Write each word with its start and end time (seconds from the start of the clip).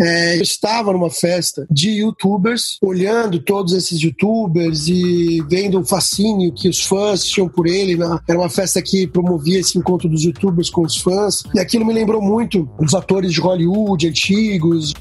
É, 0.00 0.36
estava 0.36 0.92
numa 0.92 1.10
festa 1.10 1.66
de 1.70 2.00
youtubers, 2.00 2.78
olhando 2.82 3.38
todos 3.38 3.72
esses 3.72 4.00
youtubers 4.00 4.88
e 4.88 5.40
vendo 5.48 5.80
o 5.80 5.84
fascínio 5.84 6.52
que 6.52 6.68
os 6.68 6.84
fãs 6.84 7.24
tinham 7.24 7.48
por 7.48 7.66
ele. 7.66 7.96
Né? 7.96 8.18
Era 8.28 8.38
uma 8.38 8.50
festa 8.50 8.82
que 8.82 9.06
promovia 9.06 9.60
esse 9.60 9.78
encontro 9.78 10.08
dos 10.08 10.24
youtubers 10.24 10.68
com 10.68 10.82
os 10.82 10.96
fãs. 10.96 11.42
E 11.54 11.60
aquilo 11.60 11.84
me 11.84 11.94
lembrou 11.94 12.20
muito 12.20 12.68
dos 12.80 12.94
atores 12.94 13.32
de 13.32 13.40
Hollywood 13.40 14.08
antigos 14.08 14.92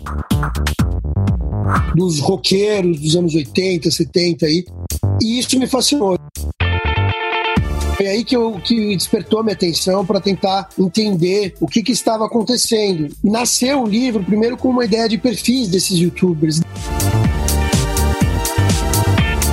dos 1.96 2.20
roqueiros 2.20 3.00
dos 3.00 3.16
anos 3.16 3.34
80, 3.34 3.90
70 3.90 4.46
aí. 4.46 4.66
E 5.22 5.40
isso 5.40 5.58
me 5.58 5.68
fascinou. 5.68 6.18
Foi 7.96 8.08
aí 8.08 8.24
que, 8.24 8.36
eu, 8.36 8.60
que 8.64 8.96
despertou 8.96 9.40
a 9.40 9.44
minha 9.44 9.54
atenção 9.54 10.06
para 10.06 10.20
tentar 10.20 10.70
entender 10.78 11.56
o 11.60 11.68
que, 11.68 11.84
que 11.84 11.92
estava 11.92 12.26
acontecendo. 12.26 13.10
Nasceu 13.24 13.84
o 13.84 13.88
livro 13.88 14.24
primeiro 14.24 14.58
com 14.58 14.70
uma 14.70 14.86
ideia 14.86 15.08
de 15.08 15.18
perfis 15.18 15.68
desses 15.68 15.98
youtubers. 16.00 16.62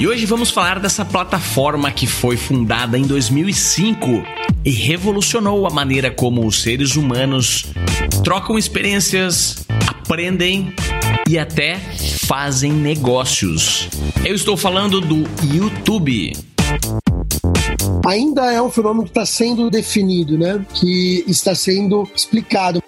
E 0.01 0.07
hoje 0.07 0.25
vamos 0.25 0.51
falar 0.51 0.81
dessa 0.81 1.05
plataforma 1.05 1.93
que 1.93 2.07
foi 2.07 2.39
fundada 2.39 2.97
em 2.97 3.03
2005 3.03 4.07
e 4.65 4.71
revolucionou 4.71 5.67
a 5.67 5.71
maneira 5.71 6.11
como 6.11 6.47
os 6.47 6.63
seres 6.63 6.97
humanos 6.97 7.67
trocam 8.25 8.59
experiências, 8.59 9.57
aprendem 9.87 10.75
e 11.29 11.39
até 11.39 11.79
fazem 12.27 12.73
negócios. 12.73 13.89
Eu 14.25 14.35
estou 14.35 14.57
falando 14.57 15.03
do 15.03 15.29
YouTube. 15.55 16.33
Ainda 18.11 18.53
é 18.53 18.61
um 18.61 18.69
fenômeno 18.69 19.05
que 19.05 19.11
está 19.11 19.25
sendo 19.25 19.71
definido, 19.71 20.37
né? 20.37 20.67
Que 20.75 21.25
está 21.29 21.55
sendo 21.55 22.03
explicado 22.13 22.83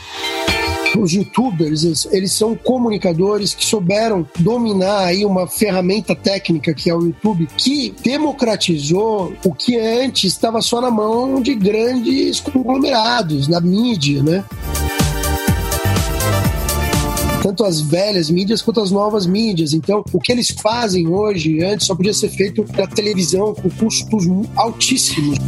os 0.99 1.13
youtubers, 1.13 2.07
eles 2.11 2.33
são 2.33 2.57
comunicadores 2.57 3.55
que 3.55 3.65
souberam 3.65 4.29
dominar 4.41 5.07
aí 5.07 5.25
uma 5.25 5.47
ferramenta 5.47 6.15
técnica 6.15 6.75
que 6.75 6.91
é 6.91 6.95
o 6.95 7.07
YouTube, 7.07 7.49
que 7.57 7.95
democratizou 8.03 9.33
o 9.45 9.55
que 9.55 9.79
antes 9.79 10.33
estava 10.33 10.61
só 10.61 10.81
na 10.81 10.91
mão 10.91 11.41
de 11.41 11.55
grandes 11.55 12.41
conglomerados, 12.41 13.47
na 13.47 13.61
mídia, 13.61 14.23
né? 14.25 14.45
Tanto 17.43 17.65
as 17.65 17.81
velhas 17.81 18.31
mídias 18.31 18.63
quanto 18.63 18.81
as 18.81 18.91
novas 18.91 19.27
mídias. 19.27 19.73
Então, 19.73 20.05
o 20.13 20.21
que 20.21 20.31
eles 20.31 20.51
fazem 20.51 21.09
hoje, 21.09 21.63
antes 21.63 21.87
só 21.87 21.95
podia 21.95 22.15
ser 22.15 22.31
feito 22.31 22.63
para 22.65 22.87
televisão 22.87 23.55
com 23.55 23.69
custos 23.71 24.25
altíssimos. 24.57 25.39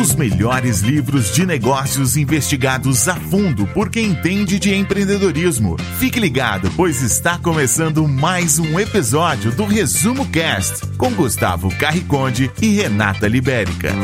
Os 0.00 0.14
melhores 0.14 0.80
livros 0.80 1.32
de 1.32 1.46
negócios 1.46 2.16
investigados 2.16 3.08
a 3.08 3.16
fundo 3.16 3.66
por 3.68 3.88
quem 3.88 4.10
entende 4.10 4.58
de 4.58 4.74
empreendedorismo. 4.74 5.76
Fique 5.98 6.20
ligado, 6.20 6.70
pois 6.76 7.00
está 7.00 7.38
começando 7.38 8.06
mais 8.06 8.58
um 8.58 8.78
episódio 8.78 9.52
do 9.52 9.64
Resumo 9.64 10.26
Cast 10.26 10.86
com 10.98 11.10
Gustavo 11.10 11.70
Carriconde 11.76 12.50
e 12.60 12.68
Renata 12.68 13.26
Libérica. 13.26 13.94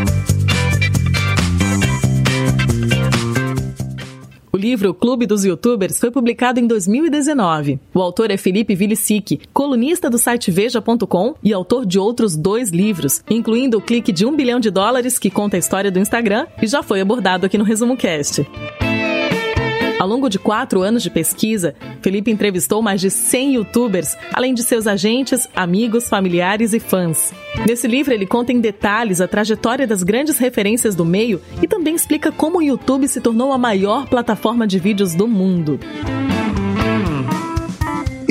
Livro 4.72 4.94
Clube 4.94 5.26
dos 5.26 5.44
Youtubers 5.44 5.98
foi 5.98 6.10
publicado 6.10 6.58
em 6.58 6.66
2019. 6.66 7.78
O 7.92 8.00
autor 8.00 8.30
é 8.30 8.38
Felipe 8.38 8.74
Vilicic, 8.74 9.38
colunista 9.52 10.08
do 10.08 10.16
site 10.16 10.50
Veja.com 10.50 11.34
e 11.44 11.52
autor 11.52 11.84
de 11.84 11.98
outros 11.98 12.34
dois 12.34 12.70
livros, 12.70 13.22
incluindo 13.28 13.76
o 13.76 13.82
Clique 13.82 14.10
de 14.10 14.24
um 14.24 14.34
bilhão 14.34 14.58
de 14.58 14.70
dólares, 14.70 15.18
que 15.18 15.28
conta 15.28 15.56
a 15.56 15.58
história 15.58 15.90
do 15.90 15.98
Instagram 15.98 16.46
e 16.62 16.66
já 16.66 16.82
foi 16.82 17.02
abordado 17.02 17.44
aqui 17.44 17.58
no 17.58 17.64
Resumo 17.64 17.98
Cast. 17.98 18.46
Ao 20.02 20.08
longo 20.08 20.28
de 20.28 20.36
quatro 20.36 20.82
anos 20.82 21.00
de 21.00 21.08
pesquisa, 21.08 21.76
Felipe 22.00 22.28
entrevistou 22.28 22.82
mais 22.82 23.00
de 23.00 23.08
100 23.08 23.54
youtubers, 23.54 24.16
além 24.32 24.52
de 24.52 24.64
seus 24.64 24.88
agentes, 24.88 25.48
amigos, 25.54 26.08
familiares 26.08 26.72
e 26.72 26.80
fãs. 26.80 27.32
Nesse 27.68 27.86
livro, 27.86 28.12
ele 28.12 28.26
conta 28.26 28.52
em 28.52 28.60
detalhes 28.60 29.20
a 29.20 29.28
trajetória 29.28 29.86
das 29.86 30.02
grandes 30.02 30.38
referências 30.38 30.96
do 30.96 31.04
meio 31.04 31.40
e 31.62 31.68
também 31.68 31.94
explica 31.94 32.32
como 32.32 32.58
o 32.58 32.62
YouTube 32.62 33.06
se 33.06 33.20
tornou 33.20 33.52
a 33.52 33.58
maior 33.58 34.08
plataforma 34.08 34.66
de 34.66 34.80
vídeos 34.80 35.14
do 35.14 35.28
mundo. 35.28 35.78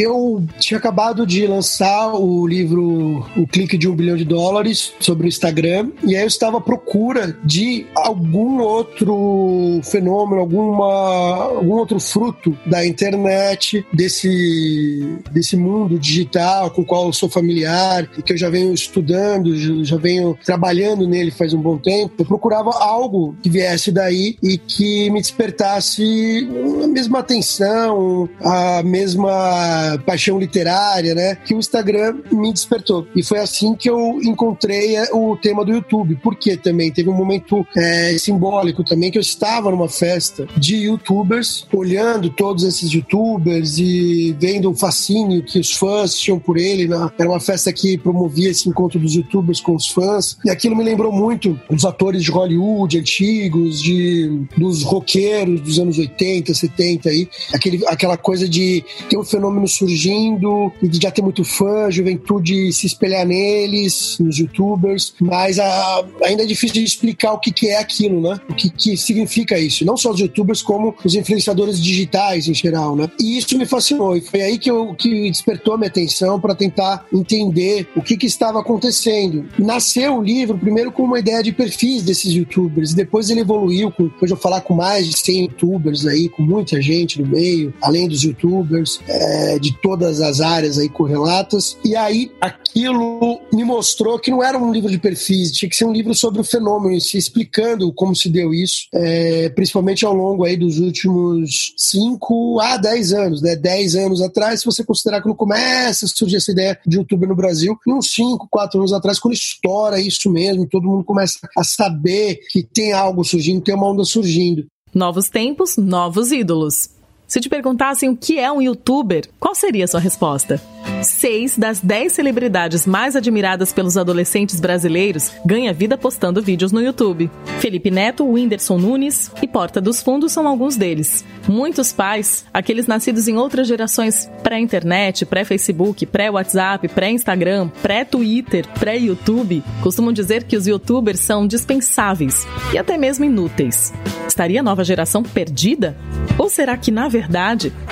Eu 0.01 0.43
tinha 0.57 0.79
acabado 0.79 1.27
de 1.27 1.45
lançar 1.45 2.15
o 2.15 2.47
livro 2.47 3.23
O 3.37 3.45
Clique 3.45 3.77
de 3.77 3.87
um 3.87 3.95
Bilhão 3.95 4.17
de 4.17 4.25
Dólares 4.25 4.93
sobre 4.99 5.27
o 5.27 5.29
Instagram, 5.29 5.91
e 6.03 6.15
aí 6.15 6.23
eu 6.23 6.27
estava 6.27 6.57
à 6.57 6.61
procura 6.61 7.37
de 7.43 7.85
algum 7.93 8.59
outro 8.61 9.79
fenômeno, 9.83 10.41
alguma, 10.41 11.35
algum 11.55 11.73
outro 11.73 11.99
fruto 11.99 12.57
da 12.65 12.83
internet, 12.83 13.85
desse, 13.93 15.19
desse 15.31 15.55
mundo 15.55 15.99
digital 15.99 16.71
com 16.71 16.81
o 16.81 16.85
qual 16.85 17.05
eu 17.05 17.13
sou 17.13 17.29
familiar 17.29 18.09
e 18.17 18.23
que 18.23 18.33
eu 18.33 18.37
já 18.37 18.49
venho 18.49 18.73
estudando, 18.73 19.55
já 19.85 19.97
venho 19.97 20.35
trabalhando 20.43 21.07
nele 21.07 21.29
faz 21.29 21.53
um 21.53 21.61
bom 21.61 21.77
tempo. 21.77 22.15
Eu 22.17 22.25
procurava 22.25 22.71
algo 22.71 23.35
que 23.43 23.51
viesse 23.51 23.91
daí 23.91 24.35
e 24.41 24.57
que 24.57 25.11
me 25.11 25.21
despertasse 25.21 26.49
a 26.83 26.87
mesma 26.87 27.19
atenção, 27.19 28.27
a 28.43 28.81
mesma 28.81 29.90
paixão 29.97 30.39
literária, 30.39 31.13
né? 31.13 31.35
Que 31.35 31.53
o 31.53 31.59
Instagram 31.59 32.17
me 32.31 32.51
despertou. 32.51 33.07
E 33.15 33.23
foi 33.23 33.39
assim 33.39 33.75
que 33.75 33.89
eu 33.89 34.19
encontrei 34.23 34.95
é, 34.95 35.09
o 35.13 35.35
tema 35.37 35.63
do 35.65 35.71
YouTube. 35.71 36.19
Porque 36.23 36.57
também 36.57 36.91
teve 36.91 37.09
um 37.09 37.13
momento 37.13 37.65
é, 37.75 38.17
simbólico 38.17 38.83
também 38.83 39.11
que 39.11 39.17
eu 39.17 39.21
estava 39.21 39.71
numa 39.71 39.89
festa 39.89 40.47
de 40.57 40.75
youtubers, 40.75 41.67
olhando 41.73 42.29
todos 42.29 42.63
esses 42.63 42.91
youtubers 42.91 43.77
e 43.77 44.35
vendo 44.39 44.69
o 44.71 44.75
fascínio 44.75 45.43
que 45.43 45.59
os 45.59 45.71
fãs 45.71 46.17
tinham 46.17 46.39
por 46.39 46.57
ele. 46.57 46.87
Né? 46.87 47.11
Era 47.17 47.29
uma 47.29 47.39
festa 47.39 47.71
que 47.71 47.97
promovia 47.97 48.49
esse 48.49 48.69
encontro 48.69 48.99
dos 48.99 49.13
youtubers 49.13 49.59
com 49.59 49.75
os 49.75 49.87
fãs. 49.87 50.37
E 50.45 50.49
aquilo 50.49 50.75
me 50.75 50.83
lembrou 50.83 51.11
muito 51.11 51.59
dos 51.69 51.85
atores 51.85 52.23
de 52.23 52.31
Hollywood 52.31 52.97
antigos, 52.97 53.81
de, 53.81 54.45
dos 54.57 54.83
roqueiros 54.83 55.61
dos 55.61 55.79
anos 55.79 55.97
80, 55.97 56.53
70 56.53 57.09
aí. 57.09 57.27
Aquele, 57.53 57.85
aquela 57.87 58.17
coisa 58.17 58.47
de 58.47 58.83
ter 59.09 59.17
um 59.17 59.23
fenômeno 59.23 59.67
surgindo 59.81 60.71
e 60.81 60.87
de 60.87 60.99
já 61.01 61.09
ter 61.09 61.21
muito 61.21 61.43
fã, 61.43 61.89
juventude 61.89 62.71
se 62.71 62.85
espelhar 62.85 63.25
neles, 63.25 64.17
nos 64.19 64.37
youtubers, 64.37 65.13
mas 65.19 65.57
a, 65.57 66.05
ainda 66.23 66.43
é 66.43 66.45
difícil 66.45 66.75
de 66.75 66.83
explicar 66.83 67.33
o 67.33 67.39
que, 67.39 67.51
que 67.51 67.67
é 67.67 67.79
aquilo, 67.79 68.21
né? 68.21 68.39
O 68.49 68.53
que, 68.53 68.69
que 68.69 68.95
significa 68.95 69.57
isso. 69.57 69.83
Não 69.85 69.97
só 69.97 70.11
os 70.11 70.19
youtubers, 70.19 70.61
como 70.61 70.95
os 71.03 71.15
influenciadores 71.15 71.81
digitais 71.81 72.47
em 72.47 72.53
geral, 72.53 72.95
né? 72.95 73.09
E 73.19 73.37
isso 73.37 73.57
me 73.57 73.65
fascinou 73.65 74.15
e 74.15 74.21
foi 74.21 74.41
aí 74.41 74.57
que, 74.57 74.69
eu, 74.69 74.93
que 74.93 75.29
despertou 75.29 75.77
minha 75.77 75.89
atenção 75.89 76.39
para 76.39 76.53
tentar 76.53 77.05
entender 77.11 77.87
o 77.95 78.01
que, 78.01 78.15
que 78.17 78.27
estava 78.27 78.59
acontecendo. 78.59 79.45
Nasceu 79.57 80.17
o 80.17 80.23
livro 80.23 80.57
primeiro 80.57 80.91
com 80.91 81.03
uma 81.03 81.19
ideia 81.19 81.41
de 81.41 81.51
perfis 81.51 82.03
desses 82.03 82.33
youtubers, 82.33 82.93
depois 82.93 83.29
ele 83.29 83.41
evoluiu, 83.41 83.91
com, 83.91 84.03
depois 84.03 84.29
eu 84.29 84.37
falar 84.37 84.61
com 84.61 84.75
mais 84.75 85.07
de 85.07 85.17
100 85.17 85.43
youtubers 85.43 86.05
aí, 86.05 86.29
com 86.29 86.43
muita 86.43 86.81
gente 86.81 87.21
no 87.21 87.27
meio, 87.27 87.73
além 87.81 88.07
dos 88.07 88.23
youtubers, 88.23 88.99
é, 89.07 89.57
de 89.59 89.70
todas 89.81 90.21
as 90.21 90.41
áreas 90.41 90.77
aí 90.77 90.89
correlatas. 90.89 91.77
E 91.83 91.95
aí 91.95 92.31
aquilo 92.39 93.39
me 93.53 93.63
mostrou 93.63 94.19
que 94.19 94.31
não 94.31 94.43
era 94.43 94.57
um 94.57 94.71
livro 94.71 94.89
de 94.89 94.97
perfis, 94.97 95.51
tinha 95.51 95.69
que 95.69 95.75
ser 95.75 95.85
um 95.85 95.93
livro 95.93 96.13
sobre 96.13 96.41
o 96.41 96.43
fenômeno, 96.43 96.99
se 96.99 97.17
explicando 97.17 97.91
como 97.93 98.15
se 98.15 98.29
deu 98.29 98.53
isso, 98.53 98.87
é, 98.93 99.49
principalmente 99.49 100.05
ao 100.05 100.13
longo 100.13 100.43
aí 100.43 100.57
dos 100.57 100.79
últimos 100.79 101.73
5 101.77 102.59
a 102.59 102.77
10 102.77 103.13
anos, 103.13 103.41
né? 103.41 103.55
10 103.55 103.95
anos 103.95 104.21
atrás, 104.21 104.61
se 104.61 104.65
você 104.65 104.83
considerar 104.83 105.21
que 105.21 105.27
não 105.27 105.35
começa 105.35 106.05
a 106.05 106.09
surgir 106.09 106.37
essa 106.37 106.51
ideia 106.51 106.77
de 106.85 106.97
youtuber 106.97 107.27
no 107.27 107.35
Brasil, 107.35 107.77
uns 107.87 108.11
5, 108.13 108.47
4 108.49 108.79
anos 108.79 108.93
atrás, 108.93 109.19
quando 109.19 109.33
estoura 109.33 109.99
isso 109.99 110.29
mesmo, 110.29 110.67
todo 110.67 110.87
mundo 110.87 111.03
começa 111.03 111.39
a 111.57 111.63
saber 111.63 112.39
que 112.49 112.63
tem 112.63 112.91
algo 112.91 113.23
surgindo, 113.23 113.61
tem 113.61 113.75
uma 113.75 113.87
onda 113.87 114.03
surgindo. 114.03 114.65
Novos 114.93 115.29
tempos, 115.29 115.77
novos 115.77 116.31
ídolos. 116.31 116.89
Se 117.31 117.39
te 117.39 117.47
perguntassem 117.47 118.09
o 118.09 118.17
que 118.17 118.37
é 118.37 118.51
um 118.51 118.61
youtuber, 118.61 119.23
qual 119.39 119.55
seria 119.55 119.85
a 119.85 119.87
sua 119.87 120.01
resposta? 120.01 120.61
Seis 121.01 121.57
das 121.57 121.79
dez 121.79 122.11
celebridades 122.11 122.85
mais 122.85 123.15
admiradas 123.15 123.71
pelos 123.71 123.95
adolescentes 123.95 124.59
brasileiros 124.59 125.31
ganham 125.45 125.73
vida 125.73 125.97
postando 125.97 126.41
vídeos 126.41 126.73
no 126.73 126.81
YouTube. 126.81 127.31
Felipe 127.59 127.89
Neto, 127.89 128.25
Whindersson 128.25 128.77
Nunes 128.77 129.31
e 129.41 129.47
Porta 129.47 129.79
dos 129.79 130.01
Fundos 130.01 130.33
são 130.33 130.45
alguns 130.45 130.75
deles. 130.75 131.23
Muitos 131.47 131.93
pais, 131.93 132.43
aqueles 132.53 132.85
nascidos 132.85 133.29
em 133.29 133.37
outras 133.37 133.65
gerações 133.65 134.29
pré-internet, 134.43 135.25
pré-Facebook, 135.25 136.05
pré-WhatsApp, 136.07 136.89
pré-Instagram, 136.89 137.69
pré-Twitter, 137.81 138.67
pré-YouTube, 138.77 139.63
costumam 139.81 140.11
dizer 140.11 140.43
que 140.43 140.57
os 140.57 140.67
youtubers 140.67 141.21
são 141.21 141.47
dispensáveis 141.47 142.45
e 142.73 142.77
até 142.77 142.97
mesmo 142.97 143.23
inúteis. 143.23 143.93
Estaria 144.27 144.59
a 144.59 144.63
nova 144.63 144.83
geração 144.83 145.23
perdida? 145.23 145.95
Ou 146.37 146.49
será 146.49 146.77
que, 146.77 146.89
na 146.91 147.07
verdade, 147.07 147.20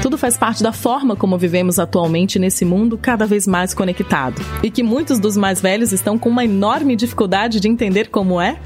tudo 0.01 0.17
faz 0.17 0.37
parte 0.37 0.63
da 0.63 0.71
forma 0.71 1.15
como 1.15 1.37
vivemos 1.37 1.79
atualmente 1.79 2.39
nesse 2.39 2.65
mundo 2.65 2.97
cada 2.97 3.25
vez 3.25 3.47
mais 3.47 3.73
conectado? 3.73 4.41
E 4.63 4.69
que 4.69 4.83
muitos 4.83 5.19
dos 5.19 5.35
mais 5.37 5.61
velhos 5.61 5.91
estão 5.91 6.17
com 6.17 6.29
uma 6.29 6.45
enorme 6.45 6.95
dificuldade 6.95 7.59
de 7.59 7.67
entender 7.67 8.09
como 8.09 8.39
é? 8.39 8.57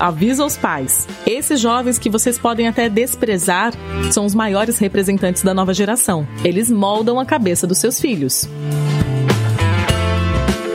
avisa 0.00 0.46
os 0.46 0.56
pais. 0.56 1.06
Esses 1.26 1.60
jovens 1.60 1.98
que 1.98 2.08
vocês 2.08 2.38
podem 2.38 2.66
até 2.66 2.88
desprezar 2.88 3.74
são 4.10 4.24
os 4.24 4.34
maiores 4.34 4.78
representantes 4.78 5.42
da 5.42 5.52
nova 5.52 5.74
geração. 5.74 6.26
Eles 6.42 6.70
moldam 6.70 7.20
a 7.20 7.26
cabeça 7.26 7.66
dos 7.66 7.76
seus 7.76 8.00
filhos. 8.00 8.48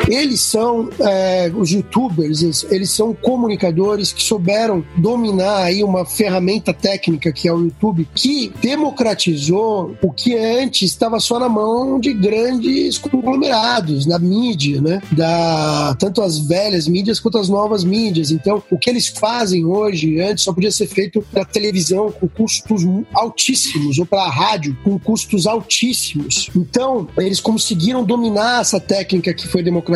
Eles 0.08 0.42
são 0.42 0.90
é, 1.00 1.52
os 1.56 1.72
youtubers, 1.72 2.64
eles 2.70 2.92
são 2.92 3.14
comunicadores 3.14 4.14
que 4.14 4.22
souberam 4.22 4.86
dominar 4.98 5.64
aí 5.64 5.84
uma 5.84 6.06
ferramenta 6.06 6.74
técnica 6.74 7.32
que 7.32 7.48
é 7.48 7.54
o 7.54 7.64
YouTube, 7.64 8.08
que 8.14 8.54
democratizou 8.62 9.96
o 10.02 10.12
que 10.12 10.38
antes 10.38 10.92
estava 10.92 11.20
só 11.20 11.40
na 11.40 11.50
mão 11.50 12.00
de 12.00 12.14
grandes 12.14 12.98
conglomerados, 12.98 14.06
na 14.06 14.20
mídia, 14.20 14.80
né? 14.80 15.02
Da, 15.12 15.96
tanto 16.00 16.22
as 16.22 16.38
velhas 16.38 16.88
mídias 16.88 17.20
quanto 17.20 17.40
as 17.40 17.50
novas 17.50 17.84
mídias. 17.84 18.30
Então, 18.32 18.62
o 18.70 18.78
que 18.78 18.90
eles 18.90 19.08
fazem 19.08 19.66
hoje, 19.66 20.20
antes 20.20 20.44
só 20.44 20.54
podia 20.54 20.72
ser 20.72 20.88
feito 20.88 21.26
para 21.32 21.44
televisão 21.46 22.12
com 22.12 22.28
custos 22.28 22.84
altíssimos 23.14 23.98
ou 23.98 24.06
para 24.06 24.30
rádio 24.30 24.78
com 24.84 25.00
custos 25.00 25.48
altíssimos. 25.48 26.50
Então, 26.56 27.08
eles 27.18 27.40
conseguiram 27.40 28.04
dominar 28.04 28.62
essa 28.62 28.80
técnica 28.80 29.34
que 29.34 29.48
foi 29.48 29.64
democratizada 29.64 29.95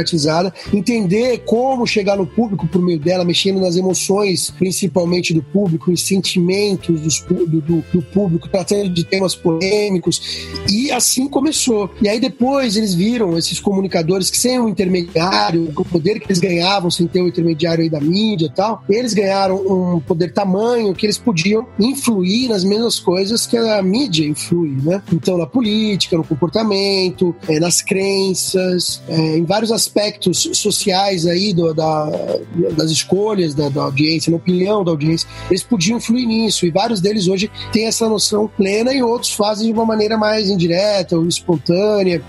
entender 0.74 1.40
como 1.46 1.86
chegar 1.86 2.18
no 2.18 2.26
público 2.26 2.68
por 2.68 2.82
meio 2.82 3.00
dela, 3.00 3.24
mexendo 3.24 3.60
nas 3.60 3.76
emoções, 3.76 4.50
principalmente 4.52 5.34
do 5.34 5.42
público, 5.42 5.92
em 5.92 5.96
sentimentos 5.96 7.22
do, 7.22 7.46
do, 7.46 7.84
do 7.94 8.02
público, 8.02 8.50
tratando 8.50 8.90
de 8.90 9.04
temas 9.04 9.36
polêmicos, 9.36 10.22
e 10.70 10.92
assim 10.92 11.28
começou. 11.28 11.90
E 12.02 12.08
aí 12.08 12.20
depois 12.20 12.76
eles 12.76 12.94
viram 12.94 13.38
esses 13.38 13.60
comunicadores 13.60 14.30
que 14.30 14.38
sem 14.38 14.60
o 14.60 14.70
intermediário, 14.70 15.72
o 15.76 15.86
poder 15.86 16.20
que 16.20 16.28
eles 16.28 16.40
ganhavam 16.40 16.90
sem 16.90 17.08
ter 17.08 17.22
o 17.22 17.28
intermediário 17.28 17.84
aí 17.84 17.90
da 17.90 18.00
mídia 18.00 18.48
e 18.48 18.52
tal, 18.52 18.84
eles 18.90 19.14
ganharam 19.14 19.56
um 19.56 20.00
poder 20.00 20.34
tamanho 20.34 20.94
que 20.94 21.06
eles 21.06 21.18
podiam 21.18 21.68
influir 21.80 22.50
nas 22.50 22.64
mesmas 22.64 23.00
coisas 23.00 23.46
que 23.46 23.58
a 23.58 23.82
mídia 23.82 24.26
influi, 24.26 24.78
né? 24.84 25.02
Então 25.12 25.38
na 25.38 25.46
política, 25.46 26.18
no 26.18 26.24
comportamento, 26.24 27.36
é, 27.48 27.60
nas 27.60 27.82
crenças, 27.82 29.02
é, 29.08 29.38
em 29.38 29.44
vários 29.44 29.72
aspectos 29.72 29.89
aspectos 29.90 30.50
sociais 30.54 31.26
aí 31.26 31.54
do, 31.54 31.74
da, 31.74 32.10
das 32.78 32.92
escolhas 32.92 33.56
da, 33.56 33.70
da, 33.70 33.82
audiência, 33.82 34.30
na 34.30 34.38
opinião 34.38 34.84
da 34.84 34.92
audiência, 34.92 35.28
eles 35.50 35.64
podiam 35.64 35.98
influir 35.98 36.26
nisso. 36.26 36.66
E 36.66 36.72
vários 36.72 37.02
deles 37.02 37.28
hoje 37.28 37.52
têm 37.72 37.88
essa 37.88 38.08
noção 38.08 38.48
plena 38.48 38.94
e 38.94 39.02
outros 39.02 39.34
fazem 39.34 39.68
de 39.68 39.74
uma 39.74 39.86
maneira 39.86 40.18
mais 40.18 40.50
indireta 40.50 41.18
ou 41.18 41.28
espontânea. 41.28 42.24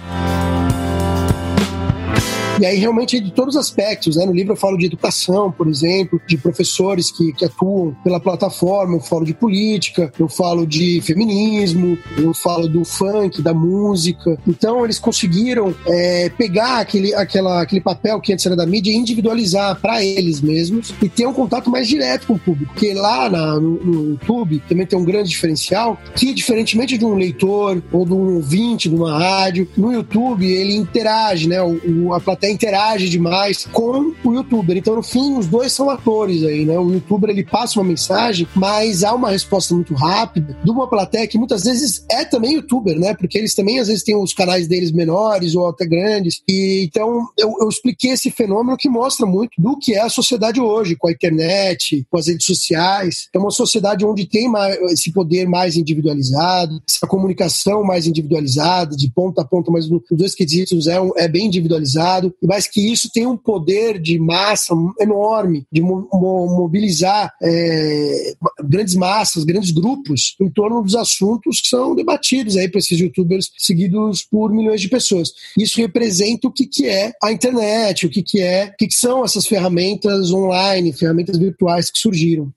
E 2.61 2.67
aí, 2.67 2.77
realmente, 2.77 3.19
de 3.19 3.31
todos 3.31 3.55
os 3.55 3.61
aspectos, 3.61 4.17
né? 4.17 4.27
No 4.27 4.35
livro 4.35 4.53
eu 4.53 4.57
falo 4.57 4.77
de 4.77 4.85
educação, 4.85 5.51
por 5.51 5.67
exemplo, 5.67 6.21
de 6.27 6.37
professores 6.37 7.11
que, 7.11 7.33
que 7.33 7.47
atuam 7.47 7.97
pela 8.05 8.21
plataforma, 8.21 8.97
eu 8.97 9.01
falo 9.01 9.25
de 9.25 9.33
política, 9.33 10.13
eu 10.19 10.29
falo 10.29 10.67
de 10.67 11.01
feminismo, 11.01 11.97
eu 12.19 12.35
falo 12.35 12.69
do 12.69 12.85
funk, 12.85 13.41
da 13.41 13.55
música. 13.55 14.39
Então, 14.47 14.85
eles 14.85 14.99
conseguiram 14.99 15.75
é, 15.87 16.29
pegar 16.37 16.81
aquele, 16.81 17.15
aquela, 17.15 17.63
aquele 17.63 17.81
papel 17.81 18.21
que 18.21 18.31
antes 18.31 18.45
era 18.45 18.55
da 18.55 18.67
mídia 18.67 18.93
e 18.93 18.95
individualizar 18.95 19.81
para 19.81 20.05
eles 20.05 20.43
mesmos 20.43 20.93
e 21.01 21.09
ter 21.09 21.27
um 21.27 21.33
contato 21.33 21.71
mais 21.71 21.89
direto 21.89 22.27
com 22.27 22.35
o 22.35 22.39
público. 22.39 22.75
Porque 22.75 22.93
lá 22.93 23.31
na, 23.31 23.55
no, 23.55 23.83
no, 23.83 24.11
YouTube 24.11 24.63
também 24.69 24.85
tem 24.85 24.99
um 24.99 25.05
grande 25.05 25.31
diferencial 25.31 25.99
que, 26.15 26.35
diferentemente 26.35 26.99
de 26.99 27.07
um 27.07 27.15
leitor 27.15 27.83
ou 27.91 28.05
de 28.05 28.13
um 28.13 28.35
ouvinte 28.35 28.87
de 28.91 28.95
uma 28.95 29.19
rádio, 29.19 29.67
no 29.79 29.91
YouTube 29.91 30.47
ele 30.47 30.75
interage, 30.75 31.49
né? 31.49 31.63
O, 31.63 31.81
o 31.89 32.13
a 32.13 32.21
plateia 32.21 32.50
interage 32.51 33.09
demais 33.09 33.67
com 33.73 34.13
o 34.25 34.35
youtuber. 34.35 34.77
Então, 34.77 34.97
no 34.97 35.03
fim, 35.03 35.37
os 35.37 35.47
dois 35.47 35.73
são 35.73 35.91
atores 35.91 36.43
aí, 36.43 36.65
né? 36.65 36.79
O 36.79 36.93
youtuber 36.93 37.31
ele 37.31 37.45
passa 37.45 37.79
uma 37.79 37.89
mensagem, 37.89 38.47
mas 38.55 39.05
há 39.05 39.15
uma 39.15 39.31
resposta 39.31 39.75
muito 39.75 39.95
rápida 39.95 40.57
de 40.63 40.71
uma 40.71 40.89
plateia 40.89 41.27
que 41.27 41.39
muitas 41.39 41.65
vezes 41.65 42.05
é 42.11 42.25
também 42.25 42.55
youtuber, 42.55 42.99
né? 42.99 43.15
Porque 43.15 43.39
eles 43.39 43.55
também 43.55 43.79
às 43.79 43.89
vezes 43.89 44.03
têm 44.03 44.17
os 44.17 44.33
canais 44.33 44.67
deles 44.67 44.93
menores 44.93 45.55
ou 45.55 45.69
até 45.69 45.87
grandes. 45.87 46.43
E 46.49 46.85
então 46.85 47.29
eu, 47.39 47.55
eu 47.61 47.69
expliquei 47.69 48.13
esse 48.13 48.31
fenômeno 48.31 48.77
que 48.77 48.89
mostra 48.89 49.27
muito 49.27 49.53
do 49.59 49.79
que 49.79 49.95
é 49.95 50.01
a 50.01 50.09
sociedade 50.09 50.61
hoje, 50.61 50.97
com 50.97 51.09
a 51.09 51.13
internet, 51.13 52.07
com 52.11 52.19
as 52.19 52.27
redes 52.27 52.47
sociais. 52.47 53.29
É 53.35 53.39
uma 53.39 53.51
sociedade 53.51 54.05
onde 54.05 54.27
tem 54.27 54.49
mais, 54.49 54.77
esse 54.93 55.13
poder 55.13 55.47
mais 55.49 55.77
individualizado, 55.77 56.81
essa 56.89 57.07
comunicação 57.07 57.85
mais 57.85 58.07
individualizada, 58.07 58.97
de 58.97 59.11
ponta 59.11 59.43
a 59.43 59.45
ponta, 59.45 59.71
mas 59.71 59.89
nos 59.89 60.03
dois 60.11 60.35
quesitos 60.35 60.87
é, 60.87 61.01
um, 61.01 61.13
é 61.17 61.29
bem 61.29 61.47
individualizado 61.47 62.35
mas 62.43 62.67
que 62.67 62.93
isso 62.93 63.11
tem 63.13 63.27
um 63.27 63.37
poder 63.37 64.01
de 64.01 64.19
massa 64.19 64.75
enorme, 65.01 65.67
de 65.71 65.81
mo 65.81 66.09
mobilizar 66.11 67.33
é, 67.43 68.35
grandes 68.65 68.95
massas, 68.95 69.45
grandes 69.45 69.71
grupos 69.71 70.37
em 70.41 70.51
torno 70.51 70.83
dos 70.83 70.95
assuntos 70.95 71.61
que 71.61 71.69
são 71.69 71.95
debatidos 71.95 72.57
aí 72.57 72.69
para 72.69 72.79
esses 72.79 72.99
youtubers 72.99 73.51
seguidos 73.59 74.23
por 74.23 74.53
milhões 74.53 74.81
de 74.81 74.89
pessoas. 74.89 75.33
Isso 75.59 75.81
representa 75.81 76.49
o 76.49 76.53
que, 76.53 76.67
que 76.67 76.87
é 76.87 77.13
a 77.23 77.33
internet, 77.33 78.07
o 78.07 78.11
que, 78.11 78.23
que 78.23 78.41
é, 78.41 78.67
o 78.67 78.77
que, 78.77 78.87
que 78.89 78.95
são 78.95 79.25
essas 79.25 79.47
ferramentas 79.47 80.33
online, 80.33 80.93
ferramentas 80.93 81.39
virtuais 81.39 81.91
que 81.91 81.99
surgiram. 81.99 82.53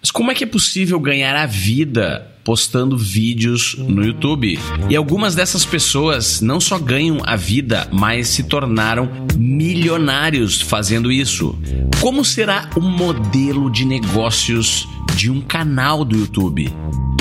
Mas 0.00 0.10
como 0.10 0.30
é 0.30 0.34
que 0.34 0.44
é 0.44 0.46
possível 0.46 1.00
ganhar 1.00 1.34
a 1.34 1.46
vida 1.46 2.35
postando 2.46 2.96
vídeos 2.96 3.74
no 3.76 4.04
YouTube. 4.04 4.56
E 4.88 4.94
algumas 4.94 5.34
dessas 5.34 5.64
pessoas 5.64 6.40
não 6.40 6.60
só 6.60 6.78
ganham 6.78 7.18
a 7.26 7.34
vida, 7.34 7.88
mas 7.92 8.28
se 8.28 8.44
tornaram 8.44 9.10
milionários 9.36 10.60
fazendo 10.62 11.10
isso. 11.10 11.58
Como 12.00 12.24
será 12.24 12.70
o 12.76 12.80
modelo 12.80 13.68
de 13.68 13.84
negócios 13.84 14.88
de 15.16 15.28
um 15.28 15.40
canal 15.40 16.04
do 16.04 16.16
YouTube? 16.16 16.72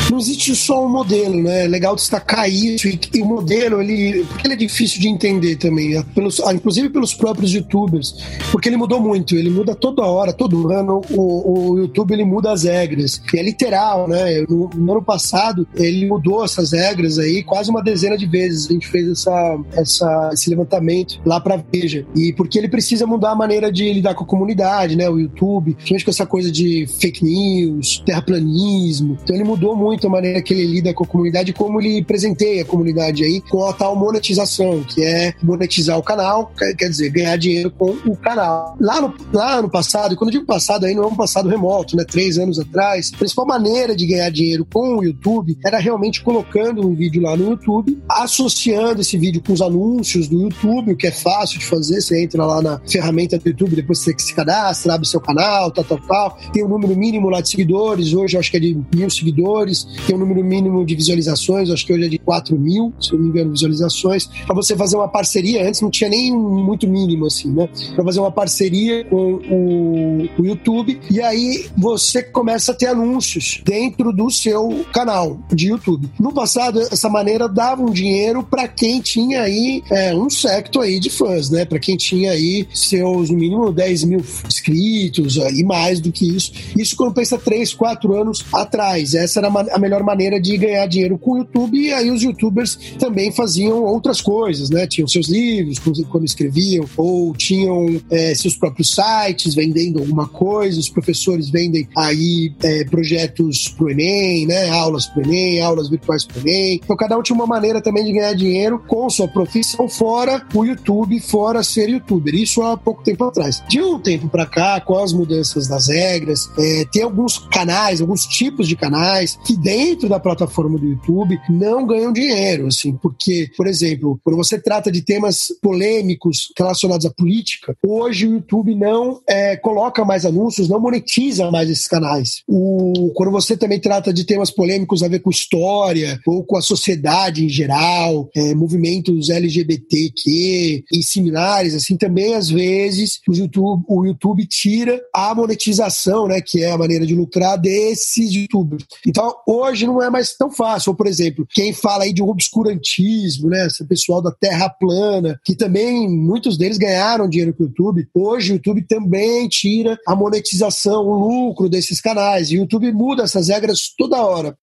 Não 0.10 0.20
existe 0.20 0.56
só 0.56 0.86
um 0.86 0.90
modelo, 0.90 1.42
né? 1.42 1.66
É 1.66 1.68
legal 1.68 1.96
destacar 1.96 2.50
isso. 2.50 2.88
E, 2.88 3.00
e, 3.14 3.22
o 3.22 3.26
modelo, 3.26 3.82
ele. 3.82 4.24
Porque 4.26 4.48
ele 4.48 4.54
é 4.54 4.58
difícil 4.58 5.02
de 5.02 5.08
entender 5.08 5.56
também, 5.56 5.98
é 5.98 6.04
pelos, 6.04 6.40
ah, 6.40 6.54
inclusive 6.54 6.90
pelos 6.90 7.14
próprios 7.14 7.54
youtubers. 7.54 8.16
Porque 8.52 8.70
ele 8.70 8.78
mudou 8.78 9.00
muito, 9.00 9.36
ele 9.36 9.50
muda 9.50 9.76
toda 9.76 10.04
hora, 10.04 10.34
todo 10.34 10.72
ano. 10.72 11.02
O, 11.12 11.74
o 11.74 11.78
YouTube 11.80 12.14
ele 12.14 12.26
muda 12.26 12.52
as 12.52 12.64
regras. 12.64 13.22
E 13.34 13.40
é 13.40 13.44
literal, 13.44 14.08
né? 14.08 14.46
No, 14.50 14.70
no, 14.74 14.92
ano 14.92 15.02
passado, 15.04 15.68
ele 15.76 16.06
mudou 16.08 16.44
essas 16.44 16.72
regras 16.72 17.18
aí 17.18 17.44
quase 17.44 17.70
uma 17.70 17.84
dezena 17.84 18.18
de 18.18 18.26
vezes. 18.26 18.70
A 18.70 18.74
gente 18.74 18.88
fez 18.88 19.08
essa, 19.10 19.60
essa, 19.74 20.30
esse 20.34 20.50
levantamento 20.50 21.20
lá 21.26 21.40
pra 21.40 21.56
Veja. 21.74 22.06
E 22.16 22.32
porque 22.34 22.58
ele 22.58 22.70
precisa 22.70 23.08
mudar 23.08 23.32
a 23.32 23.36
maneira 23.36 23.72
de 23.72 23.92
lidar 23.92 24.14
com 24.14 24.24
a 24.24 24.28
comunidade, 24.28 24.96
né? 24.96 25.10
O 25.10 25.20
YouTube, 25.20 25.74
principalmente 25.74 26.06
com 26.06 26.12
essa 26.12 26.26
coisa 26.26 26.52
de 26.52 26.86
fake 27.00 27.24
news, 27.24 28.04
terraplanismo. 28.06 29.18
Então 29.24 29.36
ele 29.36 29.44
mudou 29.44 29.76
muito 29.76 29.95
muito 29.96 30.08
a 30.08 30.10
maneira 30.10 30.42
que 30.42 30.54
ele 30.54 30.66
lida 30.66 30.94
com 30.94 31.06
a 31.06 31.08
comunidade 31.08 31.54
como 31.54 31.80
ele 31.80 32.04
presenteia 32.04 32.64
a 32.64 32.66
comunidade 32.66 33.24
aí 33.24 33.42
com 33.42 33.66
a 33.66 33.72
tal 33.72 33.96
monetização, 33.96 34.84
que 34.84 35.02
é 35.02 35.34
monetizar 35.42 35.98
o 35.98 36.04
canal, 36.04 36.52
quer 36.78 36.90
dizer, 36.90 37.10
ganhar 37.10 37.38
dinheiro 37.38 37.72
com 37.72 37.92
o 38.06 38.16
canal. 38.18 38.76
Lá 38.80 39.00
no, 39.00 39.14
lá 39.32 39.62
no 39.62 39.70
passado, 39.70 40.16
quando 40.18 40.30
eu 40.30 40.40
digo 40.40 40.46
passado 40.46 40.86
aí, 40.86 40.94
não 40.94 41.04
é 41.04 41.08
um 41.08 41.16
passado 41.16 41.48
remoto, 41.48 41.96
né? 41.96 42.04
Três 42.04 42.38
anos 42.38 42.60
atrás, 42.60 43.12
a 43.14 43.18
principal 43.18 43.46
maneira 43.46 43.96
de 43.96 44.06
ganhar 44.06 44.30
dinheiro 44.30 44.66
com 44.66 44.98
o 44.98 45.04
YouTube 45.04 45.58
era 45.66 45.80
realmente 45.80 46.22
colocando 46.22 46.86
um 46.86 46.94
vídeo 46.94 47.22
lá 47.22 47.38
no 47.38 47.52
YouTube, 47.52 47.98
associando 48.10 49.02
esse 49.02 49.18
vídeo 49.18 49.42
com 49.42 49.54
os 49.54 49.62
anúncios 49.62 50.28
do 50.28 50.42
YouTube, 50.42 50.92
o 50.92 50.98
que 50.98 51.08
é 51.08 51.12
fácil 51.12 51.60
de 51.60 51.66
fazer. 51.66 52.02
Você 52.02 52.22
entra 52.22 52.46
lá 52.46 52.62
na 52.62 52.82
ferramenta 52.86 53.38
do 53.38 53.48
YouTube, 53.48 53.76
depois 53.76 54.00
você 54.00 54.14
se 54.18 54.34
cadastra, 54.36 54.94
abre 54.94 55.08
seu 55.08 55.22
canal, 55.22 55.72
tal, 55.72 55.84
tal, 55.86 56.02
tal. 56.02 56.38
Tem 56.52 56.66
um 56.66 56.68
número 56.68 56.96
mínimo 56.98 57.30
lá 57.30 57.40
de 57.40 57.50
seguidores, 57.50 58.14
hoje 58.14 58.36
eu 58.36 58.40
acho 58.42 58.52
que 58.52 58.58
é 58.58 58.60
de 58.60 58.78
mil 58.94 59.10
seguidores 59.10 59.85
tem 60.06 60.16
um 60.16 60.20
número 60.20 60.44
mínimo 60.44 60.86
de 60.86 60.96
visualizações, 60.96 61.70
acho 61.70 61.86
que 61.86 61.94
hoje 61.94 62.06
é 62.06 62.10
de 62.10 62.18
4 62.18 62.58
mil, 62.58 62.94
se 63.00 63.14
não 63.14 63.20
me 63.20 63.30
engano, 63.30 63.52
visualizações, 63.52 64.28
para 64.46 64.56
você 64.56 64.76
fazer 64.76 64.96
uma 64.96 65.08
parceria. 65.08 65.68
Antes 65.68 65.82
não 65.82 65.90
tinha 65.90 66.10
nem 66.10 66.32
muito 66.32 66.88
mínimo, 66.88 67.26
assim, 67.26 67.52
né? 67.52 67.70
Para 67.96 68.04
fazer 68.04 68.20
uma 68.20 68.32
parceria 68.32 69.04
com 69.06 69.16
o, 69.16 70.42
o, 70.42 70.46
YouTube, 70.46 71.00
e 71.10 71.22
aí 71.22 71.68
você 71.78 72.24
começa 72.24 72.72
a 72.72 72.76
ter 72.76 72.88
anúncios 72.88 73.62
dentro 73.64 74.12
do 74.12 74.30
seu 74.30 74.86
canal 74.94 75.40
de 75.54 75.70
YouTube. 75.70 76.10
No 76.20 76.34
passado, 76.34 76.80
essa 76.80 77.10
maneira 77.10 77.48
dava 77.48 77.82
um 77.82 77.92
dinheiro 77.92 78.44
para 78.44 78.68
quem 78.68 79.02
tinha 79.02 79.42
aí 79.42 79.84
é, 79.92 80.16
um 80.16 80.30
secto 80.30 80.80
aí 80.82 81.00
de 81.00 81.10
fãs, 81.10 81.50
né? 81.50 81.66
Para 81.66 81.80
quem 81.80 81.98
tinha 81.98 82.32
aí 82.32 82.68
seus, 82.74 83.30
no 83.30 83.38
mínimo, 83.38 83.72
10 83.72 84.04
mil 84.04 84.24
inscritos 84.48 85.38
e 85.38 85.64
mais 85.64 86.00
do 86.00 86.12
que 86.12 86.28
isso. 86.28 86.52
Isso 86.78 86.96
quando 86.96 87.14
pensa 87.14 87.38
3, 87.38 87.74
4 87.74 88.16
anos 88.16 88.46
atrás. 88.54 89.14
Essa 89.14 89.40
era 89.40 89.48
a 89.48 89.75
a 89.76 89.80
melhor 89.80 90.04
maneira 90.04 90.40
de 90.40 90.58
ganhar 90.58 90.86
dinheiro 90.88 91.18
com 91.18 91.32
o 91.32 91.38
YouTube. 91.40 91.78
E 91.78 91.92
aí 91.92 92.10
os 92.10 92.24
youtubers 92.24 92.78
também 92.98 93.30
faziam 93.32 93.84
outras 93.84 94.22
coisas, 94.22 94.70
né? 94.70 94.88
Tinham 94.88 95.08
seus 95.08 95.28
livros 95.28 95.80
quando 96.10 96.26
escreviam, 96.26 96.86
ou 96.96 97.36
tinham 97.36 98.02
é, 98.10 98.34
seus 98.34 98.56
próprios 98.56 98.92
sites 98.92 99.54
vendendo 99.54 100.00
alguma 100.00 100.28
coisa. 100.28 100.80
Os 100.80 100.90
professores 100.90 101.50
vendem 101.50 101.88
aí 101.98 102.54
é, 102.64 102.86
projetos 102.86 103.68
pro 103.68 103.90
Enem, 103.90 104.48
né? 104.48 104.70
Aulas 104.70 105.08
pro 105.08 105.22
Enem, 105.22 105.62
aulas 105.62 105.90
virtuais 105.90 106.24
pro 106.24 106.40
Enem. 106.40 106.80
Então 106.82 106.96
cada 106.96 107.18
um 107.18 107.22
tinha 107.22 107.36
uma 107.36 107.46
maneira 107.46 107.82
também 107.82 108.06
de 108.06 108.14
ganhar 108.14 108.34
dinheiro 108.34 108.82
com 108.88 109.10
sua 109.10 109.28
profissão 109.28 109.90
fora 109.90 110.46
o 110.54 110.64
YouTube, 110.64 111.20
fora 111.20 111.62
ser 111.64 111.90
youtuber. 111.90 112.34
Isso 112.34 112.62
há 112.62 112.78
pouco 112.78 113.04
tempo 113.04 113.26
atrás. 113.26 113.62
De 113.68 113.82
um 113.82 114.00
tempo 114.00 114.30
para 114.30 114.46
cá, 114.46 114.80
com 114.80 114.98
as 114.98 115.12
mudanças 115.12 115.68
das 115.68 115.90
regras, 115.90 116.50
é, 116.58 116.86
tem 116.92 117.04
alguns 117.04 117.38
canais, 117.38 118.00
alguns 118.00 118.26
tipos 118.26 118.68
de 118.68 118.76
canais 118.76 119.38
que 119.46 119.58
dentro 119.66 120.08
da 120.08 120.20
plataforma 120.20 120.78
do 120.78 120.86
YouTube 120.86 121.40
não 121.50 121.88
ganham 121.88 122.14
dinheiro, 122.14 122.68
assim, 122.68 122.96
porque, 122.98 123.50
por 123.58 123.66
exemplo, 123.66 124.20
quando 124.24 124.38
você 124.38 124.62
trata 124.62 124.92
de 124.92 125.02
temas 125.02 125.48
polêmicos 125.60 126.54
relacionados 126.56 127.04
à 127.04 127.10
política, 127.10 127.76
hoje 127.84 128.28
o 128.28 128.34
YouTube 128.36 128.76
não 128.76 129.20
é, 129.28 129.58
coloca 129.58 130.06
mais 130.06 130.24
anúncios, 130.24 130.70
não 130.70 130.80
monetiza 130.80 131.50
mais 131.50 131.68
esses 131.68 131.88
canais. 131.88 132.44
O, 132.48 133.12
quando 133.16 133.32
você 133.32 133.58
também 133.58 133.80
trata 133.80 134.14
de 134.14 134.24
temas 134.24 134.52
polêmicos 134.52 135.02
a 135.02 135.08
ver 135.08 135.20
com 135.20 135.32
história 135.32 136.20
ou 136.28 136.44
com 136.44 136.58
a 136.58 136.62
sociedade 136.62 137.44
em 137.44 137.50
geral, 137.50 138.30
é, 138.36 138.54
movimentos 138.54 139.32
LGBTQ 139.32 140.84
e 140.92 141.04
similares, 141.04 141.74
assim, 141.74 141.98
também 141.98 142.36
às 142.36 142.52
vezes 142.52 143.20
o 143.28 143.34
YouTube, 143.34 143.84
o 143.88 144.06
YouTube 144.06 144.46
tira 144.46 145.02
a 145.12 145.34
monetização, 145.34 146.28
né, 146.28 146.40
que 146.40 146.62
é 146.62 146.70
a 146.70 146.78
maneira 146.78 147.04
de 147.04 147.16
lucrar 147.16 147.58
desses 147.58 148.32
youtubers. 148.32 148.86
Então, 149.08 149.34
hoje 149.56 149.86
não 149.86 150.02
é 150.02 150.10
mais 150.10 150.36
tão 150.36 150.52
fácil. 150.52 150.92
Ou, 150.92 150.96
por 150.96 151.08
exemplo, 151.08 151.48
quem 151.50 151.74
fala 151.74 152.04
aí 152.04 152.14
de 152.14 152.22
um 152.22 152.30
obscurantismo, 152.30 153.50
né, 153.50 153.68
esse 153.68 153.86
pessoal 153.86 154.22
da 154.22 154.32
Terra 154.32 154.70
plana, 154.70 155.40
que 155.44 155.56
também 155.56 156.10
muitos 156.10 156.58
deles 156.58 156.78
ganharam 156.78 157.30
dinheiro 157.30 157.54
com 157.54 157.64
o 157.64 157.66
YouTube. 157.68 158.08
Hoje 158.14 158.54
o 158.54 158.56
YouTube 158.56 158.86
também 158.88 159.48
tira 159.48 159.98
a 160.08 160.16
monetização, 160.16 161.06
o 161.06 161.46
lucro 161.46 161.70
desses 161.70 162.02
canais. 162.02 162.52
E 162.52 162.58
o 162.58 162.62
YouTube 162.62 162.92
muda 162.92 163.24
essas 163.24 163.50
regras 163.50 163.94
toda 163.98 164.24
hora. 164.24 164.58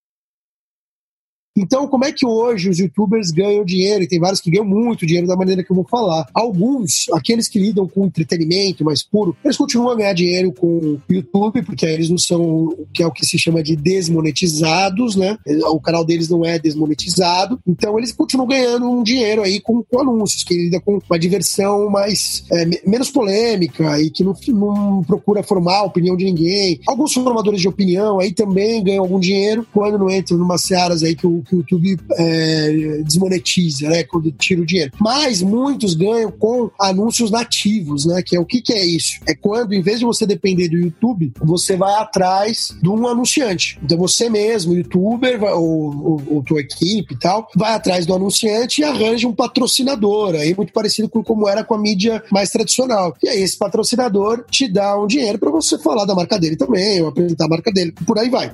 Então, 1.56 1.86
como 1.86 2.04
é 2.04 2.12
que 2.12 2.26
hoje 2.26 2.70
os 2.70 2.78
youtubers 2.78 3.30
ganham 3.30 3.64
dinheiro? 3.64 4.02
E 4.02 4.08
tem 4.08 4.18
vários 4.18 4.40
que 4.40 4.50
ganham 4.50 4.64
muito 4.64 5.06
dinheiro 5.06 5.26
da 5.26 5.36
maneira 5.36 5.62
que 5.62 5.70
eu 5.70 5.76
vou 5.76 5.86
falar. 5.86 6.26
Alguns, 6.32 7.06
aqueles 7.12 7.48
que 7.48 7.58
lidam 7.58 7.86
com 7.86 8.06
entretenimento 8.06 8.84
mais 8.84 9.02
puro, 9.02 9.36
eles 9.44 9.56
continuam 9.56 9.90
a 9.90 9.96
ganhar 9.96 10.14
dinheiro 10.14 10.52
com 10.52 10.66
o 10.66 11.00
YouTube, 11.10 11.62
porque 11.62 11.84
eles 11.84 12.08
não 12.08 12.16
são, 12.16 12.74
que 12.94 13.02
é 13.02 13.06
o 13.06 13.12
que 13.12 13.26
se 13.26 13.38
chama 13.38 13.62
de 13.62 13.76
desmonetizados, 13.76 15.14
né? 15.14 15.36
O 15.70 15.80
canal 15.80 16.04
deles 16.04 16.28
não 16.28 16.44
é 16.44 16.58
desmonetizado. 16.58 17.60
Então, 17.66 17.98
eles 17.98 18.12
continuam 18.12 18.48
ganhando 18.48 18.88
um 18.88 19.02
dinheiro 19.02 19.42
aí 19.42 19.60
com, 19.60 19.82
com 19.82 20.00
anúncios, 20.00 20.44
que 20.44 20.54
lida 20.54 20.80
com 20.80 20.98
uma 21.08 21.18
diversão 21.18 21.90
mais, 21.90 22.44
é, 22.50 22.64
menos 22.86 23.10
polêmica 23.10 24.00
e 24.00 24.10
que 24.10 24.24
não, 24.24 24.34
não 24.48 25.02
procura 25.02 25.42
formar 25.42 25.80
a 25.80 25.84
opinião 25.84 26.16
de 26.16 26.24
ninguém. 26.24 26.80
Alguns 26.86 27.12
formadores 27.12 27.60
de 27.60 27.68
opinião 27.68 28.18
aí 28.20 28.32
também 28.32 28.82
ganham 28.82 29.04
algum 29.04 29.20
dinheiro 29.20 29.66
quando 29.72 29.98
não 29.98 30.10
entram 30.10 30.38
numa 30.38 30.56
searas 30.56 31.02
aí 31.02 31.14
que 31.14 31.26
o 31.26 31.41
que 31.42 31.54
o 31.54 31.58
YouTube 31.58 31.98
é, 32.12 33.02
desmonetiza, 33.04 33.88
né? 33.88 34.04
Quando 34.04 34.30
tira 34.32 34.62
o 34.62 34.66
dinheiro. 34.66 34.92
Mas 35.00 35.42
muitos 35.42 35.94
ganham 35.94 36.30
com 36.30 36.70
anúncios 36.80 37.30
nativos, 37.30 38.04
né? 38.06 38.22
Que 38.24 38.36
é 38.36 38.40
o 38.40 38.46
que, 38.46 38.60
que 38.60 38.72
é 38.72 38.84
isso? 38.84 39.20
É 39.26 39.34
quando, 39.34 39.72
em 39.72 39.82
vez 39.82 39.98
de 39.98 40.04
você 40.04 40.26
depender 40.26 40.68
do 40.68 40.76
YouTube, 40.76 41.32
você 41.40 41.76
vai 41.76 41.94
atrás 41.94 42.76
de 42.80 42.88
um 42.88 43.06
anunciante. 43.06 43.78
Então 43.82 43.98
você 43.98 44.28
mesmo, 44.28 44.74
youtuber, 44.74 45.42
ou, 45.42 46.04
ou, 46.04 46.22
ou 46.30 46.42
tua 46.42 46.60
equipe 46.60 47.14
e 47.14 47.18
tal, 47.18 47.48
vai 47.54 47.74
atrás 47.74 48.06
do 48.06 48.14
anunciante 48.14 48.80
e 48.80 48.84
arranja 48.84 49.28
um 49.28 49.34
patrocinador. 49.34 50.34
Aí 50.34 50.54
muito 50.54 50.72
parecido 50.72 51.08
com 51.08 51.22
como 51.22 51.48
era 51.48 51.64
com 51.64 51.74
a 51.74 51.78
mídia 51.78 52.22
mais 52.30 52.50
tradicional. 52.50 53.14
E 53.22 53.28
aí 53.28 53.42
esse 53.42 53.56
patrocinador 53.56 54.44
te 54.50 54.68
dá 54.68 54.98
um 54.98 55.06
dinheiro 55.06 55.38
para 55.38 55.50
você 55.50 55.78
falar 55.78 56.04
da 56.04 56.14
marca 56.14 56.38
dele 56.38 56.56
também, 56.56 57.00
ou 57.00 57.08
apresentar 57.08 57.46
a 57.46 57.48
marca 57.48 57.72
dele. 57.72 57.92
Por 58.06 58.18
aí 58.18 58.28
vai. 58.28 58.52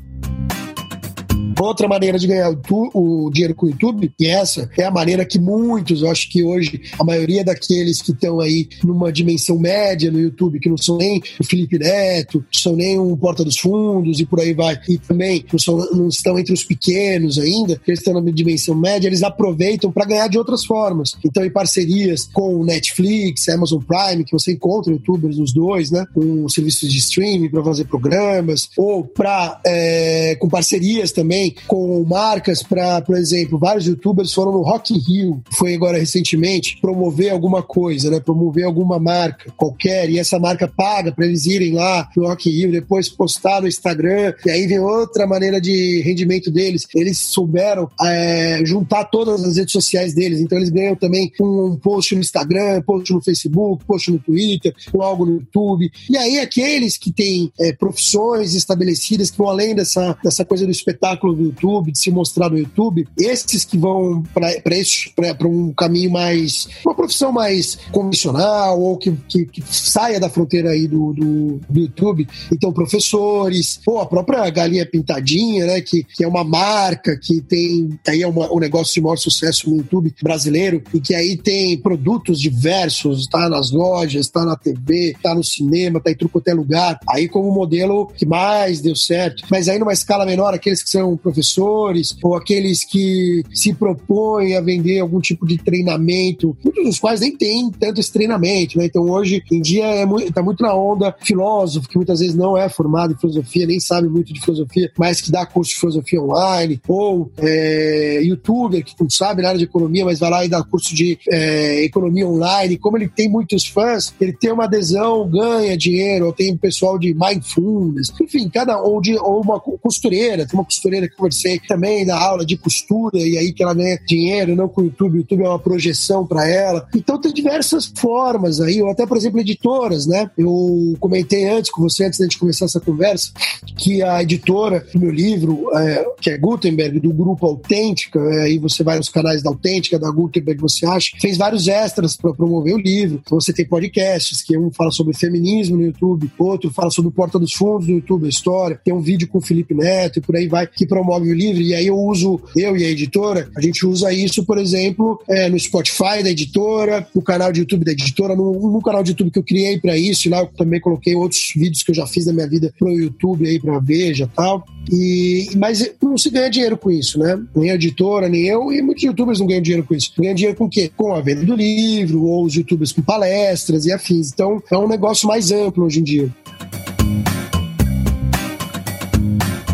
Outra 1.61 1.89
maneira 1.89 2.19
de 2.19 2.27
ganhar 2.27 2.51
o, 2.51 3.27
o, 3.27 3.31
dinheiro 3.31 3.55
com 3.55 3.67
o 3.67 3.69
YouTube, 3.71 4.13
e 4.19 4.27
essa 4.27 4.71
é 4.79 4.85
a 4.85 4.91
maneira 4.91 5.25
que 5.25 5.41
muitos, 5.41 6.03
eu 6.03 6.11
acho 6.11 6.31
que 6.31 6.43
hoje 6.43 6.81
a 6.99 7.03
maioria 7.03 7.45
daqueles 7.45 8.01
que 8.01 8.13
estão 8.13 8.39
aí 8.39 8.69
numa 8.85 9.13
dimensão 9.13 9.59
média 9.59 10.11
no 10.11 10.21
YouTube, 10.21 10.61
que 10.61 10.69
não 10.69 10.77
são 10.77 10.97
nem 10.97 11.21
o 11.41 11.45
Felipe 11.45 11.79
Neto, 11.79 12.39
não 12.39 12.61
são 12.61 12.77
nem 12.77 12.99
o 12.99 13.17
Porta 13.17 13.45
dos 13.45 13.59
Fundos 13.59 14.21
e 14.21 14.27
por 14.27 14.41
aí 14.41 14.55
vai, 14.55 14.79
e 14.89 14.99
também 14.99 15.45
não, 15.51 15.59
são, 15.59 15.77
não 15.93 16.09
estão 16.09 16.39
entre 16.39 16.53
os 16.53 16.63
pequenos 16.63 17.39
ainda, 17.39 17.77
que 17.77 17.91
eles 17.91 18.01
estão 18.01 18.15
numa 18.15 18.31
dimensão 18.31 18.75
média, 18.77 19.09
eles 19.09 19.25
aproveitam 19.25 19.91
para 19.91 20.07
ganhar 20.07 20.29
de 20.29 20.39
outras 20.39 20.65
formas. 20.65 21.17
Então, 21.25 21.45
em 21.45 21.51
parcerias 21.51 22.29
com 22.33 22.55
o 22.55 22.65
Netflix, 22.65 23.49
Amazon 23.49 23.83
Prime, 23.83 24.25
que 24.25 24.33
você 24.33 24.53
encontra 24.53 24.93
youtubers 24.93 25.37
nos 25.37 25.53
dois, 25.53 25.91
né? 25.91 26.07
Com 26.15 26.49
serviços 26.49 26.91
de 26.91 26.99
streaming 26.99 27.49
para 27.49 27.65
fazer 27.65 27.85
programas, 27.87 28.69
ou 28.77 29.05
para 29.05 29.61
é, 29.67 30.37
com 30.37 30.49
parcerias 30.49 31.11
também 31.11 31.48
com 31.67 32.05
marcas 32.05 32.63
para, 32.63 33.01
por 33.03 33.17
exemplo, 33.17 33.59
vários 33.59 33.87
youtubers 33.87 34.33
foram 34.33 34.53
no 34.53 34.63
Rock 34.63 34.95
in 34.95 34.99
Rio, 34.99 35.43
foi 35.51 35.75
agora 35.75 35.99
recentemente, 35.99 36.79
promover 36.81 37.31
alguma 37.31 37.63
coisa, 37.63 38.11
né? 38.11 38.21
Promover 38.21 38.65
alguma 38.65 38.99
marca 38.99 39.53
qualquer, 39.57 40.11
e 40.11 40.19
essa 40.19 40.39
marca 40.39 40.69
paga 40.69 41.13
para 41.13 41.27
eles 41.27 41.47
irem 41.47 41.73
lá 41.73 42.09
no 42.17 42.27
Rock 42.27 42.49
in 42.49 42.53
Rio, 42.53 42.73
depois 42.73 43.09
postar 43.09 43.63
no 43.63 43.69
Instagram, 43.69 44.35
e 44.45 44.51
aí 44.51 44.67
vem 44.67 44.79
outra 44.79 45.27
maneira 45.27 45.61
de 45.61 46.01
rendimento 46.03 46.51
deles. 46.51 46.87
Eles 46.95 47.19
souberam 47.19 47.89
é, 48.03 48.61
juntar 48.65 49.05
todas 49.05 49.45
as 49.45 49.57
redes 49.57 49.73
sociais 49.73 50.15
deles, 50.15 50.41
então 50.41 50.59
eles 50.59 50.71
ganham 50.71 50.95
também 50.95 51.33
um 51.41 51.77
post 51.77 52.15
no 52.15 52.21
Instagram, 52.21 52.83
post 52.83 53.13
no 53.13 53.23
Facebook, 53.23 53.85
post 53.85 54.11
no 54.11 54.19
Twitter, 54.19 54.75
algo 54.99 55.25
no 55.25 55.33
YouTube. 55.35 55.91
E 56.09 56.17
aí 56.17 56.39
aqueles 56.39 56.97
que 56.97 57.13
têm 57.13 57.53
é, 57.59 57.73
profissões 57.73 58.55
estabelecidas, 58.55 59.31
que 59.31 59.39
vão 59.39 59.49
além 59.49 59.75
dessa, 59.75 60.17
dessa 60.23 60.45
coisa 60.45 60.65
do 60.65 60.71
espetáculo 60.71 61.28
do 61.33 61.45
YouTube, 61.45 61.93
de 61.93 61.99
se 61.99 62.11
mostrar 62.11 62.51
no 62.51 62.59
YouTube, 62.59 63.07
esses 63.19 63.65
que 63.65 63.79
vão 63.79 64.23
para 64.33 65.49
um 65.49 65.73
caminho 65.73 66.11
mais. 66.11 66.69
uma 66.85 66.95
profissão 66.95 67.33
mais 67.33 67.79
convencional 67.91 68.81
ou 68.81 68.97
que, 68.97 69.13
que, 69.29 69.47
que 69.47 69.63
saia 69.63 70.21
da 70.21 70.29
fronteira 70.29 70.71
aí 70.71 70.87
do, 70.87 71.13
do, 71.13 71.61
do, 71.69 71.81
YouTube. 71.81 72.27
Então, 72.53 72.73
professores, 72.73 73.81
ou 73.87 73.99
a 73.99 74.07
própria 74.07 74.49
Galinha 74.51 74.87
Pintadinha, 74.87 75.67
né, 75.67 75.81
que, 75.81 76.05
que 76.05 76.25
é 76.25 76.29
uma 76.29 76.45
marca 76.45 77.17
que 77.17 77.41
tem. 77.41 77.99
aí 78.07 78.23
é 78.23 78.29
uma, 78.29 78.53
um 78.53 78.59
negócio 78.59 78.95
de 78.95 79.01
maior 79.01 79.17
sucesso 79.17 79.69
no 79.71 79.79
YouTube 79.79 80.15
brasileiro 80.23 80.83
e 80.93 81.01
que 81.01 81.15
aí 81.15 81.37
tem 81.37 81.79
produtos 81.79 82.41
diversos, 82.41 83.27
tá 83.27 83.49
nas 83.49 83.71
lojas, 83.71 84.29
tá 84.29 84.45
na 84.45 84.57
TV, 84.57 85.17
tá 85.23 85.35
no 85.35 85.45
cinema, 85.45 86.01
tá 86.01 86.11
em 86.11 86.15
tudo 86.15 86.31
quanto 86.31 86.49
é 86.49 86.55
lugar. 86.55 86.99
Aí, 87.09 87.29
como 87.29 87.51
modelo 87.51 88.07
que 88.07 88.27
mais 88.27 88.81
deu 88.81 88.95
certo. 88.97 89.45
Mas 89.51 89.69
aí, 89.69 89.79
numa 89.79 89.93
escala 89.93 90.25
menor, 90.25 90.55
aqueles 90.55 90.83
que 90.83 90.91
são 90.91 91.18
professores 91.19 92.17
ou 92.23 92.35
aqueles 92.35 92.85
que 92.85 93.43
se 93.53 93.73
propõem 93.73 94.57
a 94.57 94.61
vender 94.61 95.01
algum 95.01 95.21
tipo 95.21 95.47
de 95.47 95.59
treinamento, 95.59 96.57
muitos 96.65 96.85
dos 96.85 96.99
quais 96.99 97.21
nem 97.21 97.37
têm 97.37 97.71
tanto 97.71 98.01
esse 98.01 98.13
treinamento, 98.13 98.79
né? 98.79 98.87
Então 98.87 99.03
hoje 99.03 99.43
em 99.51 99.61
dia 99.61 99.85
é 99.87 100.07
muito, 100.07 100.33
tá 100.33 100.43
muito 100.43 100.63
na 100.63 100.75
onda 100.75 101.15
filósofo, 101.21 101.89
que 101.89 101.97
muitas 101.97 102.21
vezes 102.21 102.35
não 102.35 102.57
é 102.57 102.69
formado 102.69 103.13
em 103.13 103.19
filosofia, 103.19 103.67
nem 103.67 103.81
sabe 103.81 104.09
muito 104.09 104.33
de 104.33 104.41
filosofia, 104.41 104.91
mas 104.97 105.21
que 105.21 105.31
dá 105.31 105.45
curso 105.47 105.73
de 105.73 105.81
filosofia 105.81 106.21
online, 106.21 106.81
ou 106.87 107.31
é, 107.39 108.21
youtuber 108.23 108.85
que 108.85 108.95
não 109.01 109.11
sabe 109.11 109.43
nada 109.43 109.59
de 109.59 109.65
economia, 109.65 110.05
mas 110.05 110.19
vai 110.19 110.31
lá 110.31 110.45
e 110.45 110.49
dá 110.49 110.63
curso 110.63 110.95
de 110.95 111.19
é, 111.29 111.85
economia 111.85 112.27
online. 112.27 112.79
Como 112.79 112.97
ele 112.97 113.09
tem 113.09 113.29
muitos 113.29 113.67
fãs, 113.67 114.15
ele 114.21 114.33
tem 114.33 114.53
uma 114.53 114.65
adesão, 114.65 115.29
ganha 115.29 115.77
dinheiro, 115.77 116.27
ou 116.27 116.33
tem 116.33 116.57
pessoal 116.57 116.99
de 116.99 117.15
mindfulness, 117.15 118.13
enfim, 118.21 118.49
cada 118.49 118.81
ou 118.81 119.01
de 119.01 119.17
ou 119.17 119.41
uma 119.41 119.61
costureira, 119.61 120.47
tem 120.47 120.59
uma 120.59 120.65
costureira 120.65 121.08
conversei 121.11 121.61
também 121.61 122.05
na 122.05 122.17
aula 122.19 122.45
de 122.45 122.57
costura, 122.57 123.19
e 123.19 123.37
aí 123.39 123.53
que 123.53 123.63
ela 123.63 123.75
ganha 123.75 123.99
dinheiro, 124.07 124.55
não 124.55 124.69
com 124.69 124.83
o 124.83 124.85
YouTube, 124.85 125.15
o 125.15 125.17
YouTube 125.19 125.45
é 125.45 125.49
uma 125.49 125.59
projeção 125.59 126.27
para 126.27 126.49
ela. 126.49 126.87
Então 126.95 127.21
tem 127.21 127.33
diversas 127.33 127.93
formas 127.97 128.61
aí, 128.61 128.83
ou 128.83 128.91
até, 128.91 129.07
por 129.07 129.17
exemplo, 129.17 129.41
editoras, 129.41 130.07
né? 130.07 130.31
Eu 130.37 130.97
comentei 131.01 131.49
antes 131.49 131.71
com 131.71 131.83
você, 131.83 132.05
antes 132.05 132.19
da 132.19 132.25
gente 132.25 132.39
começar 132.39 132.65
essa 132.65 132.81
conversa, 132.81 133.33
que 133.77 134.03
a 134.03 134.23
editora 134.23 134.87
do 134.93 135.01
meu 135.01 135.11
livro, 135.11 135.71
é, 135.77 136.05
que 136.21 136.31
é 136.31 136.39
Gutenberg, 136.39 137.01
do 137.01 137.13
grupo 137.13 137.47
Autêntica, 137.47 138.19
é, 138.19 138.43
aí 138.43 138.59
você 138.59 138.83
vai 138.83 138.97
nos 138.97 139.09
canais 139.09 139.43
da 139.43 139.51
Autêntica, 139.51 139.99
da 139.99 140.11
Gutenberg, 140.11 140.61
você 140.61 140.87
acha, 140.87 141.11
fez 141.21 141.37
vários 141.37 141.69
extras 141.69 142.17
para 142.17 142.33
promover 142.33 142.75
o 142.75 142.79
livro. 142.79 143.21
Então 143.25 143.41
você 143.41 143.53
tem 143.53 143.67
podcasts, 143.67 144.43
que 144.43 144.57
um 144.57 144.71
fala 144.71 144.91
sobre 144.91 145.15
feminismo 145.17 145.77
no 145.77 145.85
YouTube, 145.85 146.31
outro 146.39 146.71
fala 146.71 146.91
sobre 146.91 147.11
Porta 147.11 147.39
dos 147.39 147.53
Fundos 147.53 147.89
no 147.89 147.95
YouTube, 147.97 148.27
a 148.27 148.29
história, 148.29 148.81
tem 148.83 148.95
um 148.95 149.01
vídeo 149.01 149.29
com 149.29 149.39
o 149.39 149.41
Felipe 149.41 149.75
Neto 149.75 150.19
e 150.19 150.23
por 150.23 150.37
aí 150.37 150.49
vai, 150.49 150.67
que 150.67 150.87
promove 150.99 151.31
o 151.31 151.35
livro, 151.35 151.63
e 151.63 151.75
aí 151.75 151.87
eu 151.87 151.97
uso, 151.97 152.41
eu 152.57 152.77
e 152.77 152.85
a 152.85 152.91
editora, 152.91 153.49
a 153.57 153.61
gente 153.61 153.87
usa 153.87 154.13
isso, 154.13 154.45
por 154.45 154.59
exemplo, 154.59 155.21
é, 155.29 155.49
no 155.49 155.59
Spotify 155.59 156.23
da 156.23 156.31
editora, 156.31 157.07
no 157.15 157.23
canal 157.23 157.53
de 157.53 157.61
YouTube 157.61 157.85
da 157.85 157.93
editora, 157.93 158.35
no, 158.35 158.73
no 158.73 158.83
canal 158.83 159.03
de 159.03 159.11
YouTube 159.11 159.31
que 159.31 159.39
eu 159.39 159.45
criei 159.45 159.79
para 159.79 159.97
isso, 159.97 160.29
lá 160.29 160.41
eu 160.41 160.47
também 160.47 160.81
coloquei 160.81 161.15
outros 161.15 161.53
vídeos 161.55 161.83
que 161.83 161.93
eu 161.93 161.95
já 161.95 162.07
fiz 162.07 162.25
da 162.25 162.33
minha 162.33 162.49
vida 162.49 162.73
pro 162.79 162.91
YouTube 162.91 163.47
aí, 163.47 163.61
pra 163.61 163.79
Veja 163.79 164.25
e 164.25 164.37
tal. 164.37 164.67
E, 164.91 165.49
mas 165.57 165.89
não 166.03 166.19
se 166.19 166.31
ganha 166.31 166.51
dinheiro 166.51 166.77
com 166.77 166.91
isso, 166.91 167.19
né? 167.19 167.41
Nem 167.55 167.71
a 167.71 167.75
editora, 167.75 168.29
nem 168.29 168.47
eu, 168.47 168.73
e 168.73 168.83
muitos 168.83 169.05
youtubers 169.05 169.39
não 169.39 169.47
ganham 169.47 169.63
dinheiro 169.63 169.87
com 169.87 169.95
isso. 169.95 170.13
Ganham 170.19 170.35
dinheiro 170.35 170.57
com 170.57 170.65
o 170.65 170.69
quê? 170.69 170.91
Com 170.97 171.15
a 171.15 171.21
venda 171.21 171.45
do 171.45 171.55
livro, 171.55 172.25
ou 172.25 172.45
os 172.45 172.55
youtubers 172.55 172.93
com 172.93 173.03
palestras 173.03 173.87
e 173.87 173.93
afins. 173.93 174.31
Então 174.33 174.63
é 174.71 174.77
um 174.77 174.89
negócio 174.89 175.29
mais 175.29 175.53
amplo 175.53 175.85
hoje 175.85 176.01
em 176.01 176.05
dia. 176.05 176.29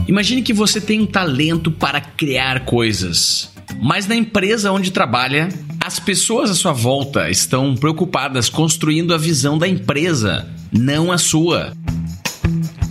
Imagine 0.06 0.42
que 0.42 0.52
você 0.52 0.80
tem 0.80 1.00
um 1.00 1.06
talento 1.06 1.70
para 1.70 1.98
criar 1.98 2.66
coisas, 2.66 3.50
mas 3.80 4.06
na 4.06 4.14
empresa 4.14 4.70
onde 4.70 4.90
trabalha, 4.90 5.48
as 5.82 5.98
pessoas 5.98 6.50
à 6.50 6.54
sua 6.54 6.72
volta 6.72 7.30
estão 7.30 7.74
preocupadas 7.74 8.50
construindo 8.50 9.14
a 9.14 9.18
visão 9.18 9.56
da 9.56 9.66
empresa, 9.66 10.46
não 10.70 11.10
a 11.10 11.16
sua. 11.16 11.72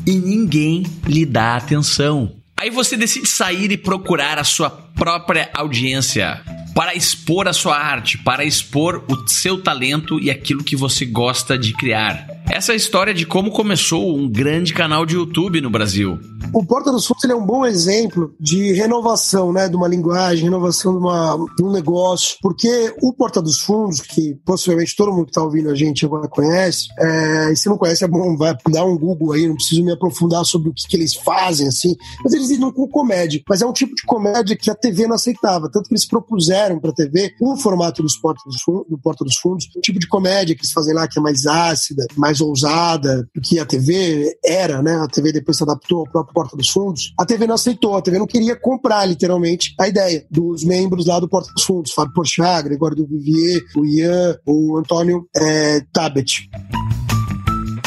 E 0.08 0.16
ninguém 0.16 0.86
lhe 1.06 1.26
dá 1.26 1.56
atenção. 1.56 2.32
Aí 2.58 2.72
você 2.72 2.98
decide 2.98 3.28
sair 3.28 3.72
e 3.72 3.78
procurar 3.78 4.40
a 4.40 4.44
sua 4.44 4.70
própria 4.72 5.52
audiência 5.54 6.42
para 6.74 6.96
expor 6.96 7.48
a 7.48 7.54
sua 7.54 7.78
arte, 7.78 8.18
para 8.18 8.44
expor 8.44 9.04
o 9.08 9.28
seu 9.28 9.62
talento 9.62 10.20
e 10.20 10.32
aquilo 10.32 10.64
que 10.64 10.76
você 10.76 11.06
gosta 11.06 11.58
de 11.58 11.74
criar. 11.74 12.33
Essa 12.52 12.74
é 12.74 12.76
história 12.76 13.14
de 13.14 13.26
como 13.26 13.52
começou 13.52 14.16
um 14.16 14.30
grande 14.30 14.74
canal 14.74 15.06
de 15.06 15.16
YouTube 15.16 15.62
no 15.62 15.70
Brasil. 15.70 16.20
O 16.54 16.64
Porta 16.64 16.92
dos 16.92 17.06
Fundos 17.06 17.24
é 17.24 17.34
um 17.34 17.46
bom 17.46 17.66
exemplo 17.66 18.36
de 18.40 18.74
renovação, 18.74 19.52
né, 19.52 19.68
de 19.68 19.76
uma 19.76 19.88
linguagem, 19.88 20.44
renovação 20.44 20.92
de, 20.94 21.00
uma, 21.00 21.38
de 21.58 21.64
um 21.64 21.72
negócio, 21.72 22.38
porque 22.42 22.94
o 23.02 23.14
Porta 23.14 23.42
dos 23.42 23.60
Fundos, 23.60 24.02
que 24.02 24.36
possivelmente 24.46 24.96
todo 24.96 25.12
mundo 25.12 25.26
que 25.26 25.32
está 25.32 25.42
ouvindo 25.42 25.70
a 25.70 25.76
gente 25.76 26.06
agora 26.06 26.28
conhece, 26.28 26.88
é, 27.00 27.52
e 27.52 27.56
se 27.56 27.68
não 27.68 27.78
conhece 27.78 28.04
é 28.04 28.08
bom, 28.08 28.38
vai 28.38 28.56
dar 28.70 28.86
um 28.86 28.98
Google 28.98 29.32
aí, 29.32 29.48
não 29.48 29.56
preciso 29.56 29.84
me 29.84 29.92
aprofundar 29.92 30.46
sobre 30.46 30.70
o 30.70 30.74
que, 30.74 30.88
que 30.88 30.96
eles 30.96 31.16
fazem, 31.16 31.68
assim, 31.68 31.96
mas 32.24 32.34
eles 32.34 32.50
lidam 32.50 32.72
com 32.72 32.88
comédia, 32.88 33.42
mas 33.50 33.62
é 33.62 33.66
um 33.66 33.74
tipo 33.74 33.96
de 33.96 34.04
comédia 34.04 34.56
que 34.56 34.70
a 34.70 34.76
TV 34.76 35.08
não 35.08 35.16
aceitava, 35.16 35.72
tanto 35.72 35.88
que 35.88 35.94
eles 35.94 36.06
propuseram 36.06 36.80
para 36.80 36.92
a 36.92 36.94
TV 36.94 37.34
o 37.42 37.58
formato 37.58 38.04
dos 38.04 38.18
Porta 38.18 38.42
dos, 38.46 38.62
Fundos, 38.62 38.86
do 38.90 38.98
Porta 38.98 39.24
dos 39.24 39.38
Fundos, 39.38 39.66
um 39.76 39.82
tipo 39.82 39.98
de 39.98 40.08
comédia 40.08 40.56
que 40.56 40.62
eles 40.62 40.72
fazem 40.72 40.94
lá 40.94 41.08
que 41.08 41.18
é 41.18 41.22
mais 41.22 41.46
ácida, 41.48 42.06
mais 42.16 42.33
ousada, 42.42 43.28
que 43.44 43.60
a 43.60 43.66
TV 43.66 44.38
era, 44.44 44.82
né, 44.82 44.96
a 44.96 45.08
TV 45.08 45.32
depois 45.32 45.58
se 45.58 45.64
adaptou 45.64 46.00
ao 46.00 46.12
próprio 46.12 46.34
Porta 46.34 46.58
dos 46.58 46.70
Fundos, 46.70 47.14
a 47.20 47.26
TV 47.26 47.48
não 47.48 47.56
aceitou, 47.56 47.96
a 47.96 48.02
TV 48.02 48.18
não 48.18 48.28
queria 48.28 48.56
comprar 48.56 49.06
literalmente 49.06 49.74
a 49.80 49.88
ideia 49.88 50.26
dos 50.30 50.64
membros 50.64 51.06
lá 51.06 51.20
do 51.20 51.30
Porta 51.30 51.52
dos 51.54 51.64
Fundos, 51.64 51.92
Fábio 51.92 52.14
Porchat, 52.14 52.64
Gregório 52.64 52.98
do 52.98 53.08
Vivier, 53.08 53.62
o 53.76 53.86
Ian, 53.86 54.38
o 54.46 54.78
Antônio 54.78 55.28
é, 55.36 55.82
Tabet. 55.92 56.50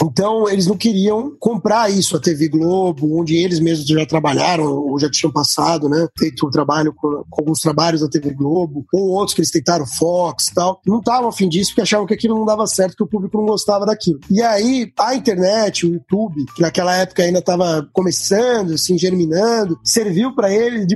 Então, 0.06 0.48
eles 0.48 0.66
não 0.66 0.76
queriam 0.76 1.34
comprar 1.38 1.90
isso, 1.90 2.16
a 2.16 2.20
TV 2.20 2.48
Globo, 2.48 3.18
onde 3.18 3.36
eles 3.36 3.60
mesmos 3.60 3.86
já 3.86 4.06
trabalharam, 4.06 4.64
ou 4.64 4.98
já 4.98 5.10
tinham 5.10 5.32
passado, 5.32 5.88
né? 5.88 6.06
Feito 6.18 6.46
o 6.46 6.50
trabalho 6.50 6.92
com, 6.94 7.24
com 7.28 7.40
alguns 7.42 7.60
trabalhos 7.60 8.00
da 8.00 8.08
TV 8.08 8.30
Globo, 8.30 8.84
ou 8.92 9.10
outros 9.10 9.34
que 9.34 9.40
eles 9.40 9.50
tentaram, 9.50 9.86
Fox 9.86 10.48
e 10.48 10.54
tal. 10.54 10.80
Não 10.86 10.98
estavam 10.98 11.28
afim 11.28 11.48
disso, 11.48 11.70
porque 11.70 11.82
achavam 11.82 12.06
que 12.06 12.14
aquilo 12.14 12.36
não 12.36 12.44
dava 12.44 12.66
certo, 12.66 12.96
que 12.96 13.02
o 13.02 13.08
público 13.08 13.36
não 13.36 13.46
gostava 13.46 13.86
daquilo. 13.86 14.20
E 14.30 14.42
aí, 14.42 14.92
a 14.98 15.14
internet, 15.14 15.86
o 15.86 15.92
YouTube, 15.92 16.44
que 16.54 16.62
naquela 16.62 16.94
época 16.96 17.22
ainda 17.22 17.38
estava 17.38 17.88
começando, 17.92 18.74
assim, 18.74 18.98
germinando, 18.98 19.78
serviu 19.84 20.34
para 20.34 20.52
ele 20.52 20.86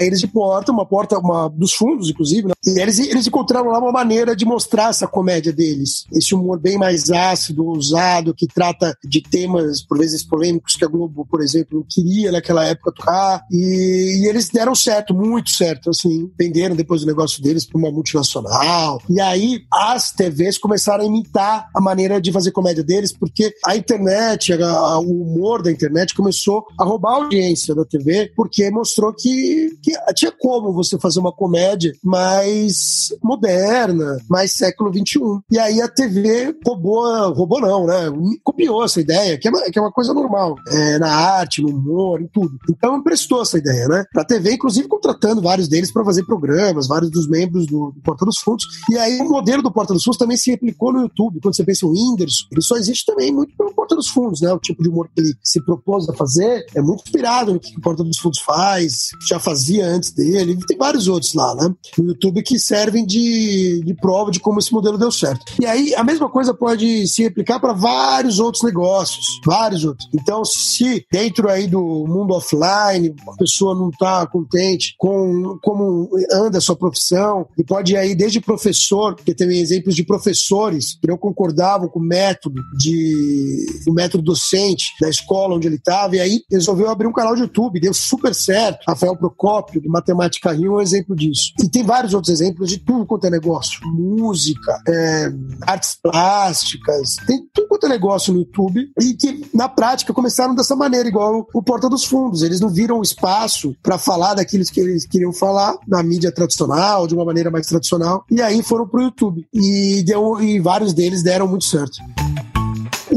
eles 0.00 0.20
de 0.20 0.26
porta, 0.26 0.72
uma 0.72 0.86
porta 0.86 1.18
uma, 1.18 1.48
dos 1.48 1.72
fundos, 1.72 2.10
inclusive, 2.10 2.48
né? 2.48 2.54
E 2.64 2.80
eles, 2.80 2.98
eles 2.98 3.26
encontraram 3.26 3.70
lá 3.70 3.78
uma 3.78 3.92
maneira 3.92 4.34
de 4.34 4.44
mostrar 4.44 4.90
essa 4.90 5.06
comédia 5.06 5.52
deles. 5.52 6.04
Esse 6.12 6.34
humor 6.34 6.58
bem 6.58 6.78
mais 6.78 7.10
ácido, 7.10 7.66
ousado, 7.66 8.34
que 8.34 8.46
trata 8.54 8.96
de 9.04 9.20
temas, 9.20 9.82
por 9.82 9.98
vezes, 9.98 10.22
polêmicos 10.22 10.76
que 10.76 10.84
a 10.84 10.88
Globo, 10.88 11.26
por 11.26 11.42
exemplo, 11.42 11.84
queria 11.88 12.32
naquela 12.32 12.64
época 12.64 12.92
tocar. 12.92 13.42
E, 13.50 14.22
e 14.22 14.28
eles 14.28 14.48
deram 14.48 14.74
certo, 14.74 15.14
muito 15.14 15.50
certo. 15.50 15.90
Assim, 15.90 16.30
venderam 16.38 16.76
depois 16.76 17.02
o 17.02 17.06
negócio 17.06 17.42
deles 17.42 17.64
para 17.64 17.78
uma 17.78 17.90
multinacional. 17.90 19.00
E 19.08 19.20
aí 19.20 19.60
as 19.72 20.12
TVs 20.12 20.58
começaram 20.58 21.04
a 21.04 21.06
imitar 21.06 21.68
a 21.74 21.80
maneira 21.80 22.20
de 22.20 22.32
fazer 22.32 22.52
comédia 22.52 22.84
deles, 22.84 23.12
porque 23.12 23.52
a 23.64 23.76
internet, 23.76 24.52
a, 24.52 24.68
a, 24.68 24.98
o 24.98 25.22
humor 25.22 25.62
da 25.62 25.70
internet 25.70 26.14
começou 26.14 26.66
a 26.78 26.84
roubar 26.84 27.12
a 27.12 27.16
audiência 27.16 27.74
da 27.74 27.84
TV, 27.84 28.32
porque 28.34 28.70
mostrou 28.70 29.12
que, 29.12 29.70
que 29.82 29.92
tinha 30.14 30.32
como 30.32 30.72
você 30.72 30.98
fazer 30.98 31.20
uma 31.20 31.32
comédia 31.32 31.92
mais 32.02 33.08
moderna, 33.22 34.18
mais 34.28 34.52
século 34.52 34.92
XXI. 34.92 35.18
E 35.50 35.58
aí 35.58 35.80
a 35.80 35.88
TV 35.88 36.54
roubou, 36.66 37.32
roubou 37.32 37.60
não, 37.60 37.86
né? 37.86 38.10
Copiou 38.42 38.84
essa 38.84 39.00
ideia, 39.00 39.38
que 39.38 39.48
é 39.48 39.50
uma, 39.50 39.62
que 39.62 39.78
é 39.78 39.82
uma 39.82 39.92
coisa 39.92 40.12
normal, 40.14 40.56
é, 40.68 40.98
na 40.98 41.12
arte, 41.12 41.62
no 41.62 41.68
humor, 41.68 42.20
em 42.20 42.28
tudo. 42.28 42.56
Então 42.70 42.98
emprestou 42.98 43.42
essa 43.42 43.58
ideia, 43.58 43.86
né? 43.88 44.04
Pra 44.12 44.24
TV, 44.24 44.54
inclusive 44.54 44.88
contratando 44.88 45.42
vários 45.42 45.68
deles 45.68 45.92
para 45.92 46.04
fazer 46.04 46.24
programas, 46.24 46.88
vários 46.88 47.10
dos 47.10 47.28
membros 47.28 47.66
do, 47.66 47.92
do, 47.92 48.00
Porta 48.02 48.24
dos 48.24 48.38
Fundos. 48.38 48.64
E 48.90 48.96
aí 48.96 49.20
o 49.20 49.28
modelo 49.28 49.62
do 49.62 49.72
Porta 49.72 49.92
dos 49.92 50.02
Fundos 50.02 50.18
também 50.18 50.36
se 50.36 50.50
replicou 50.50 50.92
no 50.92 51.02
YouTube. 51.02 51.40
Quando 51.40 51.54
você 51.54 51.64
pensa 51.64 51.86
o 51.86 51.90
Whindersson, 51.90 52.46
ele 52.50 52.62
só 52.62 52.76
existe 52.76 53.04
também 53.06 53.32
muito 53.32 53.56
pelo 53.56 53.74
Porta 53.74 53.94
dos 53.94 54.08
Fundos, 54.08 54.40
né? 54.40 54.52
O 54.52 54.58
tipo 54.58 54.82
de 54.82 54.88
humor 54.88 55.08
que 55.14 55.20
ele 55.20 55.34
se 55.42 55.62
propôs 55.64 56.08
a 56.08 56.14
fazer 56.14 56.64
é 56.74 56.80
muito 56.80 57.02
inspirado 57.04 57.52
no 57.52 57.60
que 57.60 57.76
o 57.76 57.80
Porta 57.80 58.04
dos 58.04 58.18
Fundos 58.18 58.40
faz, 58.40 59.08
já 59.28 59.38
fazia 59.38 59.86
antes 59.86 60.12
dele. 60.12 60.52
E 60.52 60.66
tem 60.66 60.76
vários 60.76 61.08
outros 61.08 61.34
lá, 61.34 61.54
né? 61.54 61.74
No 61.96 62.08
YouTube 62.08 62.42
que 62.42 62.58
servem 62.58 63.04
de, 63.04 63.82
de 63.84 63.94
prova 63.94 64.30
de 64.30 64.40
como 64.40 64.58
esse 64.58 64.72
modelo 64.72 64.98
deu 64.98 65.10
certo. 65.10 65.52
E 65.60 65.66
aí 65.66 65.94
a 65.94 66.04
mesma 66.04 66.28
coisa 66.28 66.54
pode 66.54 67.06
se 67.06 67.22
replicar 67.22 67.60
para 67.60 67.72
vários 67.72 68.27
vários 68.28 68.38
outros 68.38 68.62
negócios, 68.62 69.24
vários 69.44 69.84
outros. 69.84 70.08
Então, 70.14 70.44
se 70.44 71.06
dentro 71.10 71.48
aí 71.48 71.66
do 71.66 71.80
mundo 72.06 72.34
offline 72.34 73.14
a 73.26 73.36
pessoa 73.36 73.74
não 73.74 73.88
está 73.88 74.26
contente 74.26 74.94
com 74.98 75.58
como 75.62 76.10
anda 76.32 76.58
a 76.58 76.60
sua 76.60 76.76
profissão, 76.76 77.46
e 77.56 77.64
pode 77.64 77.94
ir 77.94 77.96
aí 77.96 78.14
desde 78.14 78.40
professor, 78.40 79.14
porque 79.14 79.34
tem 79.34 79.48
exemplos 79.58 79.94
de 79.94 80.04
professores 80.04 80.98
que 81.00 81.08
não 81.08 81.16
concordavam 81.16 81.88
com 81.88 81.98
o 81.98 82.02
método 82.02 82.60
de 82.78 83.66
o 83.86 83.92
método 83.92 84.22
docente 84.22 84.86
da 85.00 85.08
escola 85.08 85.54
onde 85.54 85.66
ele 85.66 85.76
estava, 85.76 86.16
e 86.16 86.20
aí 86.20 86.40
resolveu 86.50 86.90
abrir 86.90 87.06
um 87.06 87.12
canal 87.12 87.34
de 87.34 87.42
YouTube, 87.42 87.80
deu 87.80 87.94
super 87.94 88.34
certo. 88.34 88.84
Rafael 88.86 89.16
Procópio, 89.16 89.80
do 89.80 89.88
Matemática 89.88 90.52
Rio, 90.52 90.74
é 90.74 90.76
um 90.76 90.80
exemplo 90.80 91.16
disso. 91.16 91.52
E 91.62 91.68
tem 91.68 91.82
vários 91.82 92.12
outros 92.12 92.32
exemplos 92.32 92.68
de 92.68 92.78
tudo 92.78 93.06
quanto 93.06 93.26
é 93.26 93.30
negócio: 93.30 93.80
música, 93.86 94.78
é, 94.86 95.32
artes 95.66 95.96
plásticas, 96.02 97.16
tem 97.26 97.42
tudo 97.54 97.68
quanto 97.68 97.86
é 97.86 97.88
negócio 97.88 98.07
negócio 98.08 98.32
no 98.32 98.40
YouTube 98.40 98.90
e 99.00 99.14
que, 99.14 99.46
na 99.52 99.68
prática, 99.68 100.14
começaram 100.14 100.54
dessa 100.54 100.74
maneira, 100.74 101.08
igual 101.08 101.46
o 101.52 101.62
Porta 101.62 101.88
dos 101.88 102.04
Fundos. 102.04 102.42
Eles 102.42 102.60
não 102.60 102.70
viram 102.70 103.02
espaço 103.02 103.74
para 103.82 103.98
falar 103.98 104.34
daquilo 104.34 104.64
que 104.64 104.80
eles 104.80 105.06
queriam 105.06 105.32
falar 105.32 105.76
na 105.86 106.02
mídia 106.02 106.32
tradicional, 106.32 107.06
de 107.06 107.14
uma 107.14 107.24
maneira 107.24 107.50
mais 107.50 107.66
tradicional, 107.66 108.24
e 108.30 108.40
aí 108.40 108.62
foram 108.62 108.88
pro 108.88 109.02
YouTube. 109.02 109.46
E, 109.52 110.02
deu, 110.04 110.40
e 110.40 110.58
vários 110.58 110.94
deles 110.94 111.22
deram 111.22 111.46
muito 111.46 111.66
certo. 111.66 111.98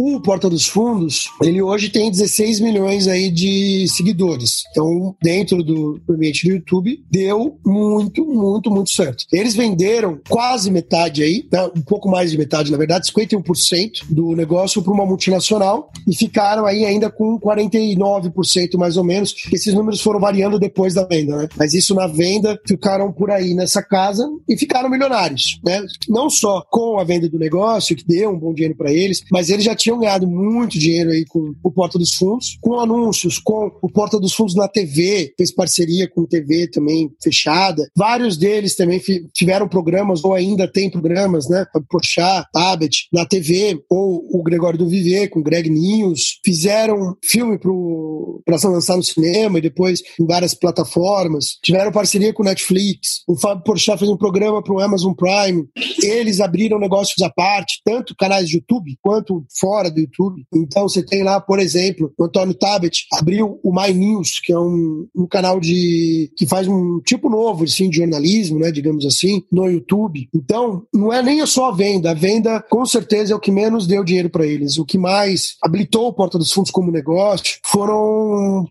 O 0.04 0.20
Porta 0.20 0.50
dos 0.50 0.66
Fundos, 0.66 1.30
ele 1.44 1.62
hoje 1.62 1.88
tem 1.88 2.10
16 2.10 2.60
milhões 2.60 3.08
aí 3.08 3.30
de 3.30 3.86
seguidores. 3.88 4.64
Então, 4.72 5.16
dentro 5.22 5.62
do 5.62 6.02
ambiente 6.10 6.48
do 6.48 6.56
YouTube, 6.56 7.06
deu 7.08 7.60
muito, 7.64 8.26
muito, 8.26 8.72
muito 8.72 8.90
certo. 8.90 9.26
Eles 9.32 9.54
venderam 9.54 10.20
quase 10.28 10.72
metade 10.72 11.22
aí, 11.22 11.48
né, 11.54 11.70
um 11.78 11.84
pouco 11.84 12.10
mais 12.10 12.32
de 12.32 12.38
metade, 12.40 12.72
na 12.72 12.80
verdade, 12.80 13.12
51% 13.12 14.06
do 14.10 14.36
negócio 14.36 14.82
para 14.82 14.92
uma 14.92 15.06
multinacional 15.06 15.92
e 16.08 16.16
ficaram 16.16 16.66
aí 16.66 16.84
ainda 16.84 17.12
com 17.12 17.40
49% 17.40 18.80
mais 18.80 18.98
ou 18.98 19.04
menos. 19.04 19.36
Esses 19.54 19.72
números 19.72 20.02
foram 20.02 20.20
variando 20.20 20.58
depois 20.58 20.96
da 20.96 21.06
venda, 21.06 21.38
né? 21.38 21.48
Mas 21.56 21.76
isso 21.76 21.94
na 21.94 22.08
venda 22.08 22.60
ficaram 22.68 23.12
por 23.12 23.30
aí 23.30 23.54
nessa 23.54 23.84
casa 23.84 24.28
e 24.50 24.58
ficaram 24.58 24.90
milionários, 24.90 25.60
né? 25.64 25.86
Não 26.10 26.28
só 26.28 26.66
com 26.72 26.98
a 26.98 27.04
venda 27.04 27.30
do 27.30 27.38
negócio, 27.38 27.96
que 27.96 28.04
deu 28.04 28.32
um 28.32 28.40
bom 28.40 28.52
dinheiro 28.52 28.76
para 28.76 28.92
eles, 28.92 29.24
mas 29.32 29.52
eles 29.52 29.64
já 29.64 29.76
tinham 29.76 29.90
ganhado 29.99 30.27
muito 30.27 30.77
dinheiro 30.77 31.12
aí 31.12 31.25
com 31.25 31.54
o 31.63 31.71
Porta 31.71 31.97
dos 31.97 32.13
Fundos, 32.13 32.58
com 32.62 32.80
anúncios, 32.80 33.39
com 33.39 33.71
o 33.82 33.91
Porta 33.91 34.19
dos 34.19 34.34
Fundos 34.34 34.56
na 34.56 34.67
TV, 34.67 35.34
fez 35.38 35.54
parceria 35.54 36.10
com 36.10 36.25
TV 36.25 36.67
também 36.67 37.12
fechada. 37.21 37.89
Vários 37.95 38.38
deles 38.38 38.75
também 38.75 39.01
tiveram 39.34 39.67
programas, 39.67 40.23
ou 40.23 40.34
ainda 40.34 40.67
tem 40.71 40.89
programas, 40.89 41.49
né? 41.49 41.65
Porchat, 41.89 42.47
Tabet, 42.54 43.08
na 43.12 43.25
TV, 43.25 43.82
ou 43.89 44.25
o 44.32 44.43
Gregório 44.43 44.77
do 44.77 44.88
Viver, 44.88 45.30
com 45.30 45.41
Greg 45.41 45.69
News. 45.69 46.39
Fizeram 46.43 47.15
filme 47.23 47.58
para 47.60 48.69
lançar 48.69 48.97
no 48.97 49.04
cinema 49.04 49.58
e 49.58 49.62
depois 49.62 50.01
em 50.19 50.25
várias 50.25 50.54
plataformas. 50.54 51.58
Tiveram 51.63 51.91
parceria 51.91 52.34
com 52.34 52.43
Netflix. 52.43 53.21
O 53.27 53.38
Fábio 53.38 53.63
Porchat 53.63 53.97
fez 53.97 54.10
um 54.10 54.17
programa 54.17 54.63
para 54.63 54.73
o 54.73 54.80
Amazon 54.80 55.13
Prime. 55.13 55.65
Eles 56.04 56.39
abriram 56.39 56.80
negócios 56.80 57.21
à 57.21 57.30
parte, 57.30 57.82
tanto 57.84 58.15
canais 58.15 58.47
de 58.47 58.58
YouTube 58.58 58.97
quanto 59.01 59.45
fora 59.60 59.81
do 59.89 60.02
do 60.02 60.02
YouTube. 60.02 60.46
Então 60.54 60.88
você 60.88 61.04
tem 61.04 61.24
lá, 61.24 61.39
por 61.39 61.60
exemplo, 61.60 62.12
o 62.17 62.24
Antônio 62.24 62.54
Tabet 62.54 63.06
abriu 63.13 63.60
o 63.63 63.74
My 63.74 63.94
News, 63.94 64.39
que 64.44 64.52
é 64.52 64.60
um, 64.60 65.08
um 65.15 65.28
canal 65.28 65.60
de 65.60 66.32
que 66.36 66.48
faz 66.48 66.67
um 66.67 67.00
tipo 67.06 67.30
novo 67.30 67.63
assim, 67.63 67.89
de 67.89 67.98
jornalismo, 67.98 68.60
né, 68.60 68.72
digamos 68.72 69.06
assim, 69.06 69.44
no 69.52 69.70
YouTube. 69.70 70.28
Então, 70.34 70.84
não 70.94 71.13
é 71.13 71.22
nem 71.22 71.46
só 71.46 71.70
a 71.70 71.76
venda. 71.76 72.12
A 72.12 72.13
venda, 72.13 72.62
com 72.70 72.86
certeza, 72.86 73.34
é 73.34 73.36
o 73.36 73.39
que 73.39 73.52
menos 73.52 73.88
deu 73.88 74.04
dinheiro 74.04 74.30
para 74.30 74.46
eles. 74.46 74.78
O 74.78 74.86
que 74.86 74.98
mais 74.98 75.56
habilitou 75.62 76.08
o 76.08 76.13
Porta 76.13 76.38
dos 76.38 76.52
Fundos 76.52 76.72
como 76.72 76.91
negócio 76.91 77.60
foram. 77.65 78.65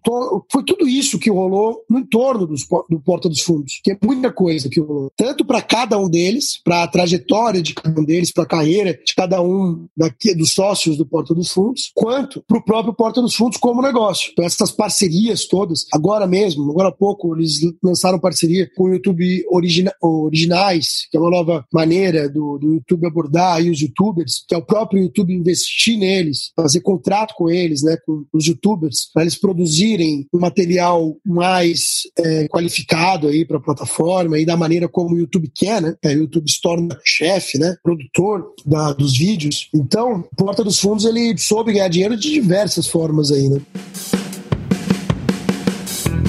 Foi 0.50 0.64
tudo 0.64 0.88
isso 0.88 1.18
que 1.18 1.30
rolou 1.30 1.84
no 1.88 1.98
entorno 1.98 2.46
dos, 2.46 2.66
do 2.88 3.00
Porta 3.00 3.28
dos 3.28 3.40
Fundos, 3.40 3.80
que 3.82 3.92
é 3.92 3.98
muita 4.02 4.32
coisa 4.32 4.68
que 4.68 4.80
rolou. 4.80 5.10
Tanto 5.16 5.44
para 5.44 5.62
cada 5.62 5.98
um 5.98 6.08
deles, 6.08 6.60
para 6.62 6.82
a 6.82 6.88
trajetória 6.88 7.62
de 7.62 7.74
cada 7.74 8.00
um 8.00 8.04
deles, 8.04 8.32
para 8.32 8.44
a 8.44 8.48
carreira 8.48 8.98
de 9.04 9.14
cada 9.14 9.42
um 9.42 9.86
daqui, 9.96 10.34
dos 10.34 10.52
sócios 10.52 10.96
do 11.00 11.08
Porta 11.08 11.34
dos 11.34 11.50
Fundos, 11.50 11.90
quanto 11.94 12.42
para 12.46 12.58
o 12.58 12.64
próprio 12.64 12.94
Porta 12.94 13.20
dos 13.20 13.34
Fundos 13.34 13.58
como 13.58 13.82
negócio. 13.82 14.30
Então, 14.32 14.44
essas 14.44 14.70
parcerias 14.70 15.46
todas, 15.46 15.84
agora 15.92 16.26
mesmo, 16.26 16.70
agora 16.70 16.88
há 16.88 16.92
pouco, 16.92 17.34
eles 17.36 17.60
lançaram 17.82 18.18
parceria 18.18 18.68
com 18.76 18.84
o 18.84 18.92
YouTube 18.92 19.44
Origina, 19.50 19.92
Originais, 20.02 21.06
que 21.10 21.16
é 21.16 21.20
uma 21.20 21.30
nova 21.30 21.64
maneira 21.72 22.28
do, 22.28 22.58
do 22.58 22.74
YouTube 22.74 23.06
abordar 23.06 23.56
aí 23.56 23.70
os 23.70 23.80
youtubers, 23.80 24.44
que 24.46 24.54
é 24.54 24.58
o 24.58 24.64
próprio 24.64 25.02
YouTube 25.02 25.34
investir 25.34 25.98
neles, 25.98 26.52
fazer 26.54 26.80
contrato 26.80 27.34
com 27.34 27.50
eles, 27.50 27.82
né, 27.82 27.96
com 28.04 28.24
os 28.32 28.46
youtubers, 28.46 29.10
para 29.12 29.22
eles 29.22 29.38
produzirem 29.38 30.26
um 30.32 30.38
material 30.38 31.16
mais 31.24 32.02
é, 32.18 32.48
qualificado 32.48 33.28
aí 33.28 33.44
para 33.44 33.58
a 33.58 33.62
plataforma 33.62 34.38
e 34.38 34.44
da 34.44 34.56
maneira 34.56 34.88
como 34.88 35.14
o 35.14 35.18
YouTube 35.18 35.50
quer, 35.54 35.80
né? 35.80 35.94
O 36.04 36.08
YouTube 36.08 36.50
se 36.50 36.60
torna 36.60 36.98
chefe, 37.04 37.58
né? 37.58 37.76
Produtor 37.82 38.52
da, 38.66 38.92
dos 38.92 39.16
vídeos. 39.16 39.68
Então, 39.74 40.24
Porta 40.36 40.64
dos 40.64 40.78
Fundos 40.78 40.89
ele 40.98 41.36
soube 41.38 41.72
ganhar 41.72 41.88
dinheiro 41.88 42.16
de 42.16 42.30
diversas 42.30 42.86
formas 42.86 43.30
aí, 43.30 43.48
né? 43.48 43.60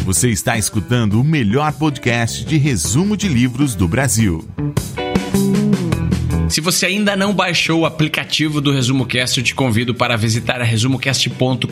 Você 0.06 0.30
está 0.30 0.58
escutando 0.58 1.22
o 1.22 1.24
melhor 1.24 1.72
podcast 1.74 2.44
de 2.44 2.58
resumo 2.58 3.16
de 3.16 3.28
livros 3.28 3.76
do 3.76 3.88
Brasil. 3.88 4.46
Se 6.50 6.60
você 6.60 6.88
ainda 6.88 7.16
não 7.16 7.34
baixou 7.34 7.80
o 7.80 7.86
aplicativo 7.86 8.60
do 8.60 8.74
Resumo 8.74 9.06
Cast, 9.06 9.38
eu 9.38 9.44
te 9.44 9.56
convido 9.56 9.96
para 9.96 10.18
visitar 10.18 10.62
resumocast.com.br 10.62 11.68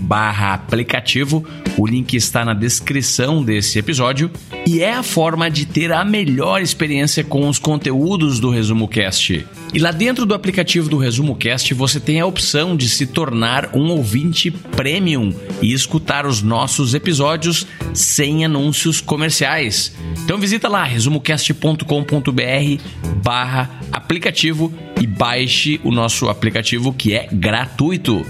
barra 0.00 0.54
aplicativo. 0.54 1.44
O 1.76 1.86
link 1.86 2.14
está 2.16 2.44
na 2.44 2.54
descrição 2.54 3.40
desse 3.40 3.78
episódio 3.78 4.32
e 4.66 4.82
é 4.82 4.94
a 4.94 5.04
forma 5.04 5.48
de 5.48 5.64
ter 5.64 5.92
a 5.92 6.04
melhor 6.04 6.60
experiência 6.60 7.22
com 7.22 7.48
os 7.48 7.60
conteúdos 7.60 8.40
do 8.40 8.50
Resumo 8.50 8.88
Cast. 8.88 9.46
E 9.72 9.78
lá 9.78 9.90
dentro 9.90 10.24
do 10.24 10.34
aplicativo 10.34 10.88
do 10.88 10.96
Resumo 10.96 11.36
Cast 11.36 11.72
você 11.74 12.00
tem 12.00 12.20
a 12.20 12.26
opção 12.26 12.76
de 12.76 12.88
se 12.88 13.06
tornar 13.06 13.76
um 13.76 13.90
ouvinte 13.90 14.50
premium 14.50 15.32
e 15.60 15.72
escutar 15.72 16.26
os 16.26 16.42
nossos 16.42 16.94
episódios 16.94 17.66
sem 17.92 18.44
anúncios 18.44 19.00
comerciais. 19.00 19.94
Então 20.24 20.38
visita 20.38 20.68
lá 20.68 20.84
resumocast.com.br 20.84 22.82
barra 23.22 23.70
aplicativo 23.92 24.72
e 25.00 25.06
baixe 25.06 25.80
o 25.84 25.90
nosso 25.90 26.28
aplicativo 26.28 26.92
que 26.92 27.14
é 27.14 27.28
gratuito. 27.30 28.24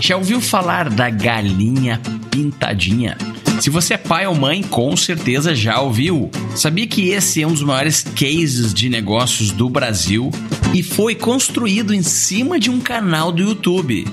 Já 0.00 0.16
ouviu 0.16 0.40
falar 0.40 0.90
da 0.90 1.08
galinha 1.08 2.00
pintadinha? 2.30 3.16
Se 3.60 3.70
você 3.70 3.94
é 3.94 3.98
pai 3.98 4.26
ou 4.26 4.34
mãe, 4.34 4.62
com 4.62 4.96
certeza 4.96 5.54
já 5.54 5.80
ouviu. 5.80 6.30
Sabia 6.54 6.86
que 6.86 7.10
esse 7.10 7.42
é 7.42 7.46
um 7.46 7.52
dos 7.52 7.62
maiores 7.62 8.02
cases 8.02 8.74
de 8.74 8.88
negócios 8.88 9.50
do 9.50 9.68
Brasil 9.70 10.30
e 10.74 10.82
foi 10.82 11.14
construído 11.14 11.94
em 11.94 12.02
cima 12.02 12.58
de 12.58 12.70
um 12.70 12.80
canal 12.80 13.32
do 13.32 13.42
YouTube. 13.42 14.04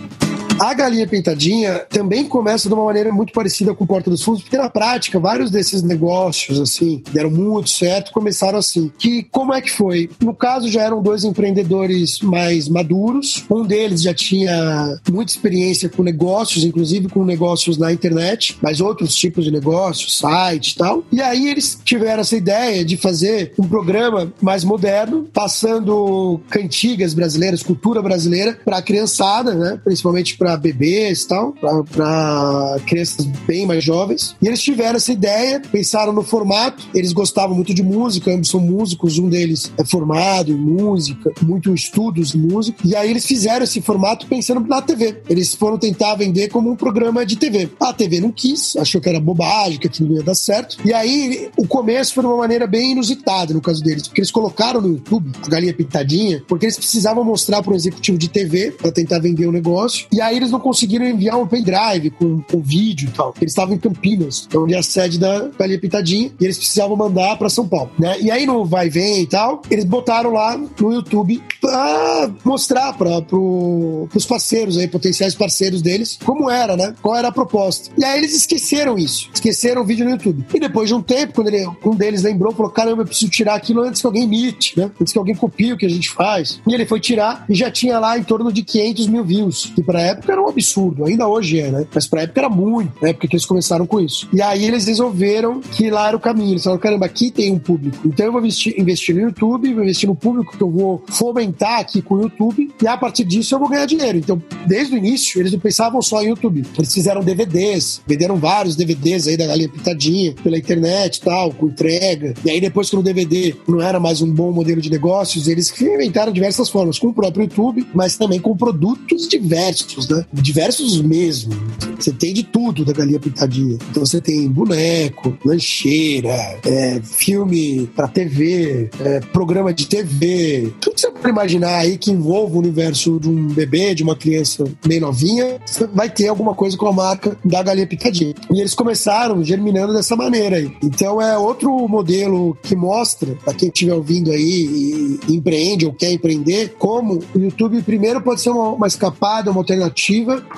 A 0.62 0.76
galinha 0.76 1.08
pintadinha 1.08 1.80
também 1.90 2.24
começa 2.26 2.70
de 2.70 2.76
uma 2.76 2.86
maneira 2.86 3.12
muito 3.12 3.34
parecida 3.34 3.74
com 3.74 3.84
Porta 3.84 4.12
dos 4.12 4.22
Fundos, 4.22 4.44
porque 4.44 4.58
na 4.60 4.70
prática, 4.70 5.20
vários 5.20 5.50
desses 5.50 5.82
negócios, 5.82 6.60
assim, 6.60 7.02
deram 7.12 7.32
muito 7.32 7.72
certo, 7.72 8.12
começaram 8.12 8.60
assim. 8.60 8.92
Que 8.96 9.24
como 9.24 9.56
é 9.56 9.60
que 9.60 9.72
foi? 9.72 10.12
No 10.22 10.36
caso, 10.36 10.70
já 10.70 10.84
eram 10.84 11.02
dois 11.02 11.24
empreendedores 11.24 12.20
mais 12.20 12.70
maduros. 12.70 13.44
Um 13.50 13.66
deles 13.66 14.04
já 14.04 14.14
tinha 14.14 15.00
muita 15.12 15.32
experiência 15.32 15.90
com 15.90 16.04
negócios, 16.04 16.64
inclusive 16.64 17.10
com 17.10 17.26
negócios 17.26 17.80
na 17.80 17.92
internet, 17.92 18.56
mas 18.62 18.80
outros 18.80 19.16
tipos 19.16 19.46
de 19.46 19.50
negócios, 19.50 20.20
site 20.20 20.74
e 20.74 20.76
tal. 20.76 21.04
E 21.12 21.20
aí 21.22 21.50
eles 21.50 21.82
tiveram 21.84 22.22
essa 22.22 22.38
ideia 22.38 22.86
de 22.86 22.98
fazer 22.98 23.52
um 23.58 23.68
programa 23.68 24.32
mais 24.40 24.64
moderno, 24.64 25.28
passando 25.34 26.40
cantigas 26.52 27.16
brasileiras, 27.16 27.64
cultura 27.64 28.00
brasileira, 28.00 28.60
para 28.64 28.78
a 28.78 28.82
criançada, 28.84 29.56
né? 29.56 29.82
Principalmente 29.84 30.38
para 30.38 30.51
bebês 30.58 31.22
e 31.22 31.28
tal, 31.28 31.54
para 31.54 32.78
crianças 32.86 33.26
bem 33.48 33.66
mais 33.66 33.84
jovens. 33.84 34.36
E 34.42 34.48
eles 34.48 34.62
tiveram 34.62 34.98
essa 34.98 35.12
ideia, 35.12 35.62
pensaram 35.72 36.14
no 36.14 36.24
formato, 36.24 36.84
eles 36.94 37.14
gostavam 37.14 37.56
muito 37.56 37.74
de 37.74 37.84
música, 37.84 38.34
ambos 38.34 38.50
são 38.50 38.60
músicos, 38.60 39.18
um 39.18 39.30
deles 39.30 39.72
é 39.78 39.86
formado 39.86 40.52
em 40.52 40.56
música, 40.56 41.32
muito 41.42 41.74
estudos 41.74 42.36
em 42.36 42.40
música, 42.40 42.80
e 42.86 42.96
aí 42.96 43.10
eles 43.10 43.26
fizeram 43.26 43.64
esse 43.64 43.82
formato 43.82 44.28
pensando 44.28 44.62
na 44.68 44.82
TV. 44.82 45.22
Eles 45.30 45.54
foram 45.54 45.78
tentar 45.78 46.16
vender 46.16 46.50
como 46.50 46.72
um 46.72 46.76
programa 46.76 47.26
de 47.26 47.36
TV. 47.36 47.70
A 47.80 47.94
TV 47.94 48.20
não 48.20 48.32
quis, 48.32 48.76
achou 48.76 49.02
que 49.02 49.10
era 49.10 49.20
bobagem, 49.20 49.80
que 49.80 49.88
aquilo 49.88 50.10
não 50.10 50.18
ia 50.18 50.24
dar 50.24 50.36
certo. 50.36 50.78
E 50.86 50.94
aí 50.94 51.50
o 51.58 51.68
começo 51.68 52.14
foi 52.14 52.24
de 52.24 52.28
uma 52.28 52.38
maneira 52.38 52.68
bem 52.68 52.92
inusitada 52.92 53.54
no 53.54 53.62
caso 53.62 53.84
deles, 53.84 54.08
porque 54.08 54.22
eles 54.22 54.32
colocaram 54.32 54.82
no 54.82 54.90
YouTube 54.90 55.32
a 55.44 55.50
galinha 55.50 55.74
pintadinha, 55.74 56.44
porque 56.48 56.66
eles 56.66 56.78
precisavam 56.78 57.24
mostrar 57.24 57.62
para 57.62 57.74
o 57.74 57.76
executivo 57.76 58.18
de 58.18 58.30
TV 58.30 58.72
para 58.72 58.92
tentar 58.92 59.20
vender 59.20 59.48
o 59.48 59.52
negócio. 59.52 60.08
E 60.12 60.22
aí 60.22 60.38
eles 60.42 60.52
não 60.52 60.60
conseguiram 60.60 61.06
enviar 61.06 61.40
um 61.40 61.48
pendrive 61.48 62.10
com, 62.12 62.42
com 62.42 62.62
vídeo 62.62 63.10
e 63.10 63.12
tal. 63.12 63.34
Eles 63.40 63.52
estavam 63.52 63.76
em 63.76 63.78
Campinas, 63.78 64.48
onde 64.56 64.74
é 64.74 64.78
a 64.78 64.84
sede 64.84 65.20
da 65.20 65.50
Galinha 65.58 65.80
Pitadinha, 65.80 66.32
e 66.40 66.44
eles 66.44 66.58
precisavam 66.58 66.96
mandar 66.96 67.38
para 67.38 67.50
São 67.50 67.68
Paulo, 67.68 67.92
né? 67.98 68.20
E 68.20 68.30
aí 68.30 68.46
no 68.46 68.66
Vai 68.66 68.90
Vem 68.90 69.22
e 69.22 69.28
tal, 69.28 69.62
eles 69.70 69.86
botaram 69.86 70.32
lá 70.32 70.58
no 70.58 70.94
YouTube 70.94 71.42
pra 71.60 72.32
mostrar 72.44 72.94
para 72.94 73.22
pro, 73.22 74.08
pros 74.10 74.26
parceiros 74.26 74.78
aí, 74.78 74.88
potenciais 74.88 75.36
parceiros 75.36 75.82
deles, 75.82 76.18
como 76.24 76.50
era, 76.50 76.76
né? 76.76 76.94
Qual 77.02 77.16
era 77.16 77.28
a 77.28 77.32
proposta. 77.32 77.90
E 77.98 78.04
aí 78.04 78.20
eles 78.20 78.36
esqueceram 78.36 78.98
isso, 78.98 79.30
esqueceram 79.34 79.82
o 79.82 79.86
vídeo 79.86 80.06
no 80.06 80.12
YouTube. 80.12 80.46
E 80.54 80.60
depois 80.60 80.88
de 80.88 80.96
um 80.96 81.02
tempo, 81.02 81.34
quando 81.34 81.48
ele, 81.48 81.68
um 81.86 81.96
deles 81.96 82.24
lembrou, 82.24 82.54
falou: 82.54 82.72
caramba, 82.72 83.02
eu 83.02 83.06
preciso 83.06 83.32
tirar 83.32 83.56
aquilo 83.56 83.82
antes 83.82 84.02
que 84.02 84.08
alguém 84.08 84.24
imite, 84.24 84.78
né? 84.78 84.92
Antes 85.00 85.14
que 85.14 85.20
alguém 85.20 85.36
copie 85.36 85.74
o 85.74 85.78
que 85.78 85.86
a 85.86 85.90
gente 85.90 86.10
faz. 86.10 86.60
E 86.68 86.74
ele 86.74 86.86
foi 86.86 87.00
tirar 87.00 87.46
e 87.50 87.56
já 87.56 87.70
tinha 87.70 88.00
lá 88.00 88.18
em 88.18 88.24
torno 88.24 88.52
de 88.52 88.64
500 88.64 89.08
mil 89.08 89.24
views, 89.24 89.72
que 89.76 89.84
pra 89.84 90.02
época 90.02 90.31
época 90.32 90.34
era 90.34 90.42
um 90.42 90.48
absurdo, 90.48 91.06
ainda 91.06 91.28
hoje 91.28 91.60
é, 91.60 91.70
né? 91.70 91.86
Mas 91.94 92.08
pra 92.08 92.22
época 92.22 92.40
era 92.40 92.50
muito, 92.50 92.94
na 93.02 93.10
época 93.10 93.28
que 93.28 93.36
eles 93.36 93.46
começaram 93.46 93.86
com 93.86 94.00
isso. 94.00 94.28
E 94.34 94.42
aí 94.42 94.66
eles 94.66 94.86
resolveram 94.86 95.60
que 95.60 95.90
lá 95.90 96.08
era 96.08 96.18
o 96.18 96.20
caminho. 96.20 96.54
Eles 96.54 96.64
falaram, 96.64 96.82
caramba, 96.82 97.06
aqui 97.06 97.32
tem 97.32 97.52
um 97.52 97.60
público. 97.60 98.08
Então 98.08 98.26
eu 98.26 98.32
vou 98.32 98.42
investir, 98.42 98.80
investir 98.80 99.16
no 99.16 99.22
YouTube, 99.22 99.74
vou 99.74 99.84
investir 99.84 100.08
no 100.08 100.16
público 100.16 100.58
que 100.58 100.64
eu 100.64 100.70
vou 100.70 101.04
fomentar 101.10 101.80
aqui 101.80 102.02
com 102.02 102.16
o 102.16 102.22
YouTube, 102.22 102.72
e 102.82 102.88
a 102.88 102.98
partir 102.98 103.24
disso 103.24 103.54
eu 103.54 103.60
vou 103.60 103.70
ganhar 103.70 103.86
dinheiro. 103.86 104.18
Então, 104.18 104.42
desde 104.66 104.96
o 104.96 104.98
início, 104.98 105.40
eles 105.40 105.52
não 105.52 105.60
pensavam 105.60 106.02
só 106.02 106.22
em 106.22 106.30
YouTube. 106.30 106.64
Eles 106.78 106.94
fizeram 106.94 107.22
DVDs, 107.22 108.02
venderam 108.08 108.38
vários 108.38 108.76
DVDs 108.76 109.28
aí 109.28 109.38
da 109.38 109.48
Galinha 109.48 109.70
Pitadinha 109.70 110.34
pela 110.44 110.58
internet 110.58 111.18
e 111.18 111.22
tal, 111.22 111.52
com 111.52 111.68
entrega. 111.68 112.34
E 112.44 112.50
aí 112.50 112.62
depois 112.62 112.90
que 112.90 112.96
o 112.96 113.02
DVD 113.02 113.56
não 113.68 113.82
era 113.82 114.00
mais 114.00 114.22
um 114.22 114.32
bom 114.32 114.52
modelo 114.52 114.82
de 114.82 114.90
negócios, 114.90 115.48
eles 115.48 115.72
inventaram 115.82 116.32
diversas 116.32 116.70
formas, 116.70 117.00
com 117.00 117.08
o 117.08 117.14
próprio 117.14 117.44
YouTube, 117.44 117.86
mas 117.94 118.18
também 118.18 118.40
com 118.40 118.56
produtos 118.56 119.28
diversos, 119.28 120.06
né? 120.12 120.26
Diversos 120.34 121.02
mesmo. 121.02 121.54
Você 121.98 122.12
tem 122.12 122.34
de 122.34 122.44
tudo 122.44 122.84
da 122.84 122.94
galinha 122.94 123.20
pintadinha. 123.20 123.78
Então 123.90 124.06
você 124.06 124.20
tem 124.20 124.50
boneco, 124.50 125.38
lancheira, 125.46 126.60
é, 126.66 127.00
filme 127.02 127.88
pra 127.96 128.08
TV, 128.08 128.90
é, 129.00 129.20
programa 129.20 129.74
de 129.74 129.88
TV, 129.88 130.72
tudo 130.82 130.96
que 130.96 131.02
você 131.02 131.12
pode 131.12 131.30
imaginar 131.30 131.78
aí 131.78 131.98
que 131.98 132.12
envolva 132.12 132.56
o 132.56 132.60
universo 132.60 133.20
de 133.20 133.30
um 133.30 133.48
bebê, 133.48 133.94
de 133.94 134.04
uma 134.04 134.16
criança 134.16 134.66
bem 134.86 135.00
novinha, 135.00 135.60
vai 135.94 136.10
ter 136.10 136.28
alguma 136.28 136.54
coisa 136.56 136.76
com 136.76 136.88
a 136.88 136.94
marca 136.94 137.38
da 137.46 137.62
galinha 137.62 137.88
pintadinha. 137.88 138.34
E 138.52 138.60
eles 138.60 138.74
começaram 138.74 139.44
germinando 139.44 139.94
dessa 139.94 140.16
maneira 140.16 140.58
aí. 140.58 140.72
Então 140.84 141.22
é 141.22 141.38
outro 141.38 141.88
modelo 141.88 142.58
que 142.64 142.76
mostra, 142.76 143.36
para 143.44 143.54
quem 143.54 143.70
estiver 143.70 143.94
ouvindo 143.94 144.32
aí 144.32 145.20
e 145.28 145.36
empreende 145.36 145.86
ou 145.86 145.94
quer 145.94 146.12
empreender, 146.12 146.76
como 146.78 147.20
o 147.36 147.40
YouTube 147.40 147.82
primeiro 147.84 148.22
pode 148.22 148.42
ser 148.42 148.50
uma, 148.50 148.70
uma 148.70 148.88
escapada, 148.88 149.52
uma 149.52 149.60
alternativa 149.60 149.92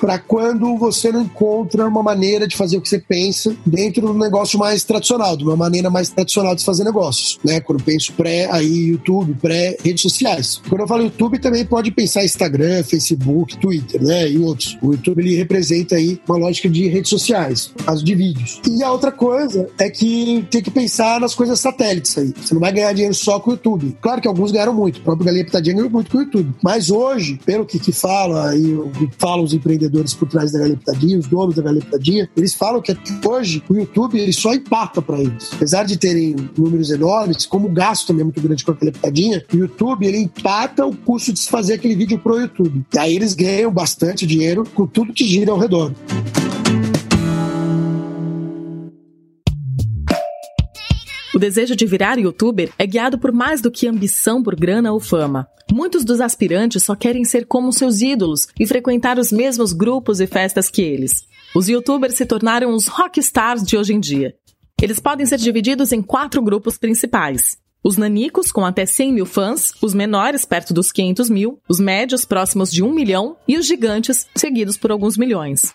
para 0.00 0.18
quando 0.18 0.76
você 0.76 1.10
não 1.12 1.22
encontra 1.22 1.86
uma 1.86 2.02
maneira 2.02 2.46
de 2.46 2.56
fazer 2.56 2.76
o 2.76 2.80
que 2.80 2.88
você 2.88 2.98
pensa 2.98 3.54
dentro 3.64 4.02
do 4.02 4.14
negócio 4.14 4.58
mais 4.58 4.84
tradicional, 4.84 5.36
de 5.36 5.44
uma 5.44 5.56
maneira 5.56 5.90
mais 5.90 6.08
tradicional 6.08 6.54
de 6.54 6.64
fazer 6.64 6.84
negócios, 6.84 7.38
né? 7.44 7.60
Quando 7.60 7.80
eu 7.80 7.84
penso 7.84 8.12
pré 8.12 8.48
aí 8.50 8.88
YouTube, 8.88 9.34
pré 9.40 9.76
redes 9.82 10.02
sociais. 10.02 10.60
Quando 10.68 10.82
eu 10.82 10.88
falo 10.88 11.02
YouTube, 11.04 11.38
também 11.38 11.64
pode 11.64 11.90
pensar 11.90 12.24
Instagram, 12.24 12.82
Facebook, 12.84 13.56
Twitter, 13.58 14.02
né? 14.02 14.30
E 14.30 14.38
outros. 14.38 14.76
O 14.82 14.92
YouTube 14.92 15.20
ele 15.20 15.36
representa 15.36 15.96
aí 15.96 16.20
uma 16.28 16.38
lógica 16.38 16.68
de 16.68 16.88
redes 16.88 17.10
sociais, 17.10 17.72
caso 17.84 18.04
de 18.04 18.14
vídeos. 18.14 18.60
E 18.68 18.82
a 18.82 18.92
outra 18.92 19.12
coisa 19.12 19.68
é 19.78 19.90
que 19.90 20.46
tem 20.50 20.62
que 20.62 20.70
pensar 20.70 21.20
nas 21.20 21.34
coisas 21.34 21.58
satélites 21.60 22.16
aí. 22.16 22.32
Você 22.36 22.54
não 22.54 22.60
vai 22.60 22.72
ganhar 22.72 22.92
dinheiro 22.92 23.14
só 23.14 23.38
com 23.40 23.50
o 23.50 23.54
YouTube. 23.54 23.96
Claro 24.00 24.20
que 24.20 24.28
alguns 24.28 24.52
ganharam 24.52 24.74
muito, 24.74 24.98
o 24.98 25.02
próprio 25.02 25.26
Galinha 25.26 25.44
Pitadinha 25.44 25.76
ganhou 25.76 25.90
muito 25.90 26.10
com 26.10 26.18
o 26.18 26.22
YouTube. 26.22 26.54
Mas 26.62 26.90
hoje, 26.90 27.38
pelo 27.44 27.64
que, 27.64 27.78
que 27.78 27.92
fala 27.92 28.54
e 28.56 28.74
falam 29.34 29.44
os 29.44 29.52
empreendedores 29.52 30.14
por 30.14 30.28
trás 30.28 30.52
da 30.52 30.60
Galinha 30.60 30.76
Pitadinha, 30.76 31.18
os 31.18 31.26
donos 31.26 31.56
da 31.56 31.62
Galinha 31.62 31.84
Pitadinha, 31.84 32.30
eles 32.36 32.54
falam 32.54 32.80
que 32.80 32.96
hoje 33.26 33.62
o 33.68 33.74
YouTube 33.74 34.18
ele 34.18 34.32
só 34.32 34.54
empata 34.54 35.02
para 35.02 35.18
eles. 35.18 35.50
Apesar 35.52 35.84
de 35.84 35.96
terem 35.96 36.36
números 36.56 36.90
enormes, 36.90 37.44
como 37.44 37.66
o 37.66 37.72
gasto 37.72 38.06
também 38.06 38.20
é 38.20 38.24
muito 38.24 38.40
grande 38.40 38.64
com 38.64 38.70
a 38.70 38.74
Galinha 38.74 38.92
Pitadinha, 38.92 39.44
o 39.52 39.56
YouTube 39.56 40.06
ele 40.06 40.18
empata 40.18 40.86
o 40.86 40.94
custo 40.94 41.32
de 41.32 41.40
se 41.40 41.48
fazer 41.48 41.74
aquele 41.74 41.96
vídeo 41.96 42.18
pro 42.18 42.38
YouTube. 42.38 42.84
E 42.94 42.98
aí 42.98 43.16
eles 43.16 43.34
ganham 43.34 43.72
bastante 43.72 44.24
dinheiro 44.24 44.64
com 44.72 44.86
tudo 44.86 45.12
que 45.12 45.24
gira 45.24 45.50
ao 45.50 45.58
redor. 45.58 45.92
Desejo 51.44 51.76
de 51.76 51.84
virar 51.84 52.18
youtuber 52.18 52.72
é 52.78 52.86
guiado 52.86 53.18
por 53.18 53.30
mais 53.30 53.60
do 53.60 53.70
que 53.70 53.86
ambição 53.86 54.42
por 54.42 54.56
grana 54.56 54.90
ou 54.90 54.98
fama. 54.98 55.46
Muitos 55.70 56.02
dos 56.02 56.18
aspirantes 56.18 56.82
só 56.82 56.94
querem 56.94 57.22
ser 57.22 57.44
como 57.44 57.70
seus 57.70 58.00
ídolos 58.00 58.46
e 58.58 58.66
frequentar 58.66 59.18
os 59.18 59.30
mesmos 59.30 59.74
grupos 59.74 60.20
e 60.20 60.26
festas 60.26 60.70
que 60.70 60.80
eles. 60.80 61.26
Os 61.54 61.68
youtubers 61.68 62.14
se 62.14 62.24
tornaram 62.24 62.72
os 62.72 62.86
rockstars 62.86 63.62
de 63.62 63.76
hoje 63.76 63.92
em 63.92 64.00
dia. 64.00 64.34
Eles 64.80 64.98
podem 64.98 65.26
ser 65.26 65.36
divididos 65.36 65.92
em 65.92 66.00
quatro 66.00 66.40
grupos 66.42 66.78
principais. 66.78 67.58
Os 67.82 67.98
nanicos, 67.98 68.50
com 68.50 68.64
até 68.64 68.86
100 68.86 69.12
mil 69.12 69.26
fãs, 69.26 69.74
os 69.82 69.92
menores, 69.92 70.46
perto 70.46 70.72
dos 70.72 70.90
500 70.90 71.28
mil, 71.28 71.58
os 71.68 71.78
médios, 71.78 72.24
próximos 72.24 72.72
de 72.72 72.82
1 72.82 72.90
milhão, 72.90 73.36
e 73.46 73.58
os 73.58 73.66
gigantes, 73.66 74.26
seguidos 74.34 74.78
por 74.78 74.90
alguns 74.90 75.18
milhões. 75.18 75.74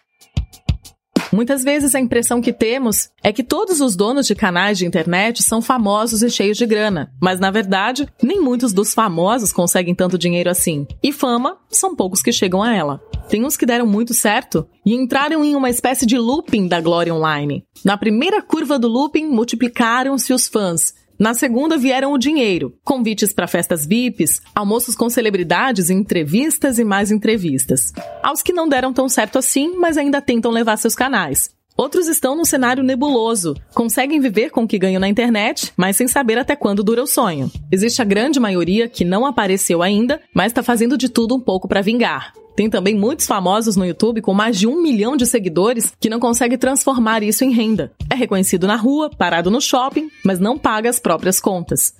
Muitas 1.32 1.64
vezes 1.64 1.94
a 1.94 2.00
impressão 2.00 2.42
que 2.42 2.52
temos 2.52 3.10
é 3.24 3.32
que 3.32 3.44
todos 3.44 3.82
os 3.82 3.96
donos 3.96 4.26
de 4.26 4.34
canais 4.34 4.78
de 4.78 4.86
internet 4.86 5.44
são 5.44 5.62
famosos 5.62 6.24
e 6.24 6.30
cheios 6.30 6.58
de 6.58 6.66
grana, 6.66 7.12
mas 7.22 7.40
na 7.40 7.52
verdade, 7.52 8.08
nem 8.22 8.42
muitos 8.42 8.74
dos 8.74 8.94
famosos 8.94 9.52
conseguem 9.52 9.94
tanto 9.94 10.18
dinheiro 10.18 10.50
assim. 10.50 10.88
E 11.04 11.12
fama, 11.12 11.58
são 11.70 11.96
poucos 11.96 12.22
que 12.22 12.32
chegam 12.32 12.64
a 12.64 12.74
ela. 12.74 13.00
Tem 13.30 13.46
uns 13.46 13.56
que 13.56 13.66
deram 13.66 13.86
muito 13.86 14.14
certo 14.14 14.68
e 14.84 14.96
entraram 14.96 15.44
em 15.46 15.56
uma 15.56 15.70
espécie 15.70 16.06
de 16.06 16.18
looping 16.18 16.68
da 16.68 16.82
glória 16.82 17.14
online. 17.14 17.64
Na 17.86 17.96
primeira 17.96 18.42
curva 18.42 18.80
do 18.80 18.88
looping, 18.88 19.28
multiplicaram-se 19.28 20.34
os 20.34 20.48
fãs, 20.48 20.94
na 21.20 21.34
segunda 21.34 21.78
vieram 21.78 22.14
o 22.14 22.18
dinheiro, 22.18 22.74
convites 22.82 23.34
para 23.34 23.46
festas 23.46 23.86
VIPs, 23.86 24.42
almoços 24.56 24.96
com 24.96 25.10
celebridades, 25.10 25.90
entrevistas 25.90 26.80
e 26.80 26.84
mais 26.86 27.12
entrevistas. 27.12 27.92
Aos 28.24 28.42
que 28.42 28.54
não 28.54 28.70
deram 28.70 28.94
tão 28.94 29.10
certo 29.10 29.38
assim, 29.38 29.76
mas 29.76 29.98
ainda 29.98 30.22
tentam 30.22 30.50
levar 30.50 30.78
seus 30.78 30.96
canais. 30.96 31.50
Outros 31.76 32.08
estão 32.08 32.36
no 32.36 32.46
cenário 32.46 32.84
nebuloso, 32.84 33.56
conseguem 33.74 34.20
viver 34.22 34.50
com 34.50 34.64
o 34.64 34.68
que 34.68 34.80
ganham 34.80 35.00
na 35.00 35.10
internet, 35.10 35.74
mas 35.76 35.98
sem 35.98 36.08
saber 36.08 36.38
até 36.38 36.56
quando 36.56 36.84
dura 36.84 37.04
o 37.04 37.08
sonho. 37.08 37.52
Existe 37.70 38.02
a 38.02 38.06
grande 38.06 38.40
maioria 38.40 38.88
que 38.88 39.04
não 39.04 39.26
apareceu 39.26 39.82
ainda, 39.82 40.22
mas 40.34 40.48
está 40.48 40.64
fazendo 40.64 40.98
de 40.98 41.10
tudo 41.10 41.36
um 41.36 41.40
pouco 41.40 41.68
para 41.68 41.82
vingar. 41.82 42.34
Tem 42.60 42.70
também 42.70 42.94
muitos 42.94 43.26
famosos 43.26 43.78
no 43.78 43.86
YouTube 43.86 44.22
com 44.22 44.34
mais 44.34 44.60
de 44.60 44.68
um 44.68 44.82
milhão 44.82 45.16
de 45.16 45.26
seguidores 45.26 45.94
que 45.98 46.10
não 46.10 46.20
consegue 46.20 46.58
transformar 46.58 47.24
isso 47.24 47.46
em 47.46 47.54
renda. 47.54 47.90
É 48.12 48.16
reconhecido 48.16 48.68
na 48.68 48.76
rua, 48.76 49.10
parado 49.10 49.50
no 49.50 49.62
shopping, 49.62 50.10
mas 50.26 50.42
não 50.42 50.58
paga 50.58 50.90
as 50.90 51.00
próprias 51.00 51.40
contas. 51.40 51.96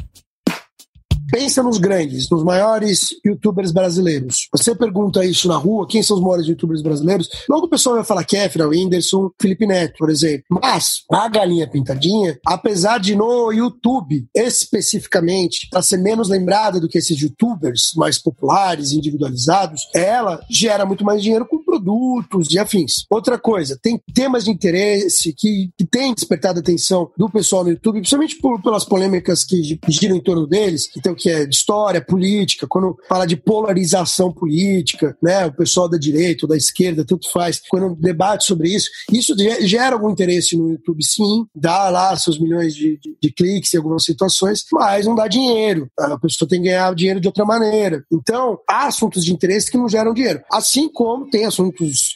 Pensa 1.32 1.62
nos 1.64 1.78
grandes, 1.78 2.30
nos 2.30 2.44
maiores 2.44 3.10
youtubers 3.26 3.72
brasileiros. 3.72 4.48
Você 4.52 4.76
pergunta 4.76 5.26
isso 5.26 5.48
na 5.48 5.58
rua, 5.58 5.88
quem 5.88 6.02
são 6.02 6.18
os 6.18 6.24
maiores 6.24 6.48
youtubers 6.48 6.82
brasileiros? 6.82 7.30
Logo 7.48 7.66
o 7.66 7.70
pessoal 7.70 7.96
vai 7.96 8.04
falar 8.04 8.24
Kefra, 8.24 8.68
Whindersson, 8.68 9.30
Felipe 9.40 9.66
Neto, 9.66 9.96
por 9.98 10.10
exemplo. 10.10 10.46
Mas 10.50 11.04
a 11.12 11.28
Galinha 11.28 11.70
Pintadinha, 11.70 12.40
apesar 12.46 13.00
de 13.00 13.16
no 13.16 13.52
YouTube 13.52 14.28
especificamente 14.36 15.68
para 15.70 15.82
ser 15.82 15.98
menos 15.98 16.30
lembrada 16.30 16.80
do 16.80 16.88
que 16.88 16.98
esses 16.98 17.20
youtubers 17.20 17.92
mais 17.96 18.18
populares, 18.18 18.92
individualizados, 18.92 19.82
ela 19.94 20.42
gera 20.50 20.86
muito 20.86 21.04
mais 21.04 21.22
dinheiro 21.22 21.46
com 21.46 21.64
produtos 21.70 22.52
e 22.52 22.58
afins. 22.58 23.06
Outra 23.10 23.38
coisa, 23.38 23.78
tem 23.82 24.02
temas 24.14 24.46
de 24.46 24.52
interesse 24.52 25.34
que, 25.34 25.70
que 25.78 25.86
têm 25.86 26.14
despertado 26.14 26.60
a 26.60 26.62
atenção 26.62 27.12
do 27.16 27.30
pessoal 27.30 27.64
no 27.64 27.70
YouTube, 27.70 28.00
principalmente 28.00 28.38
por, 28.38 28.62
pelas 28.62 28.86
polêmicas 28.86 29.44
que 29.44 29.80
giram 29.88 30.16
em 30.16 30.24
torno 30.24 30.48
deles, 30.48 30.90
tem 31.04 31.14
que 31.14 31.30
é 31.30 31.46
de 31.46 31.56
história, 31.56 32.02
política, 32.02 32.66
quando 32.68 32.98
fala 33.08 33.26
de 33.26 33.36
polarização 33.36 34.32
política, 34.32 35.16
né? 35.22 35.46
O 35.46 35.54
pessoal 35.54 35.88
da 35.88 35.98
direita 35.98 36.46
ou 36.46 36.50
da 36.50 36.58
esquerda, 36.58 37.06
tanto 37.06 37.32
faz, 37.32 37.62
quando 37.70 37.96
debate 37.96 38.46
sobre 38.46 38.70
isso, 38.70 38.90
isso 39.12 39.36
gera 39.62 39.96
algum 39.96 40.10
interesse 40.10 40.58
no 40.58 40.72
YouTube, 40.72 41.04
sim, 41.04 41.46
dá 41.54 41.90
lá 41.90 42.16
seus 42.16 42.40
milhões 42.40 42.74
de, 42.74 42.98
de, 43.00 43.18
de 43.22 43.32
cliques 43.32 43.74
em 43.74 43.78
algumas 43.78 44.04
situações, 44.04 44.64
mas 44.72 45.06
não 45.06 45.16
dá 45.16 45.28
dinheiro. 45.28 45.90
A 46.00 46.18
pessoa 46.18 46.48
tem 46.48 46.62
que 46.62 46.70
ganhar 46.70 46.94
dinheiro 46.96 47.20
de 47.20 47.28
outra 47.28 47.46
maneira. 47.46 48.04
Então, 48.12 48.60
há 48.68 48.88
assuntos 48.88 49.24
de 49.24 49.34
interesse 49.34 49.70
que 49.70 49.78
não 49.78 49.90
geram 49.90 50.14
dinheiro. 50.14 50.42
Assim 50.52 50.90
como 50.92 51.30
tem 51.30 51.46
assuntos 51.46 51.59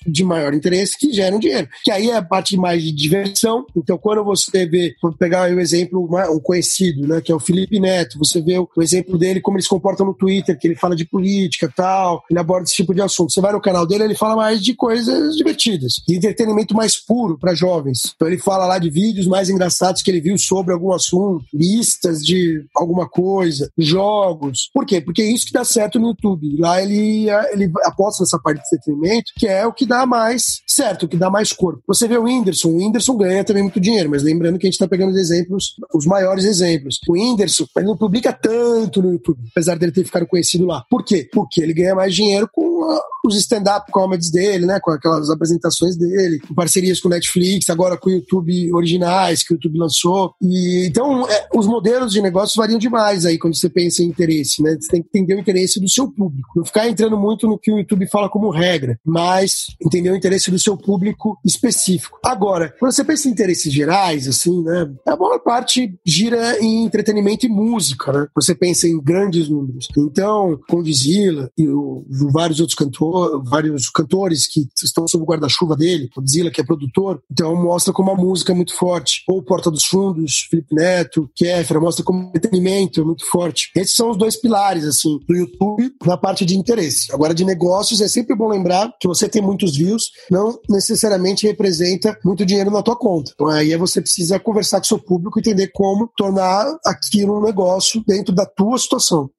de 0.06 0.24
maior 0.24 0.54
interesse 0.54 0.98
que 0.98 1.14
geram 1.14 1.40
dinheiro. 1.40 1.68
Que 1.84 1.92
aí 1.92 2.10
é 2.10 2.18
a 2.18 2.22
parte 2.22 2.58
mais 2.58 2.82
de 2.84 2.92
diversão. 2.92 3.66
Então, 3.76 3.98
quando 3.98 4.24
você 4.24 4.66
vê, 4.66 4.96
vou 5.02 5.14
pegar 5.14 5.52
o 5.52 5.60
exemplo, 5.60 6.08
um 6.32 6.40
conhecido, 6.40 7.08
né? 7.08 7.22
Que 7.22 7.32
é 7.32 7.36
o 7.36 7.40
Felipe 7.40 7.80
Neto, 7.80 8.18
você 8.18 8.42
vê 8.42 8.58
o 8.58 8.68
exemplo 8.82 9.04
exemplo 9.04 9.18
dele, 9.18 9.42
como 9.42 9.58
ele 9.58 9.64
se 9.64 9.70
comporta 9.70 10.04
no 10.04 10.14
Twitter, 10.14 10.58
que 10.58 10.68
ele 10.68 10.76
fala 10.76 10.96
de 10.96 11.06
política 11.06 11.72
tal, 11.76 12.24
ele 12.30 12.40
aborda 12.40 12.64
esse 12.64 12.76
tipo 12.76 12.94
de 12.94 13.02
assunto. 13.02 13.32
Você 13.32 13.42
vai 13.42 13.52
no 13.52 13.62
canal 13.62 13.86
dele, 13.86 14.04
ele 14.04 14.16
fala 14.16 14.36
mais 14.36 14.62
de 14.62 14.74
coisas 14.74 15.36
divertidas, 15.36 15.94
de 16.08 16.16
entretenimento 16.16 16.76
mais 16.76 16.96
puro 16.96 17.38
para 17.38 17.54
jovens. 17.54 18.14
Então 18.16 18.28
ele 18.28 18.38
fala 18.38 18.66
lá 18.66 18.78
de 18.78 18.90
vídeos 18.90 19.28
mais 19.28 19.50
engraçados 19.50 20.02
que 20.02 20.10
ele 20.10 20.22
viu 20.22 20.38
sobre 20.38 20.74
algum 20.74 20.92
assunto, 20.92 21.46
listas 21.54 22.24
de 22.24 22.66
alguma 22.76 23.08
coisa, 23.08 23.72
jogos. 23.78 24.70
Por 24.74 24.86
quê? 24.86 25.02
Porque 25.02 25.22
é 25.22 25.32
isso 25.32 25.46
que 25.46 25.54
dá 25.54 25.64
certo 25.64 26.00
no 26.00 26.10
YouTube. 26.10 26.58
Lá 26.60 26.82
ele, 26.82 27.28
ele 27.52 27.72
aposta 27.84 28.24
nessa 28.24 28.40
parte 28.40 28.62
de 28.62 28.68
entretenimento, 28.68 29.32
que 29.38 29.48
é 29.48 29.66
o 29.66 29.74
que 29.74 29.86
dá 29.86 30.06
mais 30.06 30.62
certo, 30.68 31.04
o 31.04 31.08
que 31.08 31.18
dá 31.18 31.30
mais 31.30 31.52
corpo. 31.52 31.82
Você 31.88 32.08
vê 32.08 32.18
o 32.18 32.24
Whindersson, 32.24 32.70
o 32.70 32.78
Whindersson 32.78 33.16
ganha 33.18 33.44
também 33.44 33.64
muito 33.64 33.80
dinheiro, 33.80 34.10
mas 34.10 34.24
lembrando 34.24 34.58
que 34.60 34.66
a 34.66 34.70
gente 34.70 34.76
está 34.76 34.88
pegando 34.88 35.12
os 35.12 35.18
exemplos, 35.18 35.76
os 35.94 36.06
maiores 36.06 36.46
exemplos. 36.46 37.00
O 37.08 37.14
Whindersson, 37.14 37.66
ele 37.78 37.86
não 37.86 37.98
publica 37.98 38.32
tanto 38.32 39.02
no 39.02 39.12
YouTube, 39.12 39.40
apesar 39.52 39.78
dele 39.78 39.92
ter 39.92 40.04
ficado 40.04 40.28
conhecido 40.28 40.66
lá. 40.66 40.84
Por 40.90 41.04
quê? 41.04 41.28
Porque 41.32 41.62
ele 41.62 41.74
ganha 41.74 41.96
mais 41.96 42.14
dinheiro 42.14 42.50
com 42.52 42.84
a, 42.84 43.02
os 43.24 43.36
stand-up 43.38 43.92
comedies 43.92 44.32
dele, 44.32 44.66
né? 44.66 44.80
Com 44.82 44.92
aquelas 44.92 45.30
apresentações 45.30 45.96
dele, 45.96 46.40
com 46.40 46.54
parcerias 46.54 47.00
com 47.00 47.10
Netflix, 47.10 47.70
agora 47.70 47.98
com 47.98 48.10
o 48.10 48.14
YouTube 48.14 48.74
originais 48.74 49.44
que 49.44 49.54
o 49.54 49.56
YouTube 49.56 49.80
lançou. 49.80 50.34
E 50.42 50.86
então 50.88 51.28
é, 51.30 51.48
os 51.56 51.68
modelos 51.68 52.12
de 52.12 52.22
negócios 52.22 52.56
variam 52.56 52.80
demais 52.80 53.26
aí 53.26 53.38
quando 53.38 53.56
você 53.56 53.70
pensa 53.70 54.04
em 54.04 54.08
interesse, 54.08 54.62
né? 54.62 54.78
Você 54.80 54.88
tem 54.90 55.02
que 55.02 55.10
entender 55.10 55.36
o 55.36 55.40
interesse 55.40 55.80
do 55.80 55.90
seu 55.90 56.10
público. 56.12 56.50
Não 56.56 56.66
ficar 56.66 56.88
entrando 56.88 57.18
muito 57.18 57.48
no 57.48 57.58
que 57.58 57.72
o 57.72 57.78
YouTube 57.78 58.08
fala 58.10 58.30
como 58.30 58.50
regra, 58.50 59.00
mas 59.06 59.68
entender 59.82 60.12
o 60.12 60.16
interesse 60.16 60.52
do 60.52 60.60
seu 60.60 60.78
público 60.78 61.38
específico. 61.46 62.20
Agora, 62.24 62.74
quando 62.80 62.92
você 62.92 63.04
pensa 63.04 63.28
em 63.28 63.32
interesses 63.32 63.72
gerais, 63.72 64.28
assim, 64.28 64.62
né? 64.64 64.92
A 65.08 65.16
maior 65.16 65.40
parte 65.40 65.94
gira 66.06 66.60
em 66.60 66.86
entretenimento 66.86 67.46
e 67.46 67.50
música, 67.50 68.12
né? 68.12 68.28
Você 68.36 68.56
pensa 68.56 68.88
em 68.88 69.02
grandes 69.02 69.50
números. 69.50 69.88
Então, 69.98 70.60
Condzilla 70.70 71.50
e 71.58 71.68
o, 71.68 72.06
vários 72.32 72.60
outros 72.60 72.76
cantores, 72.76 73.13
vários 73.44 73.90
cantores 73.90 74.48
que 74.48 74.68
estão 74.84 75.08
sob 75.08 75.24
o 75.24 75.28
guarda-chuva 75.28 75.76
dele, 75.76 76.10
Condzilla, 76.14 76.52
que 76.52 76.62
é 76.62 76.64
produtor, 76.64 77.22
então 77.32 77.56
mostra 77.56 77.94
como 77.94 78.12
a 78.12 78.16
música 78.16 78.52
é 78.52 78.56
muito 78.56 78.76
forte. 78.76 79.24
Ou 79.28 79.44
Porta 79.44 79.70
dos 79.70 79.86
Fundos, 79.86 80.48
Felipe 80.50 80.74
Neto, 80.74 81.30
Kéfera, 81.36 81.80
mostra 81.80 82.04
como 82.04 82.20
o 82.20 82.30
entretenimento 82.30 83.02
é 83.02 83.04
muito 83.04 83.26
forte. 83.30 83.70
Esses 83.76 83.96
são 83.96 84.12
os 84.12 84.18
dois 84.18 84.36
pilares, 84.36 84.86
assim, 84.86 85.20
do 85.28 85.36
YouTube 85.36 85.92
na 86.06 86.18
parte 86.18 86.46
de 86.46 86.58
interesse. 86.58 87.14
Agora, 87.14 87.34
de 87.34 87.46
negócios, 87.46 88.02
é 88.02 88.08
sempre 88.08 88.36
bom 88.36 88.48
lembrar 88.48 88.92
que 89.00 89.08
você 89.08 89.28
tem 89.30 89.42
muitos 89.42 89.76
views, 89.78 90.12
não 90.30 90.60
necessariamente 90.70 91.46
representa 91.46 92.18
muito 92.24 92.46
dinheiro 92.46 92.72
na 92.72 92.82
tua 92.82 92.96
conta. 92.96 93.32
Então, 93.34 93.48
aí 93.48 93.76
você 93.78 94.02
precisa 94.02 94.40
conversar 94.40 94.78
com 94.80 94.86
o 94.86 94.88
seu 94.88 95.00
público 95.00 95.40
entender 95.40 95.72
como 95.74 96.10
tornar 96.16 96.66
aquilo 96.86 97.38
um 97.40 97.44
negócio 97.44 98.04
dentro 98.08 98.34
da 98.34 98.46
tua 98.46 98.78
situação. 98.78 99.30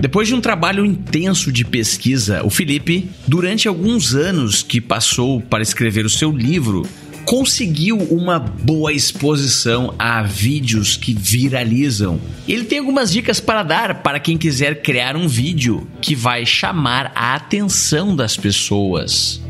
Depois 0.00 0.28
de 0.28 0.34
um 0.34 0.40
trabalho 0.40 0.86
intenso 0.86 1.50
de 1.50 1.64
pesquisa, 1.64 2.44
o 2.44 2.50
Felipe, 2.50 3.10
durante 3.26 3.66
alguns 3.66 4.14
anos 4.14 4.62
que 4.62 4.80
passou 4.80 5.40
para 5.40 5.60
escrever 5.62 6.06
o 6.06 6.10
seu 6.10 6.30
livro, 6.30 6.86
conseguiu 7.24 7.98
uma 7.98 8.38
boa 8.38 8.92
exposição 8.92 9.94
a 9.98 10.22
vídeos 10.22 10.96
que 10.96 11.12
viralizam. 11.12 12.20
Ele 12.46 12.64
tem 12.64 12.78
algumas 12.78 13.12
dicas 13.12 13.40
para 13.40 13.64
dar 13.64 14.02
para 14.02 14.20
quem 14.20 14.38
quiser 14.38 14.82
criar 14.82 15.16
um 15.16 15.26
vídeo 15.26 15.86
que 16.00 16.14
vai 16.14 16.46
chamar 16.46 17.10
a 17.14 17.34
atenção 17.34 18.14
das 18.14 18.36
pessoas. 18.36 19.42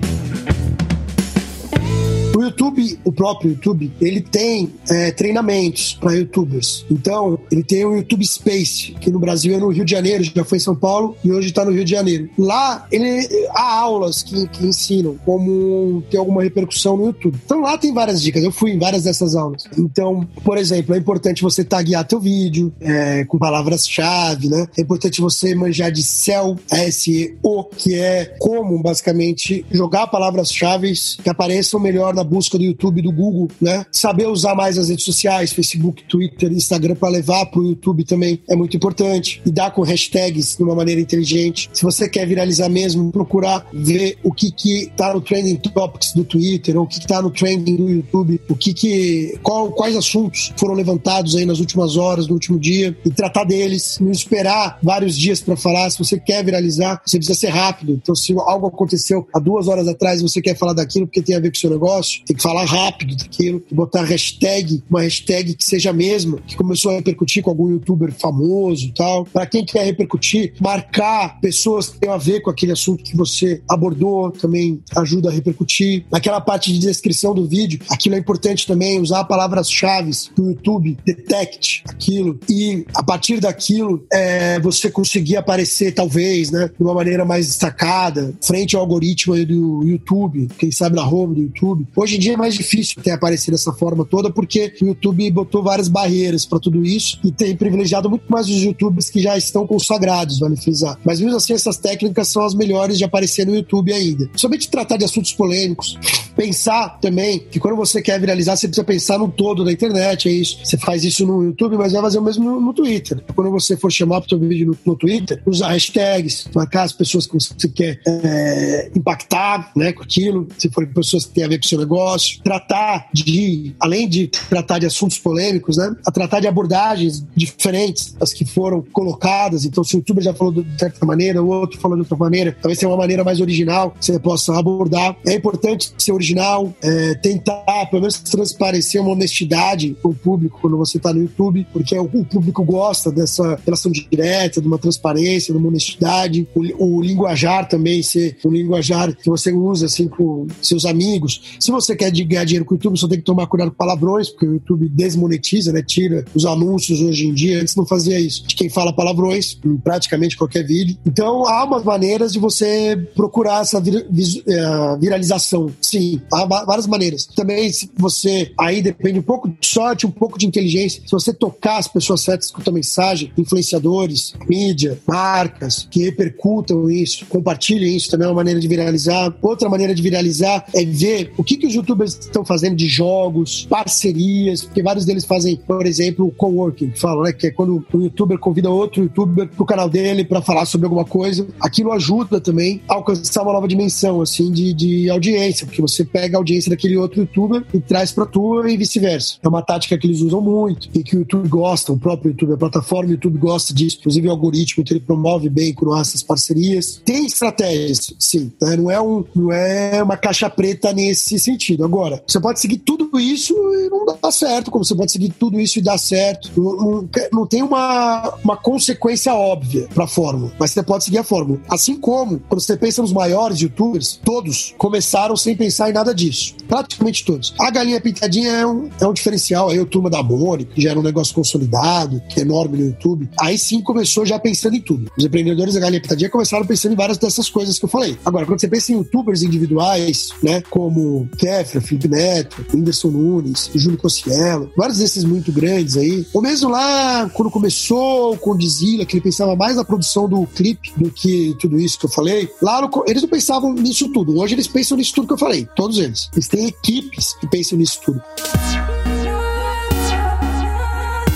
YouTube, 2.59 2.99
o 3.05 3.13
próprio 3.13 3.53
YouTube, 3.53 3.93
ele 4.01 4.21
tem 4.21 4.73
é, 4.91 5.13
treinamentos 5.13 5.97
para 6.01 6.15
YouTubers. 6.15 6.85
Então, 6.91 7.39
ele 7.53 7.63
tem 7.63 7.85
o 7.85 7.97
YouTube 7.97 8.27
Space, 8.27 8.97
que 9.01 9.11
no 9.11 9.21
Brasil 9.21 9.55
é 9.55 9.59
no 9.59 9.69
Rio 9.69 9.85
de 9.85 9.93
Janeiro, 9.93 10.25
já 10.25 10.45
foi 10.45 10.59
em 10.59 10.61
São 10.61 10.75
Paulo 10.75 11.17
e 11.23 11.31
hoje 11.31 11.49
está 11.49 11.65
no 11.65 11.71
Rio 11.71 11.85
de 11.85 11.91
Janeiro. 11.93 12.29
Lá, 12.37 12.87
ele 12.91 13.29
há 13.51 13.79
aulas 13.79 14.25
que, 14.25 14.49
que 14.49 14.67
ensinam 14.67 15.17
como 15.25 16.03
ter 16.11 16.17
alguma 16.17 16.43
repercussão 16.43 16.97
no 16.97 17.07
YouTube. 17.07 17.39
Então, 17.45 17.61
lá 17.61 17.79
tem 17.79 17.95
várias 17.95 18.21
dicas. 18.21 18.43
Eu 18.43 18.51
fui 18.51 18.73
em 18.73 18.79
várias 18.79 19.05
dessas 19.05 19.37
aulas. 19.37 19.65
Então, 19.79 20.27
por 20.43 20.59
exemplo, 20.59 20.95
é 20.95 20.99
importante 20.99 21.43
você 21.43 21.63
taguear 21.63 22.07
teu 22.07 22.19
vídeo 22.19 22.73
é, 22.81 23.25
com 23.25 23.39
palavras-chave, 23.39 24.49
né? 24.49 24.67
É 24.77 24.83
importante 24.83 25.21
você 25.21 25.55
manjar 25.55 25.93
de 25.93 26.03
SEO, 26.03 26.57
S-E-O, 26.71 27.65
que 27.65 27.95
é 27.95 28.37
como, 28.39 28.83
basicamente, 28.83 29.65
jogar 29.71 30.09
palavras-chave 30.09 30.89
que 31.23 31.29
apareçam 31.29 31.79
melhor 31.79 32.15
na 32.15 32.25
busca 32.25 32.48
do 32.57 32.65
YouTube, 32.65 33.03
do 33.03 33.13
Google, 33.13 33.49
né? 33.61 33.85
Saber 33.91 34.27
usar 34.27 34.55
mais 34.55 34.79
as 34.79 34.89
redes 34.89 35.05
sociais, 35.05 35.53
Facebook, 35.53 36.05
Twitter, 36.05 36.53
Instagram 36.53 36.95
para 36.95 37.09
levar 37.09 37.47
para 37.47 37.61
o 37.61 37.67
YouTube 37.67 38.05
também 38.05 38.41
é 38.49 38.57
muito 38.57 38.77
importante. 38.77 39.43
E 39.45 39.51
dar 39.51 39.73
com 39.73 39.83
hashtags 39.83 40.57
de 40.57 40.63
uma 40.63 40.75
maneira 40.75 41.01
inteligente. 41.01 41.69
Se 41.73 41.83
você 41.83 42.09
quer 42.09 42.27
viralizar 42.27 42.69
mesmo, 42.69 43.11
procurar 43.11 43.67
ver 43.73 44.19
o 44.23 44.33
que 44.33 44.51
que 44.51 44.91
tá 44.97 45.13
no 45.13 45.21
trending 45.21 45.57
topics 45.57 46.13
do 46.13 46.25
Twitter, 46.25 46.77
ou 46.77 46.85
o 46.85 46.87
que 46.87 47.01
que 47.01 47.07
tá 47.07 47.21
no 47.21 47.31
trending 47.31 47.77
do 47.77 47.89
YouTube, 47.89 48.41
o 48.49 48.55
que 48.55 48.73
que 48.73 49.39
qual, 49.43 49.73
quais 49.73 49.97
assuntos 49.97 50.53
foram 50.57 50.75
levantados 50.75 51.35
aí 51.37 51.45
nas 51.45 51.59
últimas 51.59 51.97
horas, 51.97 52.29
no 52.29 52.35
último 52.35 52.59
dia, 52.59 52.97
e 53.05 53.11
tratar 53.11 53.45
deles, 53.45 53.99
não 54.01 54.11
esperar 54.11 54.79
vários 54.83 55.17
dias 55.17 55.41
para 55.41 55.57
falar. 55.57 55.91
Se 55.91 55.99
você 55.99 56.19
quer 56.19 56.45
viralizar, 56.45 57.01
você 57.05 57.17
precisa 57.19 57.39
ser 57.39 57.49
rápido. 57.49 57.93
Então, 57.93 58.15
se 58.15 58.33
algo 58.33 58.67
aconteceu 58.67 59.27
há 59.35 59.39
duas 59.39 59.69
horas 59.69 59.89
atrás, 59.89 60.23
você 60.23 60.41
quer 60.41 60.57
falar 60.57 60.73
daquilo 60.73 61.07
porque 61.07 61.23
tem 61.23 61.37
a 61.37 61.41
ver 61.41 61.51
com 61.51 61.57
o 61.57 61.61
seu 61.61 61.71
negócio, 61.71 62.23
tem 62.25 62.37
que 62.39 62.43
falar 62.43 62.65
rápido 62.65 63.17
daquilo, 63.17 63.63
botar 63.71 64.05
hashtag, 64.05 64.83
uma 64.89 65.03
hashtag 65.03 65.55
que 65.55 65.65
seja 65.65 65.91
a 65.91 65.93
mesma, 65.93 66.39
que 66.47 66.57
começou 66.57 66.93
a 66.93 66.95
repercutir 66.95 67.43
com 67.43 67.51
algum 67.51 67.71
youtuber 67.71 68.13
famoso 68.13 68.87
e 68.87 68.93
tal. 68.93 69.25
Para 69.25 69.47
quem 69.47 69.65
quer 69.65 69.85
repercutir, 69.85 70.55
marcar 70.61 71.41
pessoas 71.41 71.89
que 71.89 71.99
tenham 71.99 72.15
a 72.15 72.19
ver 72.19 72.41
com 72.41 72.51
aquele 72.51 72.73
assunto 72.73 73.03
que 73.03 73.17
você 73.17 73.61
abordou 73.69 74.31
também 74.31 74.81
ajuda 74.97 75.29
a 75.29 75.33
repercutir. 75.33 76.05
Naquela 76.11 76.41
parte 76.41 76.73
de 76.73 76.79
descrição 76.79 77.35
do 77.35 77.47
vídeo, 77.47 77.81
aquilo 77.91 78.15
é 78.15 78.19
importante 78.19 78.67
também, 78.67 79.01
usar 79.01 79.25
palavras-chave 79.25 79.99
que 80.35 80.41
o 80.41 80.51
YouTube 80.51 80.97
detecte 81.05 81.83
aquilo 81.87 82.39
e 82.49 82.87
a 82.95 83.03
partir 83.03 83.41
daquilo 83.41 84.07
é, 84.13 84.61
você 84.61 84.91
conseguir 84.91 85.37
aparecer, 85.37 85.93
talvez, 85.93 86.51
né, 86.51 86.69
de 86.69 86.83
uma 86.83 86.95
maneira 86.95 87.25
mais 87.25 87.47
destacada, 87.47 88.33
frente 88.41 88.77
ao 88.77 88.83
algoritmo 88.83 89.35
do 89.45 89.83
YouTube, 89.83 90.49
quem 90.59 90.71
sabe 90.71 90.97
na 90.97 91.07
home 91.07 91.35
do 91.35 91.41
YouTube. 91.43 91.87
Hoje 91.97 92.17
em 92.17 92.19
dia 92.19 92.28
é 92.31 92.37
mais 92.37 92.55
difícil 92.55 93.03
ter 93.03 93.11
aparecido 93.11 93.53
dessa 93.53 93.73
forma 93.73 94.05
toda, 94.05 94.31
porque 94.31 94.73
o 94.81 94.87
YouTube 94.87 95.31
botou 95.31 95.63
várias 95.63 95.89
barreiras 95.89 96.45
para 96.45 96.59
tudo 96.59 96.85
isso 96.85 97.19
e 97.25 97.31
tem 97.31 97.57
privilegiado 97.57 98.09
muito 98.09 98.25
mais 98.31 98.49
os 98.49 98.63
youtubers 98.63 99.11
que 99.11 99.21
já 99.21 99.37
estão 99.37 99.67
consagrados, 99.67 100.39
vale 100.39 100.57
frisar. 100.57 100.99
Mas 101.05 101.21
mesmo 101.21 101.37
assim, 101.37 101.53
essas 101.53 101.77
técnicas 101.77 102.29
são 102.29 102.45
as 102.45 102.55
melhores 102.55 102.99
de 102.99 103.05
aparecer 103.05 103.47
no 103.47 103.55
YouTube 103.55 103.93
ainda. 103.93 104.29
Somente 104.37 104.69
tratar 104.69 104.97
de 104.97 105.05
assuntos 105.05 105.33
polêmicos, 105.33 105.99
pensar 106.37 106.99
também 107.01 107.39
que 107.39 107.59
quando 107.59 107.77
você 107.77 108.01
quer 108.01 108.19
viralizar, 108.21 108.57
você 108.57 108.69
precisa 108.69 108.85
pensar 108.85 109.19
no 109.19 109.29
todo 109.29 109.65
da 109.65 109.73
internet, 109.73 110.29
é 110.29 110.33
isso. 110.33 110.59
Você 110.65 110.77
faz 110.77 111.05
isso 111.05 111.27
no 111.27 111.45
YouTube, 111.45 111.77
mas 111.77 111.93
vai 111.93 112.03
fazer 112.03 112.19
o 112.19 112.23
mesmo 112.23 112.45
no, 112.45 112.61
no 112.61 112.73
Twitter. 112.73 113.23
Quando 113.35 113.51
você 113.51 113.77
for 113.77 113.91
chamar 113.91 114.21
para 114.21 114.37
o 114.37 114.39
vídeo 114.39 114.67
no, 114.67 114.93
no, 114.93 114.97
Twitter, 114.97 115.43
usar 115.47 115.69
hashtags, 115.69 116.49
marcar 116.55 116.85
as 116.85 116.93
pessoas 116.93 117.27
que 117.27 117.35
você 117.35 117.69
quer 117.69 118.01
é, 118.07 118.91
impactar 118.95 119.73
né, 119.77 119.93
com 119.93 120.03
aquilo, 120.03 120.49
se 120.59 120.69
forem 120.69 120.91
pessoas 120.91 121.25
que 121.25 121.33
têm 121.33 121.45
a 121.45 121.49
ver 121.49 121.59
com 121.59 121.67
o 121.67 121.69
seu 121.69 121.79
negócio, 121.79 122.18
tratar 122.43 123.09
de, 123.13 123.75
além 123.81 124.09
de 124.09 124.29
tratar 124.29 124.79
de 124.79 124.87
assuntos 124.87 125.19
polêmicos, 125.19 125.77
né, 125.77 125.95
a 126.07 126.11
tratar 126.11 126.41
de 126.41 126.47
abordagens 126.47 127.25
diferentes 127.35 128.13
das 128.13 128.33
que 128.33 128.45
foram 128.45 128.83
colocadas. 128.93 129.65
Então, 129.65 129.85
se 129.85 129.97
o 129.97 129.99
youtuber 129.99 130.23
já 130.23 130.35
falou 130.35 130.53
de 130.53 130.79
certa 130.79 131.05
maneira, 131.05 131.43
o 131.43 131.49
outro 131.49 131.79
falou 131.79 131.97
de 131.97 132.03
outra 132.03 132.17
maneira, 132.17 132.57
talvez 132.61 132.79
tenha 132.79 132.91
uma 132.91 132.97
maneira 132.97 133.25
mais 133.25 133.41
original 133.41 133.91
que 133.91 134.05
você 134.05 134.19
possa 134.19 134.57
abordar. 134.59 135.17
É 135.27 135.35
importante 135.35 135.93
ser 135.99 136.13
original, 136.13 136.73
é, 136.83 137.15
tentar, 137.15 137.87
pelo 137.91 138.03
menos, 138.03 138.19
transparecer 138.19 139.01
uma 139.01 139.13
honestidade 139.13 139.97
com 140.03 140.11
o 140.11 140.15
público 140.15 140.59
quando 140.61 140.77
você 140.77 140.99
está 140.99 141.13
no 141.13 141.23
YouTube, 141.23 141.67
porque 141.73 141.97
o, 141.97 142.05
o, 142.05 142.25
público 142.25 142.65
gosta 142.65 143.11
dessa 143.11 143.59
relação 143.65 143.91
direta, 143.91 144.61
de 144.61 144.67
uma 144.67 144.79
transparência, 144.79 145.53
de 145.53 145.59
uma 145.59 145.69
honestidade. 145.69 146.47
O, 146.55 146.99
o 146.99 147.03
linguajar 147.03 147.69
também 147.69 148.03
ser 148.03 148.37
um 148.45 148.51
linguajar 148.51 149.15
que 149.15 149.29
você 149.29 149.53
usa 149.53 149.87
assim 149.87 150.09
com 150.09 150.47
seus 150.63 150.85
amigos. 150.85 151.57
Se 151.59 151.71
você 151.71 151.95
quer 151.97 152.08
ganhar 152.11 152.45
dinheiro 152.45 152.65
com 152.65 152.75
o 152.75 152.77
YouTube, 152.77 152.99
só 152.99 153.09
tem 153.09 153.19
que 153.19 153.25
tomar 153.25 153.47
cuidado 153.47 153.71
com 153.71 153.77
palavrões, 153.77 154.29
porque 154.29 154.47
o 154.47 154.55
YouTube 154.55 154.89
desmonetiza, 154.89 155.73
né? 155.73 155.83
Tira 155.83 156.25
os 156.35 156.45
anúncios 156.45 157.01
hoje 157.01 157.27
em 157.27 157.35
dia. 157.35 157.61
Antes 157.61 157.77
não 157.77 157.87
fazia 157.87 158.19
isso. 158.19 158.47
De 158.47 158.55
quem 158.55 158.69
fala 158.69 158.93
palavrões 158.93 159.59
em 159.65 159.77
praticamente 159.77 160.37
qualquer 160.37 160.67
vídeo. 160.67 160.97
Então 161.07 161.47
há 161.47 161.65
umas 161.65 161.85
maneiras 161.85 162.33
de 162.33 162.39
você 162.39 162.97
procurar 163.15 163.63
essa 163.63 163.81
vir, 163.81 164.07
é, 164.47 164.99
viralização. 164.99 165.71
Sim, 165.81 166.21
há 166.33 166.45
várias 166.45 166.87
maneiras. 166.87 167.27
Também, 167.27 167.73
se 167.73 167.91
você 167.97 168.53
aí 168.59 168.83
depende 168.83 169.19
um 169.19 169.23
pouco 169.23 169.49
de 169.49 169.67
sorte, 169.67 170.07
um 170.07 170.11
pouco 170.11 170.39
de 170.39 170.47
inteligência. 170.47 171.03
Se 171.05 171.11
você 171.11 171.33
tocar 171.33 171.79
as 171.79 171.89
pessoas 171.89 172.23
certas 172.23 172.51
com 172.51 172.63
a 172.65 172.73
mensagem, 172.73 173.33
influenciadores, 173.37 174.35
mídia, 174.49 174.99
marcas 175.07 175.87
que 175.91 176.03
repercutam 176.03 176.91
isso, 176.91 177.27
compartilhem 177.27 177.97
isso, 177.97 178.11
também 178.11 178.27
é 178.27 178.29
uma 178.29 178.37
maneira 178.37 178.61
de 178.61 178.69
viralizar. 178.69 179.35
Outra 179.43 179.69
maneira 179.69 179.95
de 179.95 180.03
viralizar 180.03 180.65
é 180.75 180.85
ver 180.85 181.33
o 181.37 181.45
que, 181.45 181.57
que 181.57 181.67
os 181.67 181.77
youtubers 181.99 182.19
estão 182.19 182.45
fazendo 182.45 182.77
de 182.77 182.87
jogos, 182.87 183.67
parcerias, 183.69 184.65
porque 184.65 184.83
vários 184.83 185.05
deles 185.05 185.25
fazem, 185.25 185.57
por 185.57 185.87
exemplo, 185.87 186.27
o 186.27 186.31
coworking, 186.31 186.91
que 186.91 187.01
falam, 187.01 187.25
né? 187.25 187.33
Que 187.33 187.49
é 187.49 187.51
quando 187.51 187.85
um 187.93 188.03
youtuber 188.03 188.39
convida 188.39 188.71
outro 188.71 189.03
youtuber 189.03 189.49
pro 189.49 189.65
canal 189.65 189.89
dele 189.89 190.25
para 190.25 190.41
falar 190.41 190.65
sobre 190.67 190.87
alguma 190.87 191.05
coisa. 191.05 191.47
Aquilo 191.61 191.93
ajuda 191.93 192.41
também 192.41 192.81
a 192.89 192.95
alcançar 192.95 193.43
uma 193.43 193.53
nova 193.53 193.67
dimensão, 193.67 194.21
assim, 194.21 194.51
de, 194.51 194.73
de 194.73 195.11
audiência, 195.11 195.67
porque 195.67 195.83
você 195.83 196.05
pega 196.05 196.37
a 196.37 196.41
audiência 196.41 196.71
daquele 196.71 196.97
outro 196.97 197.21
youtuber 197.21 197.65
e 197.75 197.81
traz 197.81 198.13
pra 198.13 198.27
tua 198.27 198.71
e 198.71 198.77
vice-versa. 198.77 199.37
É 199.43 199.49
uma 199.49 199.63
tática 199.63 199.99
que 199.99 200.07
eles 200.07 200.21
usam 200.21 200.41
muito 200.41 200.89
e 200.95 201.03
que 201.03 201.17
o 201.17 201.21
YouTube 201.21 201.49
gosta, 201.49 201.93
o 201.93 201.99
próprio 201.99 202.31
YouTube, 202.31 202.55
a 202.55 202.57
plataforma 202.57 203.11
YouTube 203.11 203.39
gosta 203.39 203.75
disso. 203.75 203.99
Inclusive 204.01 204.29
o 204.29 204.31
algoritmo, 204.31 204.85
que 204.85 204.93
ele 204.93 205.01
promove 205.01 205.49
bem 205.49 205.73
com 205.73 205.97
essas 205.97 206.23
parcerias. 206.23 207.01
Tem 207.05 207.27
estratégias, 207.27 208.15
sim, 208.19 208.53
né? 208.61 208.77
Não 208.77 208.91
é, 208.91 209.01
um, 209.01 209.25
não 209.35 209.53
é 209.53 210.03
uma 210.03 210.17
caixa 210.17 210.49
preta 210.51 210.93
nesse 210.93 211.39
sentido. 211.39 211.88
Agora, 211.89 212.23
você 212.27 212.39
pode 212.39 212.61
seguir 212.61 212.77
tudo 212.77 213.19
isso 213.19 213.55
e 213.55 213.89
não 213.89 214.05
dá 214.05 214.31
certo, 214.31 214.71
como 214.71 214.85
você 214.85 214.95
pode 214.95 215.11
seguir 215.11 215.31
tudo 215.31 215.59
isso 215.59 215.79
e 215.79 215.83
dar 215.83 215.97
certo. 215.97 216.51
Não, 216.55 216.77
não, 216.77 217.09
não 217.33 217.47
tem 217.47 217.63
uma, 217.63 218.35
uma 218.45 218.59
consequência 218.59 219.33
óbvia 219.33 219.89
para 219.95 220.05
a 220.05 220.07
fórmula, 220.07 220.53
mas 220.61 220.73
você 220.73 220.83
pode 220.83 221.05
seguir 221.05 221.17
a 221.17 221.25
fórmula. 221.25 221.59
Assim 221.67 221.97
como, 221.97 222.41
quando 222.41 222.61
você 222.61 222.77
pensa 222.77 223.01
nos 223.01 223.11
maiores 223.11 223.59
youtubers, 223.61 224.21
todos 224.23 224.75
começaram 224.77 225.35
sem 225.35 225.57
pensar 225.57 225.89
em 225.89 225.95
nada 225.95 226.15
disso. 226.15 226.55
Praticamente 226.69 227.25
todos. 227.25 227.55
A 227.59 227.71
galinha 227.71 227.99
pintadinha 228.03 228.51
é 228.51 228.67
um, 228.67 228.91
é 229.01 229.07
um 229.07 229.15
diferencial. 229.15 229.71
Aí 229.71 229.81
o 229.81 229.87
Turma 229.87 230.11
da 230.11 230.23
Mônica, 230.23 230.75
que 230.75 230.83
já 230.83 230.91
era 230.91 231.01
um 231.01 231.03
negócio 231.03 231.35
consolidado, 231.35 232.21
que 232.29 232.41
é 232.41 232.43
enorme 232.43 232.77
no 232.77 232.85
YouTube. 232.85 233.31
Aí 233.41 233.57
sim 233.57 233.81
começou 233.81 234.27
já 234.27 234.39
pensando 234.39 234.77
em 234.77 234.83
tudo. 234.83 235.11
Os 235.17 235.25
empreendedores 235.25 235.73
da 235.73 235.81
galinha 235.81 236.03
pintadinha 236.03 236.29
começaram 236.29 236.67
pensando 236.67 236.93
em 236.93 236.97
várias 236.97 237.17
dessas 237.17 237.49
coisas 237.49 237.79
que 237.79 237.87
eu 237.87 237.89
falei. 237.89 238.19
Agora, 238.27 238.45
quando 238.45 238.61
você 238.61 238.69
pensa 238.69 238.93
em 238.93 238.97
youtubers 238.97 239.43
individuais, 239.43 240.29
né, 240.43 240.63
como 240.69 241.27
Kefra, 241.39 241.78
Felipe 241.81 242.09
Neto, 242.09 242.65
Whindersson 242.73 243.09
Nunes, 243.09 243.71
Júlio 243.75 243.99
Cossiello, 243.99 244.71
vários 244.77 244.99
desses 244.99 245.25
muito 245.25 245.53
grandes 245.53 245.97
aí. 245.97 246.27
Ou 246.33 246.43
mesmo 246.43 246.71
lá, 246.71 247.29
quando 247.31 247.51
começou 247.51 248.37
com 248.39 248.53
o 248.53 248.59
Dizila, 248.59 249.05
que 249.05 249.17
ele 249.17 249.23
pensava 249.23 249.55
mais 249.57 249.77
na 249.77 249.85
produção 249.85 250.29
do 250.29 250.47
clipe 250.47 250.93
do 250.97 251.11
que 251.11 251.57
tudo 251.61 251.79
isso 251.79 251.99
que 251.99 252.07
eu 252.07 252.11
falei, 252.11 252.49
lá 252.63 252.81
no, 252.81 253.05
eles 253.07 253.23
não 253.23 253.29
pensavam 253.29 253.73
nisso 253.73 254.09
tudo. 254.11 254.39
Hoje 254.39 254.55
eles 254.55 254.67
pensam 254.67 254.97
nisso 254.97 255.15
tudo 255.15 255.29
que 255.29 255.35
eu 255.35 255.39
falei, 255.39 255.67
todos 255.77 255.99
eles. 255.99 256.29
Eles 256.33 256.49
têm 256.49 256.67
equipes 256.67 257.35
que 257.35 257.47
pensam 257.47 257.79
nisso 257.79 258.01
tudo. 258.05 258.23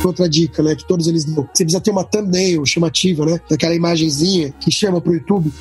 Outra 0.08 0.28
dica, 0.28 0.62
né? 0.62 0.74
Que 0.74 0.86
todos 0.86 1.06
eles 1.06 1.24
dão. 1.24 1.48
Você 1.52 1.64
precisa 1.64 1.80
ter 1.80 1.90
uma 1.90 2.04
thumbnail 2.04 2.64
chamativa, 2.64 3.24
né? 3.26 3.40
Daquela 3.48 3.74
imagenzinha 3.74 4.52
que 4.60 4.70
chama 4.70 5.00
pro 5.00 5.14
YouTube. 5.14 5.52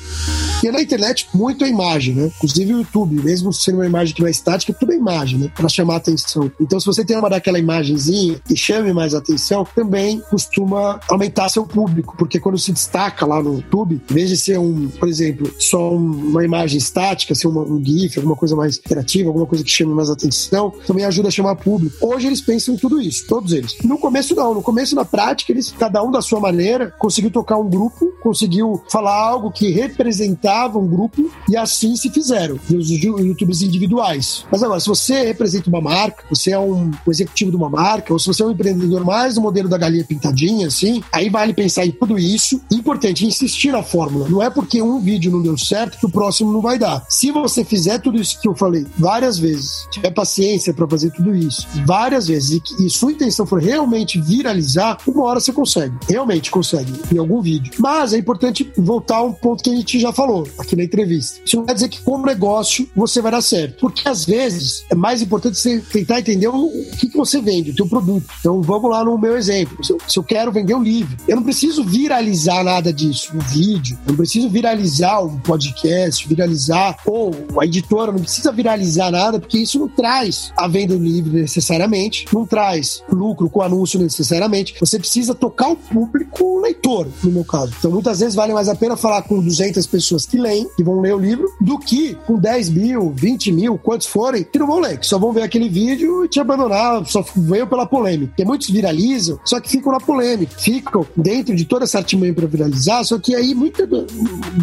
E 0.62 0.70
na 0.70 0.80
internet, 0.80 1.28
muito 1.34 1.64
é 1.64 1.68
imagem, 1.68 2.14
né? 2.14 2.30
Inclusive 2.36 2.74
o 2.74 2.78
YouTube, 2.78 3.22
mesmo 3.22 3.52
sendo 3.52 3.78
uma 3.78 3.86
imagem 3.86 4.14
que 4.14 4.20
não 4.20 4.28
é 4.28 4.30
estática, 4.30 4.72
tudo 4.72 4.92
é 4.92 4.96
imagem, 4.96 5.38
né? 5.38 5.50
Pra 5.54 5.68
chamar 5.68 5.96
atenção. 5.96 6.50
Então, 6.60 6.78
se 6.78 6.86
você 6.86 7.04
tem 7.04 7.16
uma 7.16 7.28
daquela 7.28 7.58
imagenzinha 7.58 8.40
que 8.46 8.56
chame 8.56 8.92
mais 8.92 9.14
atenção, 9.14 9.66
também 9.74 10.20
costuma 10.30 11.00
aumentar 11.08 11.48
seu 11.48 11.66
público, 11.66 12.14
porque 12.16 12.38
quando 12.38 12.58
se 12.58 12.72
destaca 12.72 13.26
lá 13.26 13.42
no 13.42 13.56
YouTube, 13.56 14.00
em 14.08 14.14
vez 14.14 14.28
de 14.28 14.36
ser 14.36 14.58
um, 14.58 14.88
por 14.88 15.08
exemplo, 15.08 15.52
só 15.58 15.94
uma 15.94 16.44
imagem 16.44 16.78
estática, 16.78 17.34
ser 17.34 17.48
um 17.48 17.82
GIF, 17.84 18.18
alguma 18.18 18.36
coisa 18.36 18.54
mais 18.54 18.76
interativa, 18.78 19.28
alguma 19.28 19.46
coisa 19.46 19.64
que 19.64 19.70
chame 19.70 19.92
mais 19.92 20.10
atenção, 20.10 20.72
também 20.86 21.04
ajuda 21.04 21.28
a 21.28 21.30
chamar 21.30 21.56
público. 21.56 21.96
Hoje 22.00 22.26
eles 22.26 22.40
pensam 22.40 22.74
em 22.74 22.76
tudo 22.76 23.00
isso, 23.00 23.26
todos 23.26 23.52
eles. 23.52 23.76
No 23.82 23.98
começo 23.98 24.31
não, 24.34 24.54
no 24.54 24.62
começo 24.62 24.94
na 24.94 25.04
prática 25.04 25.52
eles, 25.52 25.72
cada 25.72 26.02
um 26.02 26.10
da 26.10 26.20
sua 26.20 26.40
maneira, 26.40 26.90
conseguiu 26.98 27.30
tocar 27.30 27.56
um 27.58 27.68
grupo, 27.68 28.12
conseguiu 28.22 28.82
falar 28.90 29.14
algo 29.14 29.50
que 29.50 29.70
representava 29.70 30.78
um 30.78 30.86
grupo 30.86 31.30
e 31.48 31.56
assim 31.56 31.96
se 31.96 32.10
fizeram, 32.10 32.58
os 32.70 32.90
YouTubers 32.90 33.62
individuais. 33.62 34.44
Mas 34.50 34.62
agora, 34.62 34.80
se 34.80 34.88
você 34.88 35.24
representa 35.24 35.68
uma 35.68 35.80
marca, 35.80 36.24
você 36.28 36.52
é 36.52 36.58
um, 36.58 36.90
um 36.90 37.10
executivo 37.10 37.50
de 37.50 37.56
uma 37.56 37.68
marca, 37.68 38.12
ou 38.12 38.18
se 38.18 38.26
você 38.26 38.42
é 38.42 38.46
um 38.46 38.50
empreendedor 38.50 39.04
mais 39.04 39.34
do 39.34 39.40
modelo 39.40 39.68
da 39.68 39.78
galinha 39.78 40.04
pintadinha, 40.04 40.66
assim, 40.66 41.02
aí 41.12 41.28
vale 41.28 41.54
pensar 41.54 41.84
em 41.84 41.90
tudo 41.90 42.18
isso. 42.18 42.60
Importante, 42.70 43.26
insistir 43.26 43.72
na 43.72 43.82
fórmula. 43.82 44.28
Não 44.28 44.42
é 44.42 44.50
porque 44.50 44.80
um 44.82 45.00
vídeo 45.00 45.32
não 45.32 45.42
deu 45.42 45.56
certo 45.56 45.98
que 45.98 46.06
o 46.06 46.10
próximo 46.10 46.52
não 46.52 46.60
vai 46.60 46.78
dar. 46.78 47.04
Se 47.08 47.30
você 47.30 47.64
fizer 47.64 47.98
tudo 47.98 48.20
isso 48.20 48.40
que 48.40 48.48
eu 48.48 48.54
falei 48.54 48.86
várias 48.98 49.38
vezes, 49.38 49.86
tiver 49.90 50.10
paciência 50.10 50.72
para 50.72 50.88
fazer 50.88 51.10
tudo 51.10 51.34
isso 51.34 51.66
várias 51.84 52.26
vezes 52.26 52.62
e, 52.78 52.86
e 52.86 52.90
sua 52.90 53.12
intenção 53.12 53.46
for 53.46 53.60
realmente 53.60 54.18
viralizar, 54.22 54.98
uma 55.06 55.24
hora 55.24 55.40
você 55.40 55.52
consegue. 55.52 55.94
Realmente 56.08 56.50
consegue, 56.50 56.92
em 57.12 57.18
algum 57.18 57.40
vídeo. 57.40 57.72
Mas 57.78 58.12
é 58.12 58.18
importante 58.18 58.70
voltar 58.76 59.16
a 59.16 59.22
um 59.22 59.32
ponto 59.32 59.62
que 59.62 59.70
a 59.70 59.76
gente 59.76 60.00
já 60.00 60.12
falou 60.12 60.46
aqui 60.58 60.76
na 60.76 60.84
entrevista. 60.84 61.40
Isso 61.44 61.56
não 61.56 61.66
quer 61.66 61.74
dizer 61.74 61.88
que, 61.88 62.00
como 62.00 62.26
negócio, 62.26 62.88
você 62.94 63.20
vai 63.20 63.32
dar 63.32 63.42
certo. 63.42 63.80
Porque 63.80 64.08
às 64.08 64.24
vezes 64.24 64.84
é 64.90 64.94
mais 64.94 65.22
importante 65.22 65.58
você 65.58 65.80
tentar 65.80 66.20
entender 66.20 66.48
o 66.48 66.70
que, 66.98 67.08
que 67.08 67.16
você 67.16 67.40
vende, 67.40 67.70
o 67.70 67.74
teu 67.74 67.86
produto. 67.86 68.26
Então 68.40 68.62
vamos 68.62 68.90
lá 68.90 69.04
no 69.04 69.18
meu 69.18 69.36
exemplo. 69.36 69.84
Se 69.84 69.92
eu, 69.92 69.98
se 70.06 70.18
eu 70.18 70.22
quero 70.22 70.52
vender 70.52 70.74
um 70.74 70.82
livro, 70.82 71.16
eu 71.26 71.36
não 71.36 71.42
preciso 71.42 71.84
viralizar 71.84 72.62
nada 72.64 72.92
disso, 72.92 73.32
um 73.34 73.38
vídeo, 73.38 73.98
eu 74.06 74.12
não 74.12 74.16
preciso 74.16 74.48
viralizar 74.48 75.20
um 75.22 75.38
podcast, 75.40 76.26
viralizar, 76.28 76.96
ou 77.06 77.32
a 77.58 77.64
editora 77.64 78.12
não 78.12 78.20
precisa 78.20 78.52
viralizar 78.52 79.10
nada, 79.10 79.40
porque 79.40 79.58
isso 79.58 79.78
não 79.78 79.88
traz 79.88 80.52
a 80.56 80.68
venda 80.68 80.96
do 80.96 81.02
livro 81.02 81.32
necessariamente, 81.32 82.26
não 82.32 82.46
traz 82.46 83.02
lucro 83.10 83.48
com 83.48 83.62
anúncio 83.62 83.98
necessariamente. 83.98 84.11
Você 84.80 84.98
precisa 84.98 85.34
tocar 85.34 85.70
o 85.70 85.76
público 85.76 86.60
leitor, 86.60 87.08
no 87.22 87.30
meu 87.30 87.44
caso. 87.44 87.72
Então 87.78 87.90
muitas 87.90 88.20
vezes 88.20 88.34
vale 88.34 88.52
mais 88.52 88.68
a 88.68 88.74
pena 88.74 88.96
falar 88.96 89.22
com 89.22 89.40
200 89.40 89.86
pessoas 89.86 90.26
que 90.26 90.38
leem, 90.38 90.68
que 90.76 90.82
vão 90.82 91.00
ler 91.00 91.14
o 91.14 91.18
livro, 91.18 91.48
do 91.60 91.78
que 91.78 92.14
com 92.26 92.38
10 92.38 92.70
mil, 92.70 93.12
20 93.14 93.52
mil, 93.52 93.78
quantos 93.78 94.06
forem, 94.06 94.44
que 94.44 94.58
não 94.58 94.66
vão 94.66 94.80
ler, 94.80 94.98
que 94.98 95.06
só 95.06 95.18
vão 95.18 95.32
ver 95.32 95.42
aquele 95.42 95.68
vídeo 95.68 96.24
e 96.24 96.28
te 96.28 96.40
abandonar, 96.40 97.04
só 97.06 97.24
veio 97.36 97.66
pela 97.66 97.86
polêmica. 97.86 98.28
Porque 98.28 98.44
muitos 98.44 98.70
viralizam, 98.70 99.38
só 99.44 99.60
que 99.60 99.68
ficam 99.68 99.92
na 99.92 100.00
polêmica, 100.00 100.56
ficam 100.58 101.06
dentro 101.16 101.54
de 101.54 101.64
toda 101.64 101.84
essa 101.84 101.98
artimanha 101.98 102.34
para 102.34 102.46
viralizar, 102.46 103.04
só 103.04 103.18
que 103.18 103.34
aí 103.34 103.54
muita, 103.54 103.88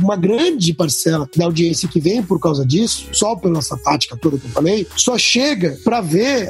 uma 0.02 0.16
grande 0.16 0.74
parcela 0.74 1.28
da 1.36 1.46
audiência 1.46 1.88
que 1.88 2.00
vem 2.00 2.24
por 2.24 2.40
causa 2.40 2.66
disso, 2.66 3.08
só 3.12 3.36
pela 3.36 3.60
essa 3.60 3.78
tática 3.78 4.18
toda 4.18 4.38
que 4.38 4.46
eu 4.46 4.52
falei, 4.52 4.88
só 4.96 5.18
chega 5.18 5.78
para 5.84 6.02
ver 6.02 6.50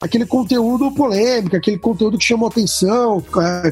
aquele 0.00 0.24
conteúdo 0.24 0.92
polêmico, 0.92 1.56
aquele 1.56 1.78
conteúdo 1.78 2.18
que 2.18 2.24
chamou 2.24 2.48
atenção, 2.48 3.22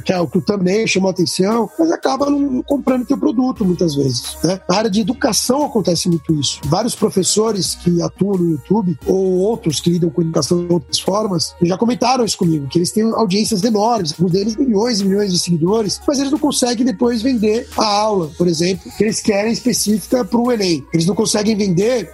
que 0.04 0.12
é 0.12 0.20
o 0.20 0.26
também 0.40 0.86
chamou 0.86 1.10
atenção, 1.10 1.70
mas 1.78 1.90
acaba 1.90 2.28
não 2.28 2.62
comprando 2.62 3.06
teu 3.06 3.16
produto 3.16 3.64
muitas 3.64 3.94
vezes. 3.94 4.36
Né? 4.42 4.60
Na 4.68 4.76
área 4.76 4.90
de 4.90 5.00
educação 5.00 5.64
acontece 5.64 6.08
muito 6.08 6.34
isso. 6.34 6.60
Vários 6.64 6.94
professores 6.94 7.76
que 7.76 8.02
atuam 8.02 8.38
no 8.38 8.50
YouTube 8.50 8.98
ou 9.06 9.38
outros 9.38 9.80
que 9.80 9.90
lidam 9.90 10.10
com 10.10 10.20
educação 10.20 10.66
de 10.66 10.72
outras 10.72 10.98
formas 10.98 11.54
já 11.62 11.78
comentaram 11.78 12.24
isso 12.24 12.38
comigo, 12.38 12.66
que 12.68 12.78
eles 12.78 12.90
têm 12.90 13.04
audiências 13.04 13.62
enormes, 13.62 14.12
alguns 14.12 14.32
deles 14.32 14.56
milhões 14.56 15.00
e 15.00 15.04
milhões 15.04 15.32
de 15.32 15.38
seguidores, 15.38 16.00
mas 16.06 16.18
eles 16.18 16.32
não 16.32 16.38
conseguem 16.38 16.84
depois 16.84 17.22
vender 17.22 17.68
a 17.76 17.86
aula, 17.86 18.30
por 18.36 18.48
exemplo, 18.48 18.90
que 18.96 19.04
eles 19.04 19.20
querem 19.20 19.52
específica 19.52 20.24
para 20.24 20.38
o 20.38 20.50
Enem. 20.50 20.84
Eles 20.92 21.06
não 21.06 21.14
conseguem 21.14 21.56
vender 21.56 22.12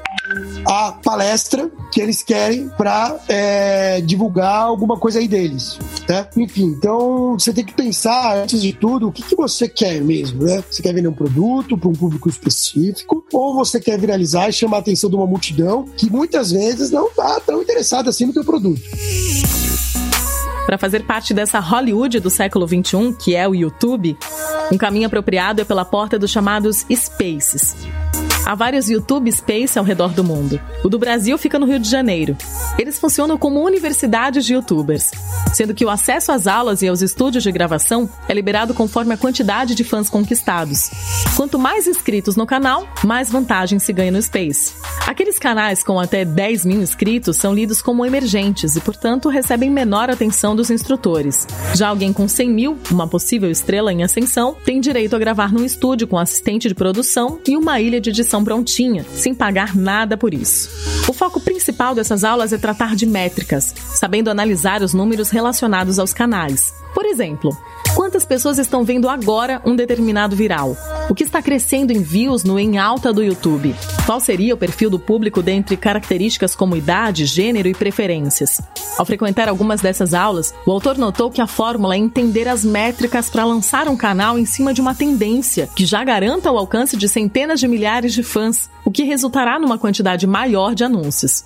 a 0.66 0.92
palestra 0.92 1.70
que 1.90 2.00
eles 2.00 2.22
querem 2.22 2.68
para 2.70 3.18
é, 3.28 4.01
divulgar 4.02 4.62
alguma 4.62 4.96
coisa 4.96 5.18
aí 5.18 5.28
deles, 5.28 5.78
né? 6.08 6.28
Enfim, 6.36 6.64
então 6.64 7.38
você 7.38 7.52
tem 7.52 7.64
que 7.64 7.72
pensar 7.72 8.42
antes 8.42 8.60
de 8.60 8.72
tudo 8.72 9.08
o 9.08 9.12
que, 9.12 9.22
que 9.22 9.36
você 9.36 9.68
quer 9.68 10.00
mesmo, 10.00 10.44
né? 10.44 10.62
Você 10.70 10.82
quer 10.82 10.92
vender 10.92 11.08
um 11.08 11.14
produto 11.14 11.76
para 11.76 11.88
um 11.88 11.92
público 11.92 12.28
específico 12.28 13.24
ou 13.32 13.54
você 13.54 13.80
quer 13.80 13.98
viralizar 13.98 14.48
e 14.48 14.52
chamar 14.52 14.78
a 14.78 14.80
atenção 14.80 15.08
de 15.08 15.16
uma 15.16 15.26
multidão 15.26 15.84
que 15.96 16.10
muitas 16.10 16.50
vezes 16.52 16.90
não 16.90 17.08
está 17.08 17.40
tão 17.40 17.62
interessada 17.62 18.10
assim 18.10 18.26
no 18.26 18.32
teu 18.32 18.44
produto. 18.44 18.80
Para 20.66 20.78
fazer 20.78 21.04
parte 21.04 21.34
dessa 21.34 21.58
Hollywood 21.58 22.20
do 22.20 22.30
século 22.30 22.66
XXI, 22.66 23.14
que 23.18 23.34
é 23.34 23.46
o 23.48 23.54
YouTube, 23.54 24.16
um 24.70 24.78
caminho 24.78 25.06
apropriado 25.06 25.60
é 25.60 25.64
pela 25.64 25.84
porta 25.84 26.18
dos 26.18 26.30
chamados 26.30 26.86
Spaces. 26.90 27.74
Há 28.44 28.56
vários 28.56 28.90
YouTube 28.90 29.30
Space 29.30 29.78
ao 29.78 29.84
redor 29.84 30.08
do 30.08 30.24
mundo. 30.24 30.60
O 30.82 30.88
do 30.88 30.98
Brasil 30.98 31.38
fica 31.38 31.60
no 31.60 31.66
Rio 31.66 31.78
de 31.78 31.88
Janeiro. 31.88 32.36
Eles 32.76 32.98
funcionam 32.98 33.38
como 33.38 33.64
universidades 33.64 34.44
de 34.44 34.54
youtubers, 34.54 35.12
sendo 35.54 35.72
que 35.72 35.84
o 35.84 35.90
acesso 35.90 36.32
às 36.32 36.48
aulas 36.48 36.82
e 36.82 36.88
aos 36.88 37.02
estúdios 37.02 37.44
de 37.44 37.52
gravação 37.52 38.10
é 38.28 38.34
liberado 38.34 38.74
conforme 38.74 39.14
a 39.14 39.16
quantidade 39.16 39.74
de 39.74 39.84
fãs 39.84 40.10
conquistados. 40.10 40.90
Quanto 41.36 41.58
mais 41.58 41.86
inscritos 41.86 42.34
no 42.34 42.44
canal, 42.46 42.88
mais 43.04 43.30
vantagem 43.30 43.78
se 43.78 43.92
ganha 43.92 44.10
no 44.10 44.20
Space. 44.20 44.74
Aqueles 45.06 45.38
canais 45.38 45.82
com 45.82 45.98
até 45.98 46.24
10 46.24 46.64
mil 46.64 46.82
inscritos 46.82 47.36
são 47.36 47.54
lidos 47.54 47.82
como 47.82 48.06
emergentes 48.06 48.76
e, 48.76 48.80
portanto, 48.80 49.28
recebem 49.28 49.70
menor 49.70 50.08
atenção 50.08 50.54
dos 50.56 50.70
instrutores. 50.70 51.46
Já 51.74 51.88
alguém 51.88 52.12
com 52.12 52.26
100 52.26 52.50
mil, 52.50 52.78
uma 52.90 53.06
possível 53.06 53.50
estrela 53.50 53.92
em 53.92 54.02
ascensão, 54.02 54.56
tem 54.64 54.80
direito 54.80 55.14
a 55.14 55.18
gravar 55.18 55.52
num 55.52 55.64
estúdio 55.64 56.06
com 56.06 56.18
assistente 56.18 56.68
de 56.68 56.74
produção 56.74 57.40
e 57.46 57.56
uma 57.56 57.80
ilha 57.80 58.00
de 58.00 58.12
prontinha, 58.44 59.04
sem 59.16 59.34
pagar 59.34 59.74
nada 59.74 60.16
por 60.16 60.32
isso. 60.32 60.68
O 61.08 61.12
foco 61.12 61.40
principal 61.40 61.92
dessas 61.92 62.22
aulas 62.22 62.52
é 62.52 62.58
tratar 62.58 62.94
de 62.94 63.04
métricas, 63.04 63.74
sabendo 63.92 64.30
analisar 64.30 64.80
os 64.80 64.94
números 64.94 65.30
relacionados 65.30 65.98
aos 65.98 66.14
canais. 66.14 66.72
Por 66.94 67.06
exemplo, 67.06 67.56
Quantas 67.94 68.24
pessoas 68.24 68.58
estão 68.58 68.84
vendo 68.84 69.08
agora 69.08 69.60
um 69.66 69.76
determinado 69.76 70.34
viral? 70.34 70.74
O 71.10 71.14
que 71.14 71.24
está 71.24 71.42
crescendo 71.42 71.92
em 71.92 72.02
views 72.02 72.42
no 72.42 72.58
em 72.58 72.78
alta 72.78 73.12
do 73.12 73.22
YouTube? 73.22 73.74
Qual 74.06 74.18
seria 74.18 74.54
o 74.54 74.56
perfil 74.56 74.88
do 74.88 74.98
público 74.98 75.42
dentre 75.42 75.76
características 75.76 76.54
como 76.54 76.74
idade, 76.74 77.26
gênero 77.26 77.68
e 77.68 77.74
preferências? 77.74 78.62
Ao 78.96 79.04
frequentar 79.04 79.46
algumas 79.46 79.82
dessas 79.82 80.14
aulas, 80.14 80.54
o 80.66 80.70
autor 80.70 80.96
notou 80.96 81.30
que 81.30 81.42
a 81.42 81.46
fórmula 81.46 81.94
é 81.94 81.98
entender 81.98 82.48
as 82.48 82.64
métricas 82.64 83.28
para 83.28 83.44
lançar 83.44 83.88
um 83.88 83.96
canal 83.96 84.38
em 84.38 84.46
cima 84.46 84.72
de 84.72 84.80
uma 84.80 84.94
tendência 84.94 85.68
que 85.76 85.84
já 85.84 86.02
garanta 86.02 86.50
o 86.50 86.56
alcance 86.56 86.96
de 86.96 87.08
centenas 87.08 87.60
de 87.60 87.68
milhares 87.68 88.14
de 88.14 88.22
fãs, 88.22 88.70
o 88.86 88.90
que 88.90 89.02
resultará 89.02 89.58
numa 89.58 89.76
quantidade 89.76 90.26
maior 90.26 90.74
de 90.74 90.82
anúncios. 90.82 91.44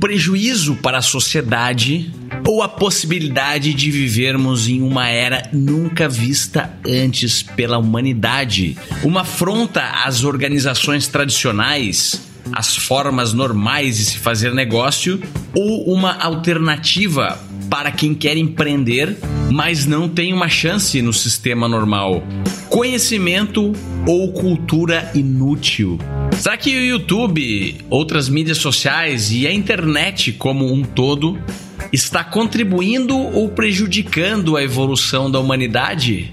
Prejuízo 0.00 0.76
para 0.76 0.98
a 0.98 1.02
sociedade 1.02 2.10
ou 2.48 2.62
a 2.62 2.68
possibilidade 2.68 3.74
de 3.74 3.90
vivermos 3.90 4.66
em 4.66 4.80
uma 4.80 5.06
era 5.08 5.48
nunca 5.52 6.08
vista 6.08 6.72
antes 6.86 7.42
pela 7.42 7.76
humanidade, 7.76 8.78
uma 9.04 9.20
afronta 9.20 9.82
às 10.04 10.24
organizações 10.24 11.06
tradicionais, 11.06 12.22
às 12.50 12.74
formas 12.74 13.34
normais 13.34 13.98
de 13.98 14.06
se 14.06 14.18
fazer 14.18 14.54
negócio 14.54 15.20
ou 15.54 15.92
uma 15.92 16.16
alternativa 16.18 17.38
para 17.68 17.92
quem 17.92 18.14
quer 18.14 18.36
empreender, 18.36 19.16
mas 19.52 19.86
não 19.86 20.08
tem 20.08 20.32
uma 20.32 20.48
chance 20.48 21.00
no 21.02 21.12
sistema 21.12 21.68
normal. 21.68 22.24
Conhecimento 22.68 23.72
ou 24.06 24.32
cultura 24.32 25.10
inútil. 25.14 25.98
Será 26.40 26.56
que 26.56 26.74
o 26.74 26.82
YouTube, 26.82 27.84
outras 27.90 28.30
mídias 28.30 28.56
sociais 28.56 29.30
e 29.30 29.46
a 29.46 29.52
internet 29.52 30.32
como 30.32 30.72
um 30.72 30.82
todo 30.82 31.38
está 31.92 32.24
contribuindo 32.24 33.14
ou 33.14 33.50
prejudicando 33.50 34.56
a 34.56 34.62
evolução 34.62 35.30
da 35.30 35.38
humanidade? 35.38 36.30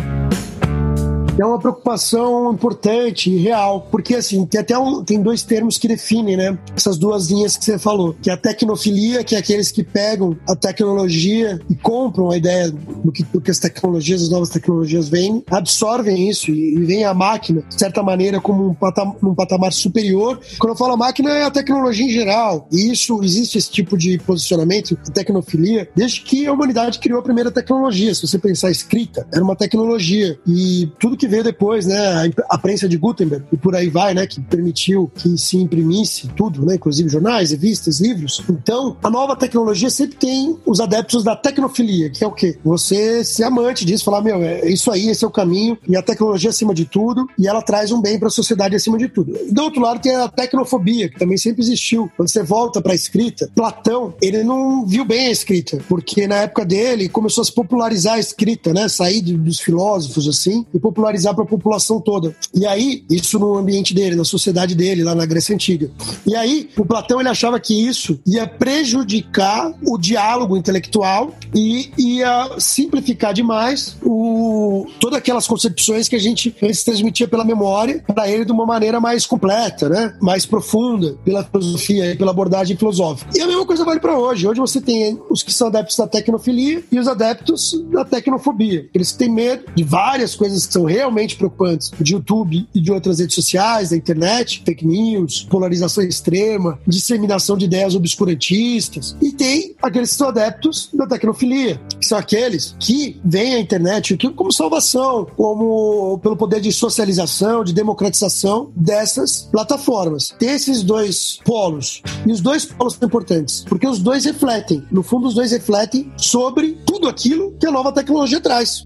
É 1.40 1.46
uma 1.46 1.60
preocupação 1.60 2.54
importante 2.54 3.30
e 3.30 3.38
real, 3.38 3.88
porque 3.92 4.16
assim, 4.16 4.46
tem 4.46 4.62
até 4.62 4.78
um, 4.78 5.04
tem 5.04 5.22
dois 5.22 5.44
termos 5.44 5.78
que 5.78 5.88
definem, 5.88 6.38
né, 6.38 6.58
essas 6.76 6.98
duas 6.98 7.30
linhas 7.30 7.58
que 7.58 7.66
você 7.66 7.78
falou, 7.78 8.16
que 8.22 8.30
é 8.30 8.34
a 8.34 8.38
tecnofilia, 8.38 9.24
que 9.24 9.36
é 9.36 9.38
aqueles 9.38 9.72
que 9.72 9.84
pegam 9.84 10.38
a 10.48 10.56
tecnologia 10.56 11.60
e 11.70 11.76
compram 11.76 12.32
a 12.32 12.38
ideia 12.38 12.72
do 12.72 13.12
que, 13.12 13.24
do 13.24 13.40
que 13.40 13.52
as 13.52 13.60
tecnologias, 13.60 14.24
as 14.24 14.30
novas 14.30 14.50
tecnologias 14.50 15.10
vêm, 15.10 15.44
absorvem 15.50 16.30
isso 16.30 16.52
e, 16.52 16.76
e 16.76 16.86
veem 16.86 17.06
a 17.06 17.14
máquina, 17.14 17.62
de 17.62 17.80
certa 17.80 18.02
maneira, 18.02 18.40
como 18.40 18.70
um 18.70 18.74
patamar, 18.74 19.16
um 19.24 19.36
patamar 19.36 19.74
superior. 19.74 20.40
Quando 20.60 20.74
eu 20.74 20.78
falo 20.78 20.98
máquina, 20.98 21.32
é 21.32 21.44
a 21.44 21.52
tecnologia 21.52 22.06
em 22.06 22.10
geral. 22.10 22.68
E 22.72 22.92
isso, 22.92 23.24
existe 23.24 23.58
esse 23.58 23.70
tipo 23.70 23.98
de 23.98 24.18
posicionamento, 24.20 24.98
de 25.04 25.12
tecnofilia, 25.12 25.90
desde 25.96 26.22
que 26.22 26.48
a 26.48 26.54
humanidade 26.54 27.00
criou 27.00 27.20
a 27.20 27.24
primeira 27.24 27.52
tecnologia. 27.52 28.14
Se 28.14 28.28
você 28.28 28.40
pensar 28.40 28.72
escrita, 28.72 29.28
era 29.34 29.44
uma 29.44 29.56
tecnologia. 29.56 30.40
E 30.46 30.92
tudo 31.00 31.18
que 31.18 31.27
que 31.28 31.32
veio 31.32 31.44
depois, 31.44 31.86
né? 31.86 32.32
A 32.50 32.58
prensa 32.58 32.88
de 32.88 32.98
Gutenberg 32.98 33.46
e 33.52 33.58
por 33.58 33.76
aí 33.76 33.90
vai, 33.90 34.14
né? 34.14 34.26
Que 34.26 34.40
permitiu 34.42 35.12
que 35.14 35.38
se 35.38 35.58
imprimisse 35.58 36.28
tudo, 36.30 36.66
né? 36.66 36.76
Inclusive 36.76 37.10
jornais, 37.10 37.52
revistas, 37.52 38.00
livros. 38.00 38.44
Então, 38.50 38.98
a 39.04 39.10
nova 39.10 39.36
tecnologia 39.36 39.90
sempre 39.90 40.18
tem 40.18 40.58
os 40.66 40.80
adeptos 40.80 41.24
da 41.24 41.36
tecnofilia, 41.36 42.10
que 42.10 42.24
é 42.24 42.28
o 42.28 42.32
quê? 42.32 42.58
Você 42.64 43.24
ser 43.24 43.44
amante 43.44 43.86
disso, 43.86 44.04
falar, 44.04 44.22
meu, 44.22 44.42
é 44.42 44.70
isso 44.70 44.90
aí, 44.90 45.10
esse 45.10 45.24
é 45.24 45.28
o 45.28 45.32
caminho, 45.32 45.78
e 45.88 45.96
a 45.96 46.02
tecnologia 46.02 46.50
acima 46.50 46.74
de 46.74 46.86
tudo, 46.86 47.28
e 47.38 47.48
ela 47.48 47.62
traz 47.62 47.92
um 47.92 48.02
bem 48.02 48.18
para 48.18 48.30
a 48.30 48.32
sociedade 48.32 48.76
acima 48.76 48.98
de 48.98 49.08
tudo. 49.08 49.38
Do 49.52 49.64
outro 49.64 49.82
lado, 49.82 50.00
tem 50.00 50.16
a 50.16 50.28
tecnofobia, 50.28 51.10
que 51.10 51.20
também 51.20 51.38
sempre 51.38 51.62
existiu. 51.62 52.10
Quando 52.16 52.30
você 52.30 52.44
volta 52.44 52.82
para 52.82 52.94
a 52.94 52.96
escrita, 52.96 53.50
Platão, 53.54 54.14
ele 54.22 54.44
não 54.44 54.86
viu 54.86 55.04
bem 55.04 55.28
a 55.28 55.32
escrita, 55.32 55.80
porque 55.88 56.28
na 56.28 56.38
época 56.38 56.66
dele 56.66 57.10
começou 57.10 57.42
a 57.42 57.46
se 57.46 57.52
popularizar 57.52 58.16
a 58.16 58.20
escrita, 58.20 58.74
né? 58.74 58.88
Sair 58.88 59.22
dos 59.22 59.60
filósofos, 59.60 60.28
assim, 60.28 60.66
e 60.74 60.80
popularizar 60.80 61.17
popularizar 61.18 61.34
para 61.34 61.44
a 61.44 61.48
população 61.48 62.00
toda. 62.00 62.36
E 62.54 62.66
aí, 62.66 63.04
isso 63.10 63.40
no 63.40 63.56
ambiente 63.56 63.94
dele, 63.94 64.16
na 64.16 64.24
sociedade 64.24 64.76
dele, 64.76 65.04
lá 65.04 65.16
na 65.16 65.26
Grécia 65.26 65.54
Antiga. 65.54 65.90
E 66.26 66.36
aí, 66.36 66.70
o 66.78 66.86
Platão 66.86 67.20
ele 67.20 67.30
achava 67.30 67.60
que 67.60 67.74
isso 67.74 68.20
ia 68.26 68.48
prejudicar 68.48 69.74
o 69.86 69.98
diálogo 69.98 70.56
intelectual 70.56 71.34
e 71.54 71.92
ia 71.98 72.50
simplificar 72.60 73.34
demais 73.34 73.98
o, 74.04 74.86
todas 75.00 75.18
aquelas 75.18 75.48
concepções 75.48 76.08
que 76.08 76.16
a 76.16 76.20
gente 76.20 76.52
transmitia 76.86 77.28
pela 77.28 77.44
memória 77.44 78.04
para 78.08 78.30
ele 78.30 78.46
de 78.46 78.52
uma 78.52 78.66
maneira 78.66 79.00
mais 79.00 79.26
completa, 79.26 79.90
né? 79.90 80.16
mais 80.22 80.46
profunda, 80.46 81.18
pela 81.26 81.44
filosofia 81.44 82.12
e 82.12 82.16
pela 82.16 82.32
abordagem 82.32 82.78
filosófica. 82.78 83.32
E 83.36 83.42
a 83.42 83.48
mesma 83.48 83.66
coisa 83.66 83.84
vale 83.84 84.00
para 84.00 84.18
hoje. 84.18 84.48
Hoje 84.48 84.60
você 84.60 84.80
tem 84.80 85.20
os 85.30 85.44
que 85.44 85.54
são 85.54 85.68
adeptos 85.68 85.98
da 85.98 86.08
tecnofilia 86.08 86.84
e 86.92 87.00
os 87.00 87.08
adeptos 87.08 87.74
da 87.92 88.06
tecnofobia. 88.06 88.88
Eles 88.94 89.12
têm 89.12 89.30
medo 89.30 89.66
de 89.74 89.84
várias 89.84 90.36
coisas 90.36 90.66
que 90.66 90.74
são 90.74 90.86
realmente 90.86 91.07
realmente 91.08 91.38
preocupantes 91.38 91.92
de 92.00 92.14
YouTube 92.14 92.68
e 92.74 92.82
de 92.82 92.92
outras 92.92 93.20
redes 93.20 93.36
sociais, 93.36 93.90
da 93.90 93.96
internet, 93.96 94.62
fake 94.66 94.86
news, 94.86 95.48
polarização 95.50 96.04
extrema, 96.04 96.78
disseminação 96.86 97.58
de 97.58 97.66
ideias 97.66 97.96
obscurantistas. 97.96 99.16
E 99.22 99.32
tem 99.32 99.76
aqueles 99.82 100.20
adeptos 100.22 100.90
da 100.94 101.08
tecnofilia, 101.08 101.80
que 102.00 102.06
são 102.06 102.18
aqueles 102.18 102.76
que 102.80 103.20
veem 103.24 103.56
a 103.56 103.60
internet 103.60 104.18
como 104.36 104.52
salvação, 104.52 105.26
como 105.38 106.20
pelo 106.20 106.36
poder 106.36 106.60
de 106.60 106.72
socialização, 106.72 107.64
de 107.64 107.74
democratização 107.74 108.72
dessas 108.76 109.48
plataformas. 109.52 110.36
Tem 110.38 110.50
esses 110.50 110.84
dois 110.84 111.40
polos. 111.46 112.02
E 112.26 112.32
os 112.32 112.42
dois 112.42 112.66
polos 112.66 112.96
são 112.96 113.08
importantes, 113.08 113.64
porque 113.68 113.88
os 113.88 114.00
dois 114.00 114.26
refletem, 114.26 114.84
no 114.92 115.02
fundo, 115.02 115.28
os 115.28 115.36
dois 115.36 115.52
refletem 115.52 116.12
sobre 116.18 116.78
tudo 116.86 117.08
aquilo 117.08 117.54
que 117.60 117.66
a 117.66 117.72
nova 117.72 117.92
tecnologia 117.92 118.42
traz. 118.42 118.86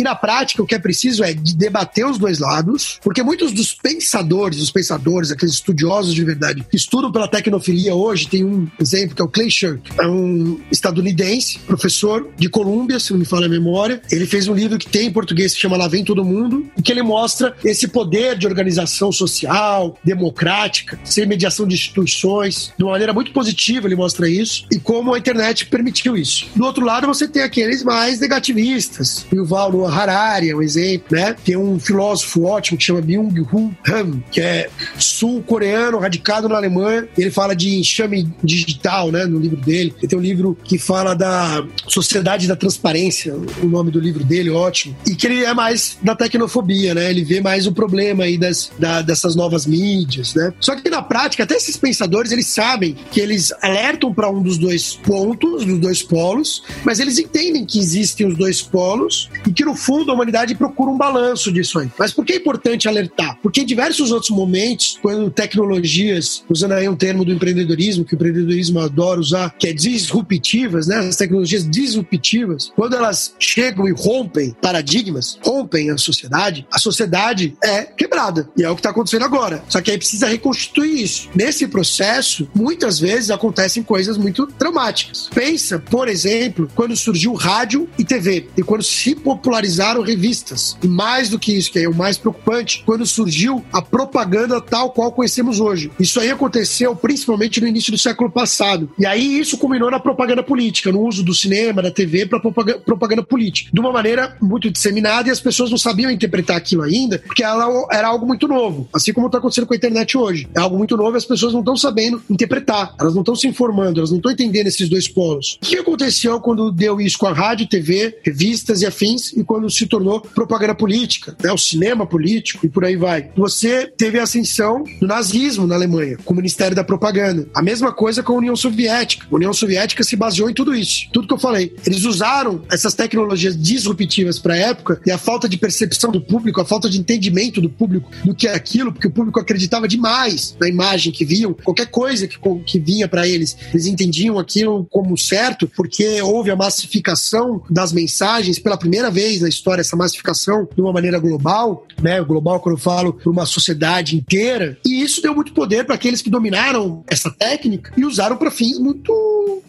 E 0.00 0.02
na 0.02 0.14
prática, 0.14 0.62
o 0.62 0.66
que 0.66 0.74
é 0.74 0.78
preciso 0.78 1.22
é 1.22 1.34
debater 1.34 2.06
os 2.06 2.16
dois 2.16 2.38
lados, 2.38 2.98
porque 3.02 3.22
muitos 3.22 3.52
dos 3.52 3.74
pensadores, 3.74 4.58
os 4.58 4.70
pensadores, 4.70 5.30
aqueles 5.30 5.56
estudiosos 5.56 6.14
de 6.14 6.24
verdade, 6.24 6.64
que 6.70 6.74
estudam 6.74 7.12
pela 7.12 7.28
tecnofilia 7.28 7.94
hoje, 7.94 8.26
tem 8.26 8.42
um 8.42 8.66
exemplo 8.80 9.14
que 9.14 9.20
é 9.20 9.24
o 9.26 9.28
Clay 9.28 9.50
Shirk, 9.50 9.90
é 10.00 10.06
um 10.08 10.58
estadunidense, 10.72 11.58
professor 11.58 12.30
de 12.34 12.48
Colômbia, 12.48 12.98
se 12.98 13.12
não 13.12 13.18
me 13.18 13.26
falha 13.26 13.44
a 13.44 13.48
memória. 13.50 14.00
Ele 14.10 14.24
fez 14.24 14.48
um 14.48 14.54
livro 14.54 14.78
que 14.78 14.88
tem 14.88 15.08
em 15.08 15.12
português 15.12 15.52
que 15.52 15.60
chama 15.60 15.76
Lá 15.76 15.86
Vem 15.86 16.02
Todo 16.02 16.24
Mundo, 16.24 16.66
e 16.78 16.80
que 16.80 16.90
ele 16.90 17.02
mostra 17.02 17.54
esse 17.62 17.86
poder 17.86 18.38
de 18.38 18.46
organização 18.46 19.12
social, 19.12 19.98
democrática, 20.02 20.98
sem 21.04 21.26
mediação 21.26 21.66
de 21.66 21.74
instituições, 21.74 22.72
de 22.74 22.84
uma 22.84 22.92
maneira 22.92 23.12
muito 23.12 23.32
positiva, 23.32 23.86
ele 23.86 23.96
mostra 23.96 24.26
isso, 24.30 24.64
e 24.72 24.78
como 24.78 25.12
a 25.12 25.18
internet 25.18 25.66
permitiu 25.66 26.16
isso. 26.16 26.46
Do 26.56 26.64
outro 26.64 26.86
lado, 26.86 27.06
você 27.06 27.28
tem 27.28 27.42
aqueles 27.42 27.84
mais 27.84 28.18
negativistas, 28.18 29.26
o 29.30 29.44
Val 29.44 29.89
Harari 29.90 30.50
é 30.50 30.56
um 30.56 30.62
exemplo, 30.62 31.16
né? 31.16 31.34
Tem 31.44 31.56
um 31.56 31.78
filósofo 31.78 32.44
ótimo 32.44 32.78
que 32.78 32.84
chama 32.84 33.00
Byung-Hun 33.00 33.72
Han, 33.88 34.20
que 34.30 34.40
é 34.40 34.68
sul-coreano, 34.98 35.98
radicado 35.98 36.48
na 36.48 36.56
Alemanha. 36.56 37.08
Ele 37.16 37.30
fala 37.30 37.54
de 37.54 37.78
enxame 37.78 38.32
digital, 38.42 39.10
né? 39.10 39.24
No 39.26 39.38
livro 39.38 39.56
dele. 39.56 39.94
Ele 39.98 40.08
tem 40.08 40.18
um 40.18 40.22
livro 40.22 40.56
que 40.64 40.78
fala 40.78 41.14
da 41.14 41.64
Sociedade 41.86 42.46
da 42.46 42.56
Transparência, 42.56 43.34
o 43.62 43.66
nome 43.66 43.90
do 43.90 44.00
livro 44.00 44.24
dele, 44.24 44.50
ótimo. 44.50 44.96
E 45.06 45.14
que 45.14 45.26
ele 45.26 45.44
é 45.44 45.54
mais 45.54 45.98
da 46.02 46.14
tecnofobia, 46.14 46.94
né? 46.94 47.10
Ele 47.10 47.24
vê 47.24 47.40
mais 47.40 47.66
o 47.66 47.72
problema 47.72 48.24
aí 48.24 48.38
das, 48.38 48.70
da, 48.78 49.02
dessas 49.02 49.34
novas 49.34 49.66
mídias, 49.66 50.34
né? 50.34 50.52
Só 50.60 50.76
que 50.76 50.88
na 50.88 51.02
prática, 51.02 51.44
até 51.44 51.56
esses 51.56 51.76
pensadores, 51.76 52.32
eles 52.32 52.46
sabem 52.46 52.96
que 53.10 53.20
eles 53.20 53.52
alertam 53.62 54.12
para 54.12 54.30
um 54.30 54.42
dos 54.42 54.58
dois 54.58 54.94
pontos, 54.94 55.64
dos 55.64 55.78
dois 55.78 56.02
polos, 56.02 56.62
mas 56.84 57.00
eles 57.00 57.18
entendem 57.18 57.64
que 57.64 57.78
existem 57.78 58.26
os 58.26 58.36
dois 58.36 58.62
polos 58.62 59.28
e 59.46 59.52
que 59.52 59.64
no 59.64 59.74
fundo, 59.80 60.10
a 60.10 60.14
humanidade 60.14 60.54
procura 60.54 60.90
um 60.90 60.98
balanço 60.98 61.52
disso 61.52 61.78
aí. 61.78 61.90
Mas 61.98 62.12
por 62.12 62.24
que 62.24 62.34
é 62.34 62.36
importante 62.36 62.88
alertar? 62.88 63.38
Porque 63.42 63.62
em 63.62 63.66
diversos 63.66 64.12
outros 64.12 64.30
momentos, 64.30 64.98
quando 65.00 65.30
tecnologias, 65.30 66.44
usando 66.48 66.72
aí 66.72 66.88
um 66.88 66.96
termo 66.96 67.24
do 67.24 67.32
empreendedorismo, 67.32 68.04
que 68.04 68.14
o 68.14 68.16
empreendedorismo 68.16 68.80
adora 68.80 69.18
usar, 69.18 69.54
que 69.58 69.68
é 69.68 69.72
disruptivas, 69.72 70.86
né? 70.86 70.98
As 70.98 71.16
tecnologias 71.16 71.68
disruptivas, 71.68 72.70
quando 72.76 72.94
elas 72.94 73.34
chegam 73.38 73.88
e 73.88 73.92
rompem 73.92 74.54
paradigmas, 74.60 75.38
rompem 75.42 75.90
a 75.90 75.96
sociedade, 75.96 76.66
a 76.70 76.78
sociedade 76.78 77.56
é 77.62 77.82
quebrada. 77.82 78.48
E 78.56 78.62
é 78.62 78.70
o 78.70 78.74
que 78.74 78.80
está 78.80 78.90
acontecendo 78.90 79.24
agora. 79.24 79.62
Só 79.68 79.80
que 79.80 79.90
aí 79.90 79.98
precisa 79.98 80.26
reconstituir 80.26 81.02
isso. 81.02 81.28
Nesse 81.34 81.66
processo, 81.66 82.48
muitas 82.54 82.98
vezes 82.98 83.30
acontecem 83.30 83.82
coisas 83.82 84.18
muito 84.18 84.46
traumáticas. 84.46 85.28
Pensa, 85.32 85.78
por 85.78 86.08
exemplo, 86.08 86.68
quando 86.74 86.96
surgiu 86.96 87.32
rádio 87.34 87.88
e 87.98 88.04
TV, 88.04 88.48
e 88.56 88.62
quando 88.62 88.82
se 88.82 89.14
popularizou 89.14 89.69
popularizaram 89.70 90.02
revistas. 90.02 90.76
E 90.82 90.88
mais 90.88 91.28
do 91.28 91.38
que 91.38 91.52
isso, 91.52 91.70
que 91.70 91.78
é 91.78 91.88
o 91.88 91.94
mais 91.94 92.18
preocupante, 92.18 92.82
quando 92.84 93.06
surgiu 93.06 93.64
a 93.72 93.80
propaganda 93.80 94.60
tal 94.60 94.90
qual 94.90 95.12
conhecemos 95.12 95.60
hoje. 95.60 95.90
Isso 95.98 96.18
aí 96.20 96.30
aconteceu 96.30 96.94
principalmente 96.96 97.60
no 97.60 97.66
início 97.66 97.92
do 97.92 97.98
século 97.98 98.30
passado. 98.30 98.90
E 98.98 99.06
aí 99.06 99.38
isso 99.38 99.56
culminou 99.58 99.90
na 99.90 100.00
propaganda 100.00 100.42
política, 100.42 100.90
no 100.90 101.06
uso 101.06 101.22
do 101.22 101.34
cinema, 101.34 101.82
da 101.82 101.90
TV 101.90 102.26
para 102.26 102.40
propaganda, 102.40 102.80
propaganda 102.80 103.22
política. 103.22 103.70
De 103.72 103.80
uma 103.80 103.92
maneira 103.92 104.36
muito 104.40 104.70
disseminada 104.70 105.28
e 105.28 105.32
as 105.32 105.40
pessoas 105.40 105.70
não 105.70 105.78
sabiam 105.78 106.10
interpretar 106.10 106.56
aquilo 106.56 106.82
ainda, 106.82 107.18
porque 107.18 107.42
ela 107.42 107.86
era 107.92 108.08
algo 108.08 108.26
muito 108.26 108.48
novo. 108.48 108.88
Assim 108.92 109.12
como 109.12 109.26
está 109.26 109.38
acontecendo 109.38 109.66
com 109.66 109.74
a 109.74 109.76
internet 109.76 110.16
hoje. 110.16 110.48
É 110.54 110.60
algo 110.60 110.76
muito 110.76 110.96
novo 110.96 111.16
e 111.16 111.18
as 111.18 111.24
pessoas 111.24 111.52
não 111.52 111.60
estão 111.60 111.76
sabendo 111.76 112.22
interpretar. 112.28 112.94
Elas 112.98 113.14
não 113.14 113.22
estão 113.22 113.36
se 113.36 113.46
informando, 113.46 114.00
elas 114.00 114.10
não 114.10 114.18
estão 114.18 114.32
entendendo 114.32 114.66
esses 114.66 114.88
dois 114.88 115.06
polos. 115.08 115.58
O 115.62 115.66
que 115.66 115.76
aconteceu 115.76 116.40
quando 116.40 116.70
deu 116.70 117.00
isso 117.00 117.18
com 117.18 117.26
a 117.26 117.32
rádio, 117.32 117.68
TV, 117.68 118.18
revistas 118.24 118.82
e 118.82 118.86
afins 118.86 119.32
e 119.32 119.44
quando 119.44 119.59
se 119.68 119.86
tornou 119.86 120.20
propaganda 120.20 120.74
política, 120.74 121.36
né, 121.42 121.52
o 121.52 121.58
cinema 121.58 122.06
político 122.06 122.64
e 122.64 122.68
por 122.68 122.84
aí 122.84 122.96
vai. 122.96 123.30
Você 123.36 123.86
teve 123.86 124.18
a 124.18 124.22
ascensão 124.22 124.84
do 125.00 125.06
nazismo 125.06 125.66
na 125.66 125.74
Alemanha, 125.74 126.16
com 126.24 126.32
o 126.32 126.36
Ministério 126.36 126.76
da 126.76 126.84
Propaganda. 126.84 127.48
A 127.54 127.62
mesma 127.62 127.92
coisa 127.92 128.22
com 128.22 128.34
a 128.34 128.36
União 128.36 128.56
Soviética. 128.56 129.26
A 129.30 129.34
União 129.34 129.52
Soviética 129.52 130.04
se 130.04 130.16
baseou 130.16 130.48
em 130.48 130.54
tudo 130.54 130.74
isso, 130.74 131.08
tudo 131.12 131.26
que 131.26 131.34
eu 131.34 131.38
falei. 131.38 131.74
Eles 131.84 132.04
usaram 132.04 132.62
essas 132.70 132.94
tecnologias 132.94 133.60
disruptivas 133.60 134.38
para 134.38 134.54
a 134.54 134.58
época 134.58 135.00
e 135.04 135.10
a 135.10 135.18
falta 135.18 135.48
de 135.48 135.56
percepção 135.56 136.10
do 136.10 136.20
público, 136.20 136.60
a 136.60 136.64
falta 136.64 136.88
de 136.88 136.98
entendimento 136.98 137.60
do 137.60 137.68
público 137.68 138.10
do 138.24 138.34
que 138.34 138.46
é 138.46 138.54
aquilo, 138.54 138.92
porque 138.92 139.08
o 139.08 139.10
público 139.10 139.40
acreditava 139.40 139.88
demais 139.88 140.56
na 140.60 140.68
imagem 140.68 141.12
que 141.12 141.24
viam, 141.24 141.52
qualquer 141.52 141.86
coisa 141.86 142.26
que, 142.26 142.38
que 142.66 142.78
vinha 142.78 143.08
para 143.08 143.26
eles, 143.26 143.56
eles 143.72 143.86
entendiam 143.86 144.38
aquilo 144.38 144.86
como 144.90 145.16
certo, 145.16 145.70
porque 145.76 146.20
houve 146.22 146.50
a 146.50 146.56
massificação 146.56 147.62
das 147.68 147.92
mensagens 147.92 148.58
pela 148.58 148.76
primeira 148.76 149.10
vez 149.10 149.39
na 149.42 149.48
história 149.48 149.80
essa 149.80 149.96
massificação 149.96 150.68
de 150.74 150.80
uma 150.80 150.92
maneira 150.92 151.18
global, 151.18 151.86
né? 152.00 152.20
Global, 152.22 152.60
quando 152.60 152.76
eu 152.76 152.80
falo 152.80 153.12
para 153.12 153.30
uma 153.30 153.46
sociedade 153.46 154.16
inteira. 154.16 154.78
E 154.84 155.02
isso 155.02 155.22
deu 155.22 155.34
muito 155.34 155.52
poder 155.52 155.84
para 155.84 155.94
aqueles 155.94 156.22
que 156.22 156.30
dominaram 156.30 157.04
essa 157.06 157.30
técnica 157.30 157.92
e 157.96 158.04
usaram 158.04 158.36
para 158.36 158.50
fins 158.50 158.78
muito 158.78 159.12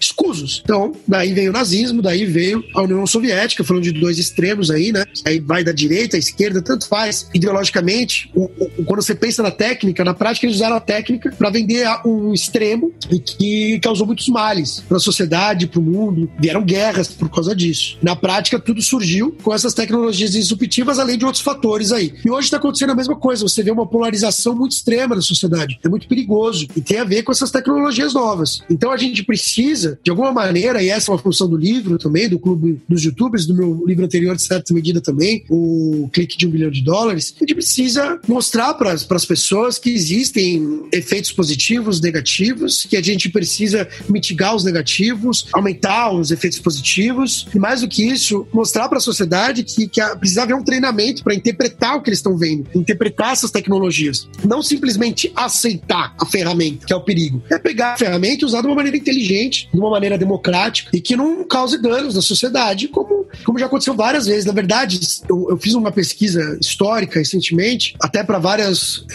escusos. 0.05 0.61
Então, 0.63 0.93
daí 1.07 1.33
veio 1.33 1.49
o 1.49 1.53
nazismo, 1.53 2.01
daí 2.01 2.25
veio 2.25 2.63
a 2.75 2.81
União 2.81 3.05
Soviética, 3.05 3.63
falando 3.63 3.83
de 3.83 3.91
dois 3.91 4.17
extremos 4.17 4.69
aí, 4.71 4.91
né? 4.91 5.05
Aí 5.25 5.39
vai 5.39 5.63
da 5.63 5.71
direita, 5.71 6.17
à 6.17 6.19
esquerda, 6.19 6.61
tanto 6.61 6.87
faz. 6.87 7.29
Ideologicamente, 7.33 8.29
o, 8.35 8.43
o, 8.43 8.85
quando 8.85 9.01
você 9.01 9.15
pensa 9.15 9.43
na 9.43 9.51
técnica, 9.51 10.03
na 10.03 10.13
prática 10.13 10.45
eles 10.45 10.57
usaram 10.57 10.75
a 10.75 10.81
técnica 10.81 11.31
para 11.37 11.49
vender 11.49 11.87
um 12.05 12.33
extremo 12.33 12.93
e 13.09 13.19
que 13.19 13.79
causou 13.79 14.05
muitos 14.05 14.27
males 14.27 14.83
para 14.87 14.97
a 14.97 14.99
sociedade, 14.99 15.67
para 15.67 15.79
o 15.79 15.83
mundo. 15.83 16.29
Vieram 16.39 16.63
guerras 16.63 17.09
por 17.09 17.29
causa 17.29 17.55
disso. 17.55 17.97
Na 18.01 18.15
prática, 18.15 18.59
tudo 18.59 18.81
surgiu 18.81 19.35
com 19.43 19.53
essas 19.53 19.73
tecnologias 19.73 20.31
disruptivas, 20.31 20.99
além 20.99 21.17
de 21.17 21.25
outros 21.25 21.43
fatores 21.43 21.91
aí. 21.91 22.13
E 22.25 22.29
hoje 22.29 22.45
está 22.45 22.57
acontecendo 22.57 22.91
a 22.91 22.95
mesma 22.95 23.15
coisa. 23.15 23.47
Você 23.47 23.63
vê 23.63 23.71
uma 23.71 23.87
polarização 23.87 24.55
muito 24.55 24.73
extrema 24.73 25.15
na 25.15 25.21
sociedade. 25.21 25.79
É 25.83 25.89
muito 25.89 26.07
perigoso 26.07 26.67
e 26.75 26.81
tem 26.81 26.99
a 26.99 27.03
ver 27.03 27.23
com 27.23 27.31
essas 27.31 27.51
tecnologias 27.51 28.13
novas. 28.13 28.61
Então 28.69 28.91
a 28.91 28.97
gente 28.97 29.23
precisa, 29.23 29.90
de 30.03 30.11
alguma 30.11 30.31
maneira, 30.31 30.81
e 30.81 30.89
essa 30.89 31.11
é 31.11 31.13
uma 31.13 31.19
função 31.19 31.47
do 31.47 31.57
livro 31.57 31.97
também, 31.97 32.29
do 32.29 32.39
Clube 32.39 32.81
dos 32.87 33.03
Youtubers, 33.03 33.45
do 33.45 33.53
meu 33.53 33.83
livro 33.85 34.05
anterior, 34.05 34.35
de 34.35 34.43
certa 34.43 34.73
medida 34.73 35.01
também, 35.01 35.43
o 35.49 36.09
Clique 36.11 36.37
de 36.37 36.47
um 36.47 36.49
Bilhão 36.49 36.71
de 36.71 36.81
Dólares, 36.81 37.33
a 37.35 37.39
gente 37.39 37.55
precisa 37.55 38.19
mostrar 38.27 38.73
para 38.73 38.91
as 38.91 39.25
pessoas 39.25 39.77
que 39.77 39.89
existem 39.89 40.83
efeitos 40.91 41.31
positivos, 41.31 42.01
negativos, 42.01 42.85
que 42.85 42.97
a 42.97 43.01
gente 43.01 43.29
precisa 43.29 43.87
mitigar 44.09 44.55
os 44.55 44.63
negativos, 44.63 45.47
aumentar 45.53 46.11
os 46.13 46.31
efeitos 46.31 46.59
positivos, 46.59 47.47
e 47.53 47.59
mais 47.59 47.81
do 47.81 47.87
que 47.87 48.03
isso, 48.03 48.47
mostrar 48.53 48.87
para 48.89 48.97
a 48.97 49.01
sociedade 49.01 49.63
que, 49.63 49.87
que 49.87 50.01
precisa 50.17 50.43
haver 50.43 50.55
um 50.55 50.63
treinamento 50.63 51.23
para 51.23 51.33
interpretar 51.33 51.95
o 51.95 52.01
que 52.01 52.09
eles 52.09 52.19
estão 52.19 52.37
vendo, 52.37 52.67
interpretar 52.75 53.33
essas 53.33 53.51
tecnologias. 53.51 54.27
Não 54.43 54.61
simplesmente 54.61 55.31
aceitar 55.35 56.13
a 56.19 56.25
ferramenta, 56.25 56.85
que 56.85 56.93
é 56.93 56.95
o 56.95 57.01
perigo. 57.01 57.41
É 57.49 57.57
pegar 57.57 57.93
a 57.93 57.97
ferramenta 57.97 58.43
e 58.43 58.45
usar 58.45 58.61
de 58.61 58.67
uma 58.67 58.75
maneira 58.75 58.97
inteligente, 58.97 59.69
uma 59.81 59.91
maneira 59.91 60.17
democrática 60.17 60.89
e 60.93 61.01
que 61.01 61.15
não 61.15 61.43
cause 61.43 61.81
danos 61.81 62.15
na 62.15 62.21
sociedade, 62.21 62.87
como, 62.87 63.25
como 63.43 63.59
já 63.59 63.65
aconteceu 63.65 63.93
várias 63.93 64.27
vezes. 64.27 64.45
Na 64.45 64.53
verdade, 64.53 64.99
eu, 65.29 65.47
eu 65.49 65.57
fiz 65.57 65.73
uma 65.73 65.91
pesquisa 65.91 66.57
histórica 66.61 67.19
recentemente, 67.19 67.95
até 68.01 68.23
para 68.23 68.39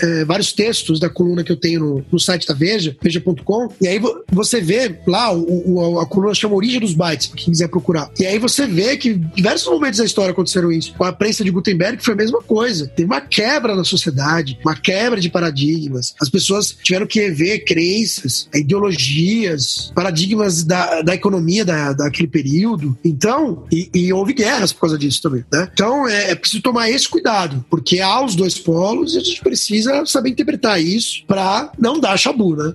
é, 0.02 0.24
vários 0.24 0.52
textos 0.52 0.98
da 0.98 1.08
coluna 1.08 1.44
que 1.44 1.52
eu 1.52 1.56
tenho 1.56 1.80
no, 1.80 2.04
no 2.12 2.20
site 2.20 2.46
da 2.46 2.54
Veja, 2.54 2.96
veja.com, 3.02 3.68
e 3.80 3.86
aí 3.86 4.00
você 4.30 4.60
vê 4.60 4.98
lá, 5.06 5.32
o, 5.32 5.72
o, 5.74 6.00
a 6.00 6.06
coluna 6.06 6.34
chama 6.34 6.54
Origem 6.54 6.80
dos 6.80 6.94
Bytes, 6.94 7.26
para 7.26 7.36
quem 7.36 7.52
quiser 7.52 7.68
procurar. 7.68 8.10
E 8.18 8.26
aí 8.26 8.38
você 8.38 8.66
vê 8.66 8.96
que 8.96 9.14
diversos 9.14 9.66
momentos 9.68 9.98
da 9.98 10.04
história 10.04 10.32
aconteceram 10.32 10.72
isso. 10.72 10.94
Com 10.94 11.04
a 11.04 11.12
prensa 11.12 11.44
de 11.44 11.50
Gutenberg 11.50 12.02
foi 12.02 12.14
a 12.14 12.16
mesma 12.16 12.42
coisa. 12.42 12.88
Teve 12.88 13.06
uma 13.06 13.20
quebra 13.20 13.74
na 13.74 13.84
sociedade, 13.84 14.58
uma 14.64 14.74
quebra 14.74 15.20
de 15.20 15.28
paradigmas. 15.28 16.14
As 16.20 16.28
pessoas 16.28 16.76
tiveram 16.82 17.06
que 17.06 17.20
rever 17.20 17.64
crenças, 17.64 18.48
ideologias, 18.54 19.92
paradigmas 19.94 20.55
da, 20.64 21.02
da 21.02 21.14
economia 21.14 21.64
da, 21.64 21.92
daquele 21.92 22.28
período. 22.28 22.96
Então, 23.04 23.64
e, 23.70 23.90
e 23.94 24.12
houve 24.12 24.32
guerras 24.32 24.72
por 24.72 24.82
causa 24.82 24.98
disso 24.98 25.22
também, 25.22 25.44
né? 25.52 25.68
Então, 25.72 26.09
é, 26.09 26.30
é 26.30 26.34
preciso 26.34 26.62
tomar 26.62 26.90
esse 26.90 27.09
cuidado, 27.09 27.64
porque 27.70 28.00
há 28.00 28.24
os 28.24 28.34
dois 28.34 28.59
polos 28.59 29.14
e 29.14 29.18
a 29.18 29.20
gente 29.20 29.40
precisa 29.40 30.04
saber 30.07 30.30
interpretar 30.30 30.80
isso 30.80 31.24
para 31.26 31.70
não 31.78 31.98
dar 32.00 32.16
chabu, 32.16 32.57
né? 32.57 32.72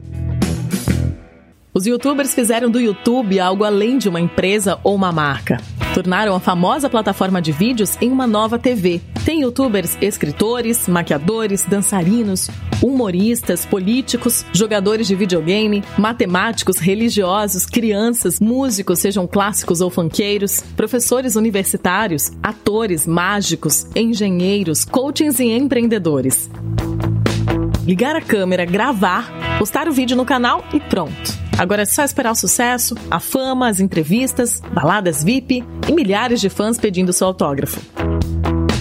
Os 1.74 1.86
youtubers 1.86 2.36
fizeram 2.36 2.70
do 2.70 2.82
YouTube 2.82 3.40
algo 3.40 3.64
além 3.64 3.98
de 3.98 4.10
uma 4.10 4.20
empresa 4.20 4.78
ou 4.84 4.94
uma 4.94 5.10
marca. 5.10 5.58
Tornaram 5.94 6.36
a 6.36 6.40
famosa 6.40 6.90
plataforma 6.90 7.42
de 7.42 7.54
vídeos 7.54 7.98
em 8.02 8.12
uma 8.12 8.28
nova 8.28 8.60
TV. 8.60 9.00
Tem 9.24 9.44
youtubers 9.44 9.98
escritores, 10.02 10.86
maquiadores, 10.90 11.64
dançarinos, 11.64 12.50
humoristas, 12.84 13.66
políticos, 13.66 14.46
jogadores 14.52 15.08
de 15.08 15.16
videogame, 15.16 15.82
matemáticos, 15.98 16.78
religiosos, 16.78 17.66
crianças, 17.66 18.42
músicos, 18.42 19.00
sejam 19.00 19.26
clássicos 19.26 19.80
ou 19.80 19.90
funkeiros, 19.90 20.60
professores 20.76 21.38
universitários, 21.38 22.34
atores, 22.44 23.08
mágicos, 23.08 23.88
engenheiros, 23.96 24.84
coachings 24.84 25.40
e 25.40 25.46
empreendedores. 25.46 26.50
Ligar 27.86 28.18
a 28.18 28.22
câmera, 28.22 28.66
gravar, 28.66 29.58
postar 29.58 29.88
o 29.88 29.94
vídeo 29.94 30.18
no 30.18 30.26
canal 30.26 30.66
e 30.74 30.80
pronto. 30.82 31.41
Agora 31.58 31.84
é 31.84 31.86
só 31.86 32.04
esperar 32.04 32.32
o 32.32 32.36
sucesso, 32.36 32.96
a 33.10 33.20
fama, 33.20 33.68
as 33.68 33.80
entrevistas, 33.80 34.62
baladas 34.74 35.24
VIP 35.24 35.64
e 35.88 35.92
milhares 35.92 36.42
de 36.42 36.50
fãs 36.50 36.78
pedindo 36.78 37.14
seu 37.14 37.28
autógrafo. 37.28 37.82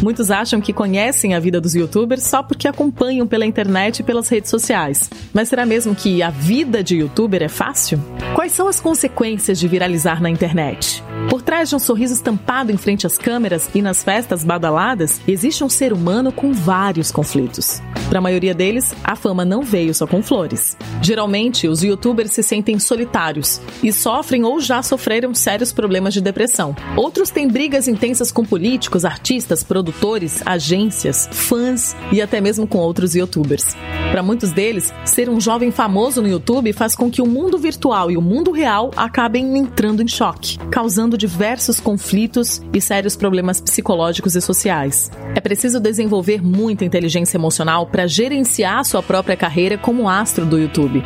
Muitos 0.03 0.31
acham 0.31 0.61
que 0.63 0.73
conhecem 0.73 1.35
a 1.35 1.41
vida 1.41 1.61
dos 1.61 1.75
youtubers 1.75 2.23
só 2.23 2.43
porque 2.43 2.67
acompanham 2.67 3.27
pela 3.27 3.45
internet 3.45 3.99
e 3.99 4.03
pelas 4.03 4.29
redes 4.29 4.49
sociais. 4.51 5.11
Mas 5.33 5.49
será 5.49 5.67
mesmo 5.67 5.95
que 5.95 6.23
a 6.23 6.31
vida 6.31 6.83
de 6.83 6.97
youtuber 6.97 7.43
é 7.43 7.49
fácil? 7.49 8.03
Quais 8.35 8.53
são 8.53 8.67
as 8.67 8.81
consequências 8.81 9.59
de 9.59 9.69
viralizar 9.69 10.23
na 10.23 10.31
internet? 10.31 11.03
Por 11.29 11.43
trás 11.43 11.69
de 11.69 11.77
um 11.77 11.79
sorriso 11.79 12.15
estampado 12.15 12.73
em 12.73 12.77
frente 12.77 13.07
às 13.07 13.19
câmeras 13.19 13.69
e 13.75 13.83
nas 13.83 14.03
festas 14.03 14.43
badaladas, 14.43 15.21
existe 15.27 15.63
um 15.63 15.69
ser 15.69 15.93
humano 15.93 16.33
com 16.33 16.53
vários 16.53 17.11
conflitos. 17.13 17.81
Para 18.09 18.19
a 18.19 18.23
maioria 18.23 18.53
deles, 18.53 18.93
a 19.05 19.15
fama 19.15 19.45
não 19.45 19.63
veio 19.63 19.95
só 19.95 20.05
com 20.07 20.21
flores. 20.21 20.77
Geralmente, 21.01 21.69
os 21.69 21.83
youtubers 21.83 22.33
se 22.33 22.43
sentem 22.43 22.79
solitários 22.79 23.61
e 23.83 23.93
sofrem 23.93 24.45
ou 24.45 24.61
já 24.61 24.83
sofreram 24.83 25.33
sérios 25.33 25.73
problemas 25.73 26.13
de 26.13 26.21
depressão. 26.21 26.75
Outros 26.97 27.31
têm 27.31 27.47
brigas 27.47 27.87
intensas 27.87 28.33
com 28.33 28.45
políticos, 28.45 29.05
artistas, 29.05 29.63
produtores, 29.63 30.43
agências, 30.45 31.29
fãs 31.31 31.95
e 32.11 32.21
até 32.21 32.41
mesmo 32.41 32.67
com 32.67 32.79
outros 32.79 33.15
youtubers. 33.15 33.77
Para 34.11 34.25
muitos 34.25 34.51
deles, 34.51 34.93
ser 35.05 35.29
um 35.29 35.41
jovem 35.41 35.71
famoso 35.71 36.21
no 36.21 36.29
YouTube 36.29 36.73
faz 36.73 36.97
com 36.97 37.09
que 37.09 37.23
o 37.23 37.27
mundo 37.27 37.57
virtual 37.59 38.11
e 38.11 38.17
o 38.17 38.23
mundo 38.23 38.51
real 38.51 38.91
acabem 38.97 39.57
entrando 39.57 40.03
em 40.03 40.09
choque, 40.09 40.59
causando 40.69 41.10
diversos 41.17 41.81
conflitos 41.81 42.61
e 42.73 42.81
sérios 42.81 43.17
problemas 43.17 43.61
psicológicos 43.61 44.35
e 44.35 44.41
sociais. 44.41 45.11
É 45.35 45.41
preciso 45.41 45.81
desenvolver 45.81 46.43
muita 46.43 46.85
inteligência 46.85 47.37
emocional 47.37 47.87
para 47.87 48.07
gerenciar 48.07 48.85
sua 48.85 49.03
própria 49.03 49.37
carreira 49.37 49.77
como 49.79 50.09
astro 50.09 50.45
do 50.45 50.59
YouTube. 50.59 51.03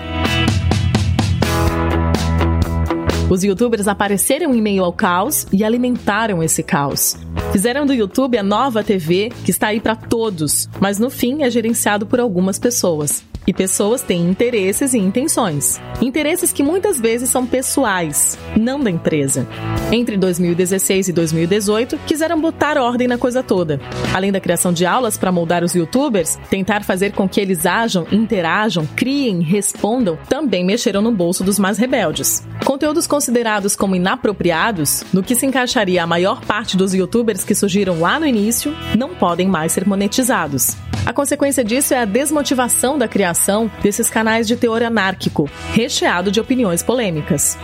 Os 3.30 3.42
youtubers 3.42 3.88
apareceram 3.88 4.55
em 4.55 4.61
meio 4.61 4.84
ao 4.84 4.92
caos 4.92 5.46
e 5.52 5.64
alimentaram 5.64 6.42
esse 6.42 6.62
caos. 6.62 7.16
Fizeram 7.52 7.86
do 7.86 7.94
YouTube 7.94 8.36
a 8.36 8.42
nova 8.42 8.84
TV 8.84 9.32
que 9.44 9.50
está 9.50 9.68
aí 9.68 9.80
para 9.80 9.96
todos, 9.96 10.68
mas 10.78 10.98
no 10.98 11.09
fim 11.09 11.42
é 11.42 11.50
gerenciado 11.50 12.07
por 12.07 12.20
algumas 12.20 12.59
pessoas. 12.59 13.24
E 13.47 13.53
pessoas 13.53 14.03
têm 14.03 14.22
interesses 14.22 14.95
e 14.95 14.99
intenções. 14.99 15.80
Interesses 16.01 16.53
que 16.53 16.62
muitas 16.62 16.99
vezes 16.99 17.28
são 17.28 17.47
pessoais, 17.47 18.38
não 18.57 18.80
da 18.80 18.90
empresa. 18.90 19.47
Entre 19.92 20.16
2016 20.16 21.09
e 21.09 21.12
2018, 21.12 21.99
quiseram 22.07 22.40
botar 22.40 22.78
ordem 22.78 23.07
na 23.07 23.18
coisa 23.18 23.42
toda. 23.42 23.80
Além 24.14 24.32
da 24.32 24.40
criação 24.40 24.72
de 24.72 24.86
aulas 24.86 25.18
para 25.18 25.30
moldar 25.30 25.62
os 25.62 25.74
youtubers, 25.74 26.38
tentar 26.49 26.84
fazer 26.84 27.12
com 27.12 27.28
que 27.28 27.40
eles 27.40 27.66
ajam, 27.66 28.07
interajam, 28.11 28.86
criem, 28.97 29.42
respondam, 29.42 30.18
também 30.28 30.64
mexeram 30.64 31.03
no 31.03 31.12
bolso 31.12 31.45
dos 31.45 31.59
mais 31.59 31.76
rebeldes. 31.76 32.42
Conteúdos 32.64 33.07
considerados 33.07 33.76
como 33.76 33.95
inapropriados, 33.95 35.05
no 35.12 35.22
que 35.22 35.34
se 35.34 35.45
encaixaria 35.45 36.03
a 36.03 36.07
maior 36.07 36.40
parte 36.40 36.76
dos 36.76 36.95
youtubers 36.95 37.45
que 37.45 37.55
surgiram 37.55 38.01
lá 38.01 38.18
no 38.18 38.26
início, 38.26 38.74
não 38.97 39.14
podem 39.14 39.49
mais 39.49 39.72
ser 39.72 39.86
monetizados. 39.86 40.76
A 41.07 41.12
consequência 41.12 41.62
disso 41.62 41.92
é 41.92 41.98
a 41.98 42.07
desmotivação 42.07 42.96
da 42.96 43.07
criação 43.07 43.70
desses 43.82 44.09
canais 44.09 44.48
de 44.48 44.57
teor 44.57 44.82
anárquico, 44.82 45.48
recheado 45.72 46.30
de 46.30 46.40
opiniões 46.40 46.82
polêmicas. 46.82 47.59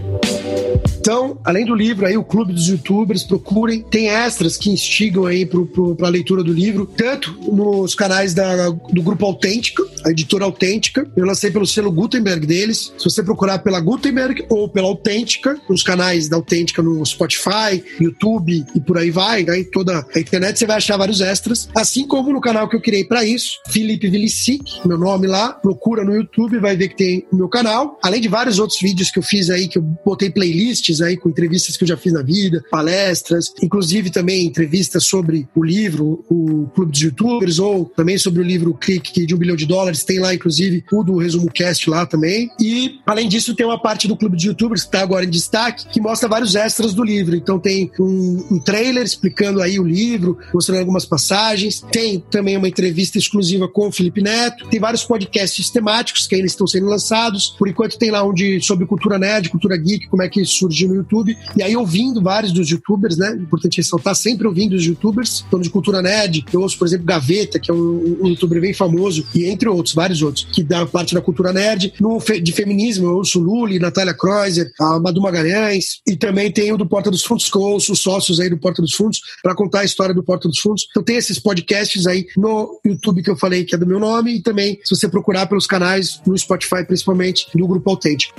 Então, 1.01 1.38
além 1.44 1.64
do 1.64 1.74
livro 1.74 2.05
aí, 2.05 2.14
o 2.18 2.22
Clube 2.22 2.53
dos 2.53 2.68
Youtubers, 2.68 3.24
procurem. 3.24 3.80
Tem 3.82 4.11
extras 4.11 4.59
que 4.59 4.68
instigam 4.68 5.24
aí 5.24 5.46
para 5.46 6.07
a 6.07 6.11
leitura 6.11 6.44
do 6.44 6.53
livro, 6.53 6.84
tanto 6.84 7.32
nos 7.51 7.94
canais 7.94 8.34
da, 8.34 8.68
do 8.68 9.03
Grupo 9.03 9.24
Autêntica, 9.24 9.82
a 10.05 10.11
editora 10.11 10.44
Autêntica. 10.44 11.11
Eu 11.16 11.24
lancei 11.24 11.51
pelo 11.51 11.66
selo 11.66 11.90
Gutenberg 11.90 12.46
deles. 12.46 12.92
Se 12.98 13.05
você 13.05 13.22
procurar 13.22 13.61
pela 13.61 13.80
Gutenberg 13.80 14.44
ou 14.51 14.68
pela 14.68 14.88
Autêntica, 14.88 15.59
nos 15.70 15.82
canais 15.82 16.28
da 16.28 16.36
Autêntica 16.36 16.82
no 16.82 17.05
Spotify, 17.07 17.82
YouTube 17.98 18.66
e 18.74 18.80
por 18.80 18.98
aí 18.98 19.11
vai, 19.11 19.48
aí 19.48 19.64
toda 19.64 20.07
a 20.14 20.20
internet, 20.20 20.59
você 20.59 20.66
vai 20.66 20.76
achar 20.76 20.98
vários 20.98 21.22
extras. 21.22 21.66
Assim 21.74 22.07
como 22.07 22.30
no 22.30 22.42
canal 22.42 22.68
que 22.68 22.76
eu 22.76 22.80
criei 22.80 23.05
para 23.05 23.24
isso, 23.24 23.59
Felipe 23.70 24.07
Vilicic, 24.07 24.86
meu 24.86 24.98
nome 24.98 25.26
lá, 25.26 25.51
procura 25.55 26.05
no 26.05 26.14
YouTube, 26.14 26.59
vai 26.59 26.76
ver 26.76 26.88
que 26.88 26.96
tem 26.96 27.26
o 27.32 27.36
meu 27.36 27.48
canal. 27.48 27.98
Além 28.03 28.20
de 28.20 28.28
vários 28.28 28.59
outros 28.59 28.78
vídeos 28.78 29.11
que 29.11 29.18
eu 29.18 29.22
fiz 29.22 29.48
aí, 29.48 29.66
que 29.66 29.78
eu 29.78 29.82
botei 30.05 30.28
playlist 30.28 30.89
podcasts 30.91 31.01
aí 31.01 31.16
com 31.16 31.28
entrevistas 31.28 31.76
que 31.76 31.84
eu 31.84 31.88
já 31.88 31.97
fiz 31.97 32.12
na 32.12 32.22
vida, 32.22 32.64
palestras, 32.70 33.53
inclusive 33.62 34.11
também 34.11 34.47
entrevistas 34.47 35.05
sobre 35.05 35.49
o 35.55 35.64
livro, 35.64 36.24
o 36.28 36.66
Clube 36.74 36.93
dos 36.93 37.01
Youtubers, 37.01 37.59
ou 37.59 37.84
também 37.84 38.18
sobre 38.18 38.41
o 38.41 38.45
livro 38.45 38.74
Clique 38.74 39.24
de 39.24 39.34
um 39.34 39.38
bilhão 39.38 39.57
de 39.57 39.66
dólares. 39.66 40.05
Tem 40.05 40.18
lá, 40.18 40.34
inclusive, 40.34 40.84
o 40.93 41.03
do 41.03 41.16
Resumo 41.18 41.51
Cast 41.53 41.88
lá 41.88 42.05
também. 42.05 42.51
E, 42.61 43.01
além 43.07 43.28
disso, 43.28 43.55
tem 43.55 43.64
uma 43.64 43.80
parte 43.80 44.09
do 44.09 44.16
Clube 44.16 44.36
dos 44.36 44.45
Youtubers, 44.45 44.82
que 44.82 44.88
está 44.88 45.01
agora 45.01 45.24
em 45.24 45.30
destaque, 45.30 45.86
que 45.88 46.01
mostra 46.01 46.28
vários 46.28 46.55
extras 46.55 46.93
do 46.95 47.05
livro. 47.05 47.36
Então, 47.36 47.59
tem 47.59 47.91
um, 48.01 48.47
um 48.53 48.59
trailer 48.59 49.05
explicando 49.05 49.61
aí 49.61 49.78
o 49.78 49.84
livro, 49.84 50.38
mostrando 50.53 50.80
algumas 50.80 51.05
passagens. 51.05 51.84
Tem 51.93 52.18
também 52.18 52.57
uma 52.57 52.68
entrevista 52.68 53.18
exclusiva 53.18 53.68
com 53.68 53.88
o 53.88 53.93
Felipe 53.93 54.22
Neto. 54.22 54.68
Tem 54.68 54.80
vários 54.80 55.05
podcasts 55.05 55.70
temáticos 55.70 56.26
que 56.26 56.34
ainda 56.34 56.47
estão 56.47 56.66
sendo 56.66 56.86
lançados. 56.86 57.55
Por 57.59 57.68
enquanto, 57.68 57.99
tem 57.99 58.11
lá 58.11 58.22
um 58.26 58.32
de, 58.32 58.61
sobre 58.61 58.86
cultura 58.86 59.18
nerd, 59.18 59.51
cultura 59.51 59.76
geek, 59.76 60.09
como 60.09 60.22
é 60.22 60.28
que 60.28 60.45
surgiu 60.45 60.79
no 60.86 60.94
YouTube. 60.94 61.36
E 61.56 61.62
aí, 61.62 61.76
ouvindo 61.76 62.22
vários 62.22 62.52
dos 62.52 62.68
youtubers, 62.68 63.16
né? 63.16 63.36
Importante 63.40 63.78
ressaltar, 63.78 64.14
sempre 64.14 64.46
ouvindo 64.46 64.74
os 64.74 64.84
youtubers, 64.84 65.44
falando 65.50 65.64
de 65.64 65.70
cultura 65.70 66.02
nerd. 66.02 66.44
Eu 66.52 66.60
ouço, 66.60 66.78
por 66.78 66.86
exemplo, 66.86 67.06
Gaveta, 67.06 67.58
que 67.58 67.70
é 67.70 67.74
um, 67.74 68.18
um 68.22 68.28
youtuber 68.28 68.60
bem 68.60 68.72
famoso, 68.72 69.26
e 69.34 69.44
entre 69.46 69.68
outros, 69.68 69.94
vários 69.94 70.22
outros, 70.22 70.46
que 70.52 70.62
dá 70.62 70.84
parte 70.86 71.14
da 71.14 71.20
cultura 71.20 71.52
nerd. 71.52 71.94
No, 72.00 72.18
de 72.18 72.52
feminismo, 72.52 73.06
eu 73.06 73.16
ouço 73.16 73.40
Luli, 73.40 73.78
Natália 73.78 74.14
Kreuzer, 74.14 74.70
a 74.80 74.98
Madu 74.98 75.20
Magalhães, 75.20 76.00
e 76.06 76.16
também 76.16 76.50
tem 76.50 76.72
o 76.72 76.76
do 76.76 76.86
Porta 76.86 77.10
dos 77.10 77.24
Fundos, 77.24 77.50
que 77.50 77.56
eu 77.56 77.62
ouço 77.62 77.92
os 77.92 78.00
sócios 78.00 78.40
aí 78.40 78.48
do 78.48 78.58
Porta 78.58 78.82
dos 78.82 78.94
Fundos, 78.94 79.20
para 79.42 79.54
contar 79.54 79.80
a 79.80 79.84
história 79.84 80.14
do 80.14 80.22
Porta 80.22 80.48
dos 80.48 80.58
Fundos. 80.58 80.86
Então 80.90 81.02
tem 81.02 81.16
esses 81.16 81.38
podcasts 81.38 82.06
aí 82.06 82.26
no 82.36 82.80
YouTube 82.84 83.22
que 83.22 83.30
eu 83.30 83.36
falei 83.36 83.64
que 83.64 83.74
é 83.74 83.78
do 83.78 83.86
meu 83.86 83.98
nome, 83.98 84.36
e 84.36 84.42
também 84.42 84.78
se 84.84 84.94
você 84.94 85.08
procurar 85.08 85.46
pelos 85.46 85.66
canais 85.66 86.20
no 86.26 86.36
Spotify, 86.36 86.84
principalmente, 86.86 87.46
do 87.54 87.66
Grupo 87.66 87.90
Autêntico. 87.90 88.34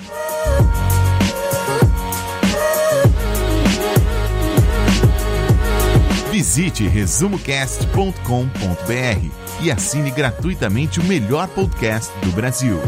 Visite 6.41 6.87
resumocast.com.br 6.87 9.61
e 9.61 9.71
assine 9.71 10.09
gratuitamente 10.09 10.99
o 10.99 11.03
melhor 11.03 11.47
podcast 11.49 12.11
do 12.25 12.31
Brasil. 12.31 12.79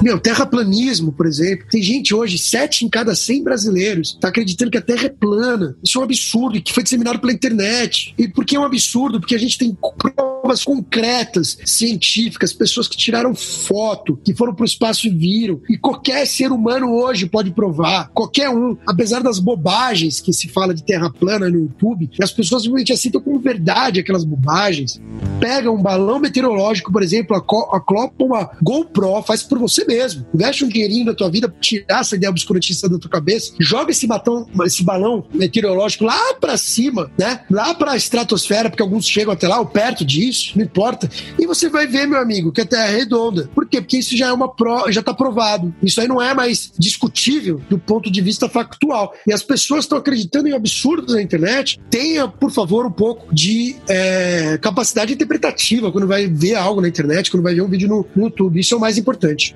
Meu, 0.00 0.18
terraplanismo, 0.18 1.12
por 1.12 1.26
exemplo. 1.26 1.66
Tem 1.68 1.82
gente 1.82 2.14
hoje, 2.14 2.38
sete 2.38 2.84
em 2.84 2.88
cada 2.88 3.14
cem 3.16 3.42
brasileiros, 3.42 4.16
tá 4.20 4.28
acreditando 4.28 4.70
que 4.70 4.78
a 4.78 4.82
Terra 4.82 5.06
é 5.06 5.08
plana. 5.08 5.76
Isso 5.82 5.98
é 5.98 6.00
um 6.00 6.04
absurdo 6.04 6.56
e 6.56 6.60
que 6.60 6.72
foi 6.72 6.84
disseminado 6.84 7.18
pela 7.18 7.32
internet. 7.32 8.14
E 8.16 8.28
por 8.28 8.44
que 8.44 8.54
é 8.54 8.60
um 8.60 8.64
absurdo? 8.64 9.18
Porque 9.18 9.34
a 9.34 9.38
gente 9.38 9.58
tem 9.58 9.76
provas 9.98 10.62
concretas, 10.62 11.58
científicas, 11.66 12.52
pessoas 12.52 12.86
que 12.86 12.96
tiraram 12.96 13.34
foto, 13.34 14.18
que 14.24 14.34
foram 14.34 14.54
para 14.54 14.62
o 14.62 14.66
espaço 14.66 15.08
e 15.08 15.10
viram. 15.10 15.60
E 15.68 15.76
qualquer 15.76 16.26
ser 16.26 16.52
humano 16.52 16.92
hoje 16.92 17.26
pode 17.26 17.50
provar. 17.50 18.08
Qualquer 18.14 18.50
um. 18.50 18.76
Apesar 18.86 19.20
das 19.20 19.40
bobagens 19.40 20.20
que 20.20 20.32
se 20.32 20.48
fala 20.48 20.72
de 20.72 20.84
Terra 20.84 21.10
plana 21.10 21.50
no 21.50 21.58
YouTube, 21.58 22.10
as 22.22 22.30
pessoas 22.30 22.62
simplesmente 22.62 22.92
aceitam 22.92 23.20
como 23.20 23.40
verdade 23.40 23.98
aquelas 23.98 24.24
bobagens. 24.24 25.00
Pega 25.40 25.70
um 25.70 25.82
balão 25.82 26.20
meteorológico, 26.20 26.92
por 26.92 27.02
exemplo, 27.02 27.36
acopla 27.36 28.10
uma 28.20 28.50
GoPro, 28.62 29.22
faz 29.22 29.42
por 29.42 29.58
você 29.58 29.87
mesmo. 29.88 30.26
Investe 30.34 30.64
um 30.64 30.68
dinheirinho 30.68 31.06
da 31.06 31.14
tua 31.14 31.30
vida, 31.30 31.52
tirar 31.60 32.00
essa 32.00 32.14
ideia 32.14 32.30
obscurantista 32.30 32.88
da 32.88 32.98
tua 32.98 33.10
cabeça, 33.10 33.52
joga 33.58 33.90
esse, 33.90 34.06
batão, 34.06 34.46
esse 34.64 34.84
balão 34.84 35.24
meteorológico 35.32 36.04
lá 36.04 36.34
para 36.34 36.56
cima, 36.56 37.10
né? 37.18 37.40
Lá 37.50 37.74
para 37.74 37.92
a 37.92 37.96
estratosfera, 37.96 38.68
porque 38.68 38.82
alguns 38.82 39.06
chegam 39.06 39.32
até 39.32 39.48
lá 39.48 39.58
ou 39.58 39.66
perto 39.66 40.04
disso, 40.04 40.52
não 40.54 40.64
importa. 40.64 41.08
E 41.38 41.46
você 41.46 41.68
vai 41.68 41.86
ver, 41.86 42.06
meu 42.06 42.20
amigo, 42.20 42.52
que 42.52 42.60
a 42.60 42.66
Terra 42.66 42.88
é 42.88 42.96
redonda. 42.96 43.48
Por 43.54 43.66
quê? 43.66 43.80
Porque 43.80 43.98
isso 43.98 44.16
já 44.16 44.28
é 44.28 44.32
uma 44.32 44.48
pro, 44.48 44.90
já 44.92 45.02
tá 45.02 45.14
provado. 45.14 45.74
Isso 45.82 46.00
aí 46.00 46.06
não 46.06 46.20
é 46.20 46.34
mais 46.34 46.70
discutível 46.78 47.60
do 47.68 47.78
ponto 47.78 48.10
de 48.10 48.20
vista 48.20 48.48
factual. 48.48 49.14
E 49.26 49.32
as 49.32 49.42
pessoas 49.42 49.84
estão 49.84 49.98
acreditando 49.98 50.48
em 50.48 50.52
absurdos 50.52 51.14
na 51.14 51.22
internet. 51.22 51.80
Tenha, 51.90 52.28
por 52.28 52.50
favor, 52.50 52.86
um 52.86 52.92
pouco 52.92 53.34
de 53.34 53.76
é, 53.88 54.58
capacidade 54.58 55.12
interpretativa 55.12 55.90
quando 55.90 56.06
vai 56.06 56.26
ver 56.26 56.54
algo 56.54 56.80
na 56.80 56.88
internet, 56.88 57.30
quando 57.30 57.42
vai 57.42 57.54
ver 57.54 57.62
um 57.62 57.68
vídeo 57.68 57.88
no, 57.88 58.06
no 58.14 58.24
YouTube. 58.24 58.60
Isso 58.60 58.74
é 58.74 58.76
o 58.76 58.80
mais 58.80 58.98
importante. 58.98 59.54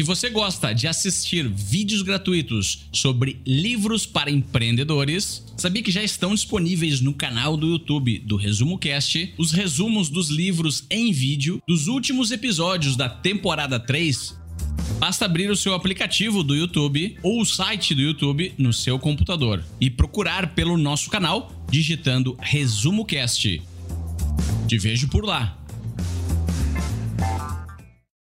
Se 0.00 0.02
você 0.02 0.30
gosta 0.30 0.72
de 0.72 0.86
assistir 0.86 1.46
vídeos 1.46 2.00
gratuitos 2.00 2.86
sobre 2.90 3.38
livros 3.46 4.06
para 4.06 4.30
empreendedores, 4.30 5.44
sabia 5.58 5.82
que 5.82 5.90
já 5.90 6.02
estão 6.02 6.34
disponíveis 6.34 7.02
no 7.02 7.12
canal 7.12 7.54
do 7.54 7.66
YouTube 7.66 8.18
do 8.20 8.36
Resumo 8.36 8.78
Cast 8.78 9.34
os 9.36 9.52
resumos 9.52 10.08
dos 10.08 10.30
livros 10.30 10.86
em 10.88 11.12
vídeo 11.12 11.60
dos 11.68 11.86
últimos 11.86 12.30
episódios 12.30 12.96
da 12.96 13.10
temporada 13.10 13.78
3 13.78 14.39
Basta 14.98 15.24
abrir 15.24 15.50
o 15.50 15.56
seu 15.56 15.74
aplicativo 15.74 16.42
do 16.42 16.54
YouTube 16.54 17.16
ou 17.22 17.40
o 17.40 17.44
site 17.46 17.94
do 17.94 18.02
YouTube 18.02 18.52
no 18.58 18.72
seu 18.72 18.98
computador 18.98 19.64
e 19.80 19.88
procurar 19.88 20.54
pelo 20.54 20.76
nosso 20.76 21.08
canal 21.08 21.50
digitando 21.70 22.36
Resumo 22.38 23.04
Cast. 23.04 23.62
Te 24.66 24.78
vejo 24.78 25.08
por 25.08 25.24
lá. 25.24 25.56